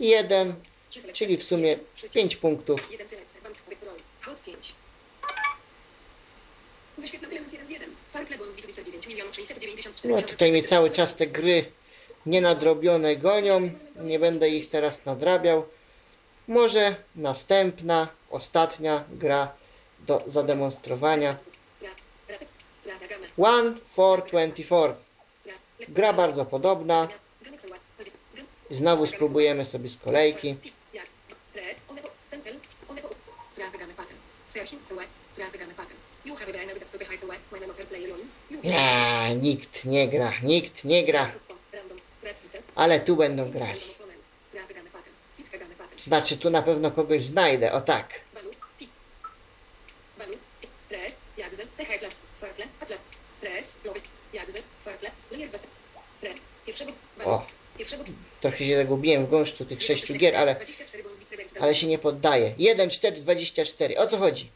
I 0.00 0.08
jeden, 0.08 0.54
select, 0.88 1.18
czyli 1.18 1.36
w 1.36 1.44
sumie 1.44 1.68
jeden, 1.68 2.10
pięć 2.14 2.36
punktów. 2.36 2.90
1 2.92 3.08
select, 3.08 3.40
bank 3.42 3.56
story, 3.56 3.76
roll. 3.86 3.96
Hot 4.22 4.42
5. 4.42 4.74
Wyświetlam 6.98 7.30
element 7.30 7.52
1 7.52 7.68
z 7.68 7.70
1. 7.70 7.90
Farkle 8.08 8.38
bonus 8.38 8.56
Witwica 8.56 8.82
9 8.82 9.06
milionów 9.06 9.34
694 9.34 10.14
No 10.14 10.22
tutaj 10.22 10.52
mnie 10.52 10.62
cały 10.62 10.90
czas 10.90 11.14
te 11.14 11.26
gry 11.26 11.64
nienadrobione 12.26 13.16
gonią. 13.16 13.70
Nie 13.96 14.18
będę 14.18 14.48
ich 14.48 14.70
teraz 14.70 15.04
nadrabiał. 15.04 15.66
Może 16.48 16.96
następna, 17.16 18.08
ostatnia 18.30 19.04
gra 19.10 19.52
do 20.00 20.22
zademonstrowania. 20.26 21.36
One 23.38 23.74
for 23.88 24.24
24. 24.24 25.09
Gra 25.88 26.12
bardzo 26.12 26.44
podobna. 26.44 27.08
Znowu 28.70 29.06
spróbujemy 29.06 29.64
sobie 29.64 29.88
z 29.88 29.96
kolejki. 29.96 30.56
A, 38.78 39.28
nikt 39.32 39.84
nie 39.84 40.08
gra, 40.08 40.32
nikt 40.42 40.84
nie 40.84 41.04
gra. 41.04 41.28
Ale 42.74 43.00
tu 43.00 43.16
będą 43.16 43.50
grali. 43.50 43.80
Znaczy, 46.04 46.36
tu 46.38 46.50
na 46.50 46.62
pewno 46.62 46.90
kogoś 46.90 47.22
znajdę. 47.22 47.72
O 47.72 47.80
tak. 47.80 48.08
Tres, 53.40 53.74
lowest, 53.84 54.12
layer 55.32 55.50
pierwszego, 56.66 56.92
O. 57.24 57.24
baluk, 57.24 57.42
pierwszego, 57.78 58.04
Trochę 58.40 58.58
się 58.58 58.76
zagubiłem 58.76 59.26
w 59.26 59.30
gąszczu 59.30 59.64
tych 59.64 59.82
sześciu 59.82 60.14
gier, 60.14 60.36
ale, 60.36 60.54
24 60.54 61.02
bonus 61.02 61.18
Witwica 61.18 61.60
ale 61.60 61.74
się 61.74 61.86
nie 61.86 61.98
poddaję. 61.98 62.54
1, 62.58 62.90
4, 62.90 63.20
24. 63.20 63.98
O 63.98 64.06
co 64.06 64.18
chodzi? 64.18 64.50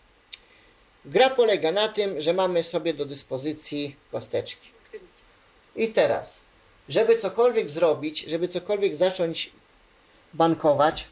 Gra 1.04 1.30
polega 1.30 1.72
na 1.72 1.88
tym, 1.88 2.20
że 2.20 2.32
mamy 2.32 2.64
sobie 2.64 2.94
do 2.94 3.06
dyspozycji 3.06 3.96
kosteczki. 4.10 4.68
I 5.76 5.88
teraz, 5.88 6.40
żeby 6.88 7.16
cokolwiek 7.16 7.70
zrobić, 7.70 8.20
żeby 8.20 8.48
cokolwiek 8.48 8.96
zacząć 8.96 9.50
bankować, 10.34 11.06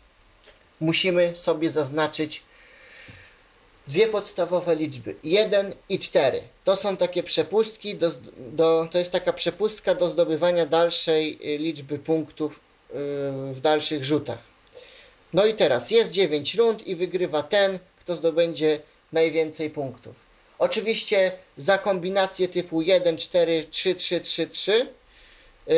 musimy 0.80 1.36
sobie 1.36 1.70
zaznaczyć 1.70 2.42
dwie 3.92 4.08
podstawowe 4.08 4.76
liczby 4.76 5.14
1 5.22 5.74
i 5.88 5.98
4. 5.98 6.42
To 6.64 6.76
są 6.76 6.96
takie 6.96 7.22
przepustki, 7.22 7.94
do, 7.94 8.10
do, 8.36 8.88
to 8.90 8.98
jest 8.98 9.12
taka 9.12 9.32
przepustka 9.32 9.94
do 9.94 10.08
zdobywania 10.08 10.66
dalszej 10.66 11.38
y, 11.54 11.58
liczby 11.58 11.98
punktów 11.98 12.60
y, 12.90 12.94
w 13.54 13.60
dalszych 13.60 14.04
rzutach. 14.04 14.38
No 15.32 15.46
i 15.46 15.54
teraz 15.54 15.90
jest 15.90 16.10
9 16.10 16.54
rund 16.54 16.86
i 16.86 16.96
wygrywa 16.96 17.42
ten, 17.42 17.78
kto 18.00 18.16
zdobędzie 18.16 18.80
najwięcej 19.12 19.70
punktów. 19.70 20.14
Oczywiście 20.58 21.32
za 21.56 21.78
kombinację 21.78 22.48
typu 22.48 22.82
1, 22.82 23.16
4, 23.16 23.64
3, 23.70 23.94
3, 23.94 24.20
3, 24.20 24.46
3 24.46 24.72
yy, 25.66 25.74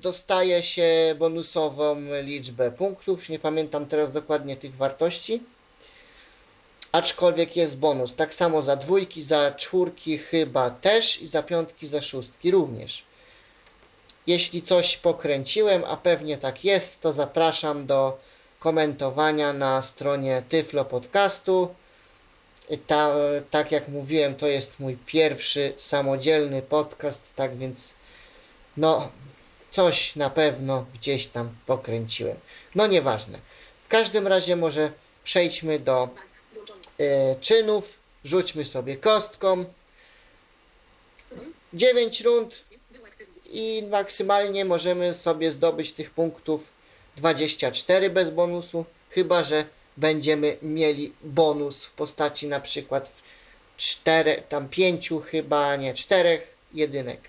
dostaje 0.00 0.62
się 0.62 1.14
bonusową 1.18 1.96
liczbę 2.22 2.70
punktów. 2.70 3.28
Nie 3.28 3.38
pamiętam 3.38 3.86
teraz 3.86 4.12
dokładnie 4.12 4.56
tych 4.56 4.76
wartości. 4.76 5.53
Aczkolwiek 6.94 7.56
jest 7.56 7.78
bonus. 7.78 8.14
Tak 8.14 8.34
samo 8.34 8.62
za 8.62 8.76
dwójki, 8.76 9.22
za 9.22 9.52
czwórki 9.52 10.18
chyba 10.18 10.70
też 10.70 11.22
i 11.22 11.26
za 11.26 11.42
piątki, 11.42 11.86
za 11.86 12.02
szóstki 12.02 12.50
również. 12.50 13.04
Jeśli 14.26 14.62
coś 14.62 14.96
pokręciłem, 14.96 15.84
a 15.84 15.96
pewnie 15.96 16.38
tak 16.38 16.64
jest, 16.64 17.00
to 17.00 17.12
zapraszam 17.12 17.86
do 17.86 18.18
komentowania 18.58 19.52
na 19.52 19.82
stronie 19.82 20.42
Tyflo 20.48 20.84
Podcastu. 20.84 21.74
Ta, 22.86 23.14
tak 23.50 23.72
jak 23.72 23.88
mówiłem, 23.88 24.34
to 24.34 24.46
jest 24.46 24.80
mój 24.80 24.96
pierwszy 25.06 25.72
samodzielny 25.76 26.62
podcast, 26.62 27.34
tak 27.36 27.56
więc 27.56 27.94
no 28.76 29.08
coś 29.70 30.16
na 30.16 30.30
pewno 30.30 30.86
gdzieś 30.94 31.26
tam 31.26 31.56
pokręciłem. 31.66 32.36
No 32.74 32.86
nieważne. 32.86 33.38
W 33.80 33.88
każdym 33.88 34.26
razie 34.26 34.56
może 34.56 34.92
przejdźmy 35.24 35.78
do 35.78 36.08
czynów. 37.40 37.98
Rzućmy 38.24 38.64
sobie 38.64 38.96
kostką. 38.96 39.64
Mhm. 41.32 41.54
9 41.72 42.20
rund 42.20 42.64
i 43.50 43.82
maksymalnie 43.90 44.64
możemy 44.64 45.14
sobie 45.14 45.50
zdobyć 45.50 45.92
tych 45.92 46.10
punktów 46.10 46.72
24 47.16 48.10
bez 48.10 48.30
bonusu, 48.30 48.84
chyba 49.10 49.42
że 49.42 49.64
będziemy 49.96 50.56
mieli 50.62 51.12
bonus 51.22 51.84
w 51.84 51.92
postaci 51.92 52.48
na 52.48 52.60
przykład 52.60 53.22
4, 53.76 54.42
tam 54.48 54.68
5 54.68 55.10
chyba, 55.30 55.76
nie, 55.76 55.94
4 55.94 56.42
jedynek. 56.72 57.20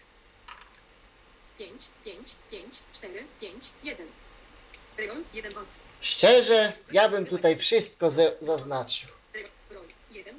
5, 1.58 1.72
5, 2.06 2.36
5, 2.52 2.66
4, 2.94 3.24
5, 3.42 3.64
1. 3.84 4.08
Regon, 4.98 5.24
1 5.34 5.54
gold. 5.54 5.68
Szczerze, 6.02 6.74
ja 6.92 7.10
bym 7.10 7.26
tutaj 7.26 7.58
wszystko 7.58 8.12
zaznaczył, 8.42 9.10
Regon, 9.10 9.10
roll, 9.10 9.14
1. 9.14 9.15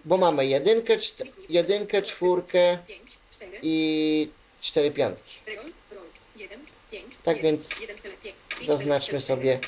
bo 0.07 0.17
mamy 0.17 0.47
jedynkę, 0.47 0.97
czt, 0.97 1.23
jedynkę, 1.49 2.03
czwórkę 2.03 2.79
5, 2.87 3.19
4. 3.31 3.59
i 3.63 4.29
4 4.61 4.91
piątki. 4.91 5.33
Regon, 5.47 5.67
roll, 5.91 6.07
1, 6.37 6.61
5. 6.91 7.17
Tak 7.23 7.37
1, 7.37 7.53
więc 7.53 7.81
1 7.81 7.97
select, 7.97 8.23
5, 8.23 8.37
zaznaczmy 8.67 9.21
sobie 9.21 9.59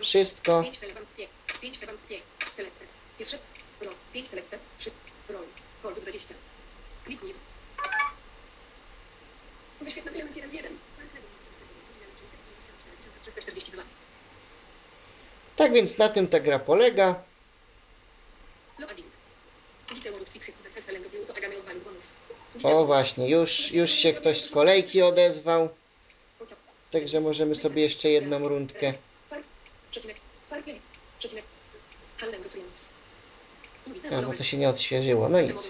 wszystko. 0.00 0.62
5 0.62 0.78
select, 0.78 0.98
5, 1.16 1.30
5 1.60 1.76
select, 1.78 1.98
5, 2.08 2.22
select 2.52 2.76
step. 2.76 2.88
Pierwszy, 3.18 3.38
roll, 3.80 3.94
5 4.12 4.28
select 4.28 4.46
step, 4.46 4.60
3, 4.78 4.90
roll, 5.28 5.44
hold 5.82 6.00
20. 6.00 6.34
Kliknij. 7.04 7.32
Wyświetlam 9.80 10.14
element 10.14 10.36
1 10.36 10.50
z 10.50 10.54
1. 10.54 10.78
342. 13.22 13.82
Tak 15.56 15.72
więc 15.72 15.98
na 15.98 16.08
tym 16.08 16.28
ta 16.28 16.40
gra 16.40 16.58
polega. 16.58 17.22
O 22.64 22.84
właśnie, 22.84 23.30
już, 23.30 23.72
już 23.72 23.90
się 23.90 24.12
ktoś 24.12 24.40
z 24.40 24.48
kolejki 24.48 25.02
odezwał. 25.02 25.68
Także 26.90 27.20
możemy 27.20 27.54
sobie 27.54 27.82
jeszcze 27.82 28.08
jedną 28.08 28.48
rundkę. 28.48 28.92
Friends. 32.48 32.88
A, 34.18 34.22
bo 34.22 34.32
to 34.38 34.44
się 34.44 34.56
nie 34.56 34.68
odświeżyło. 34.68 35.28
No 35.28 35.40
nic. 35.40 35.68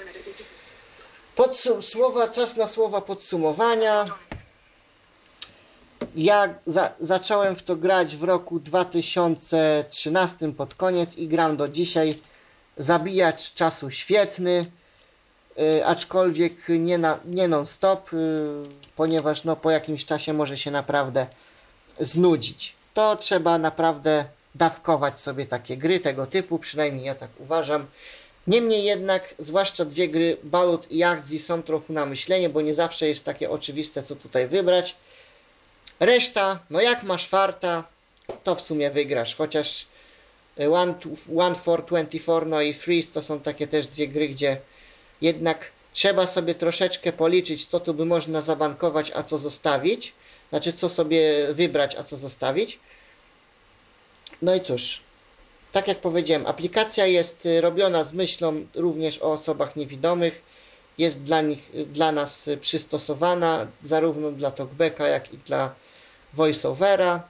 Podsum- 1.36 1.82
słowa, 1.82 2.28
czas 2.28 2.56
na 2.56 2.68
słowa 2.68 3.00
podsumowania. 3.00 4.04
Ja 6.16 6.54
za- 6.66 6.92
zacząłem 7.00 7.56
w 7.56 7.62
to 7.62 7.76
grać 7.76 8.16
w 8.16 8.22
roku 8.22 8.60
2013 8.60 10.52
pod 10.52 10.74
koniec 10.74 11.16
i 11.16 11.28
gram 11.28 11.56
do 11.56 11.68
dzisiaj. 11.68 12.18
Zabijacz 12.77 13.55
czasu 13.55 13.91
świetny, 13.91 14.66
y, 15.59 15.87
aczkolwiek 15.87 16.68
nie, 16.68 16.99
na, 16.99 17.20
nie 17.24 17.49
non-stop, 17.49 18.12
y, 18.12 18.16
ponieważ 18.97 19.45
no, 19.45 19.57
po 19.57 19.70
jakimś 19.70 20.05
czasie 20.05 20.33
może 20.33 20.57
się 20.57 20.70
naprawdę 20.70 21.27
znudzić. 22.01 22.74
To 22.95 23.16
trzeba 23.16 23.59
naprawdę 23.59 24.24
dawkować 24.55 25.20
sobie 25.20 25.47
takie 25.47 25.77
gry 25.77 26.01
tego 26.01 26.27
typu, 26.27 26.59
przynajmniej 26.59 27.05
ja 27.05 27.14
tak 27.14 27.31
uważam. 27.39 27.87
Niemniej 28.47 28.85
jednak, 28.85 29.35
zwłaszcza 29.39 29.85
dwie 29.85 30.09
gry, 30.09 30.37
Balut 30.43 30.93
i 30.93 30.99
Yahtzee 30.99 31.39
są 31.39 31.62
trochę 31.62 31.93
na 31.93 32.07
myślenie, 32.07 32.49
bo 32.49 32.61
nie 32.61 32.74
zawsze 32.74 33.09
jest 33.09 33.24
takie 33.24 33.51
oczywiste, 33.51 34.03
co 34.03 34.16
tutaj 34.16 34.49
wybrać. 34.49 34.97
Reszta, 36.01 36.59
no 36.70 36.81
jak 36.81 37.03
masz 37.03 37.29
farta, 37.29 37.85
to 38.45 38.55
w 38.55 38.61
sumie 38.61 38.91
wygrasz, 38.91 39.35
chociaż 39.35 39.87
One, 40.72 40.94
to- 40.94 41.40
One 41.42 41.54
for 41.54 41.84
24, 41.84 42.46
no 42.46 42.62
i 42.62 42.72
Freeze 42.74 43.12
to 43.12 43.22
są 43.22 43.40
takie 43.40 43.66
też 43.66 43.86
dwie 43.86 44.09
gry, 44.09 44.28
gdzie 44.28 44.57
jednak 45.20 45.70
trzeba 45.92 46.26
sobie 46.26 46.54
troszeczkę 46.54 47.12
policzyć, 47.12 47.64
co 47.66 47.80
tu 47.80 47.94
by 47.94 48.04
można 48.04 48.40
zabankować, 48.40 49.12
a 49.14 49.22
co 49.22 49.38
zostawić. 49.38 50.12
Znaczy, 50.50 50.72
co 50.72 50.88
sobie 50.88 51.46
wybrać, 51.52 51.96
a 51.96 52.02
co 52.04 52.16
zostawić. 52.16 52.78
No 54.42 54.54
i 54.54 54.61
cóż, 54.61 55.00
tak 55.72 55.88
jak 55.88 55.98
powiedziałem, 55.98 56.46
aplikacja 56.46 57.07
jest 57.07 57.46
y, 57.46 57.61
robiona 57.61 58.04
z 58.04 58.12
myślą 58.12 58.66
również 58.74 59.18
o 59.18 59.32
osobach 59.32 59.76
niewidomych. 59.76 60.42
Jest 60.98 61.22
dla 61.22 61.40
nich, 61.40 61.70
dla 61.86 62.12
nas 62.12 62.48
y, 62.48 62.57
przystosowana 62.57 63.66
zarówno 63.82 64.32
dla 64.32 64.50
talkbacka, 64.50 65.07
jak 65.07 65.32
i 65.34 65.38
dla 65.38 65.74
voiceovera. 66.34 67.28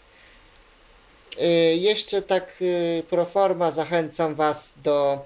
Y, 1.42 1.46
Jeszcze 1.76 2.22
tak 2.22 2.54
y, 2.62 3.04
pro 3.10 3.26
forma 3.26 3.72
zachęcam 3.72 4.36
Was 4.36 4.74
do 4.84 5.26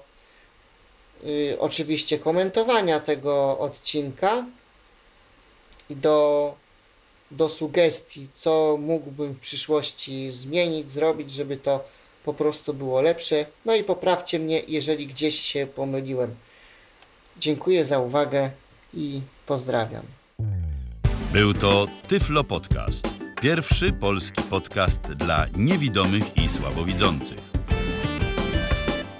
y, 1.24 1.56
oczywiście 1.60 2.18
komentowania 2.18 3.00
tego 3.00 3.58
odcinka 3.58 4.44
i 5.90 5.96
do, 5.96 6.54
do 7.30 7.48
sugestii, 7.48 8.28
co 8.32 8.76
mógłbym 8.80 9.32
w 9.32 9.38
przyszłości 9.38 10.30
zmienić, 10.30 10.90
zrobić, 10.90 11.30
żeby 11.30 11.56
to 11.56 11.84
po 12.24 12.34
prostu 12.34 12.74
było 12.74 13.00
lepsze. 13.00 13.46
No 13.64 13.74
i 13.74 13.84
poprawcie 13.84 14.38
mnie, 14.38 14.62
jeżeli 14.68 15.06
gdzieś 15.06 15.40
się 15.40 15.66
pomyliłem. 15.66 16.34
Dziękuję 17.38 17.84
za 17.84 17.98
uwagę 17.98 18.50
i 18.94 19.20
pozdrawiam. 19.46 20.02
Był 21.32 21.54
to 21.54 21.86
Tyflo 22.08 22.44
Podcast. 22.44 23.08
Pierwszy 23.42 23.92
polski 23.92 24.42
podcast 24.42 25.12
dla 25.12 25.46
niewidomych 25.56 26.36
i 26.36 26.48
słabowidzących. 26.48 27.53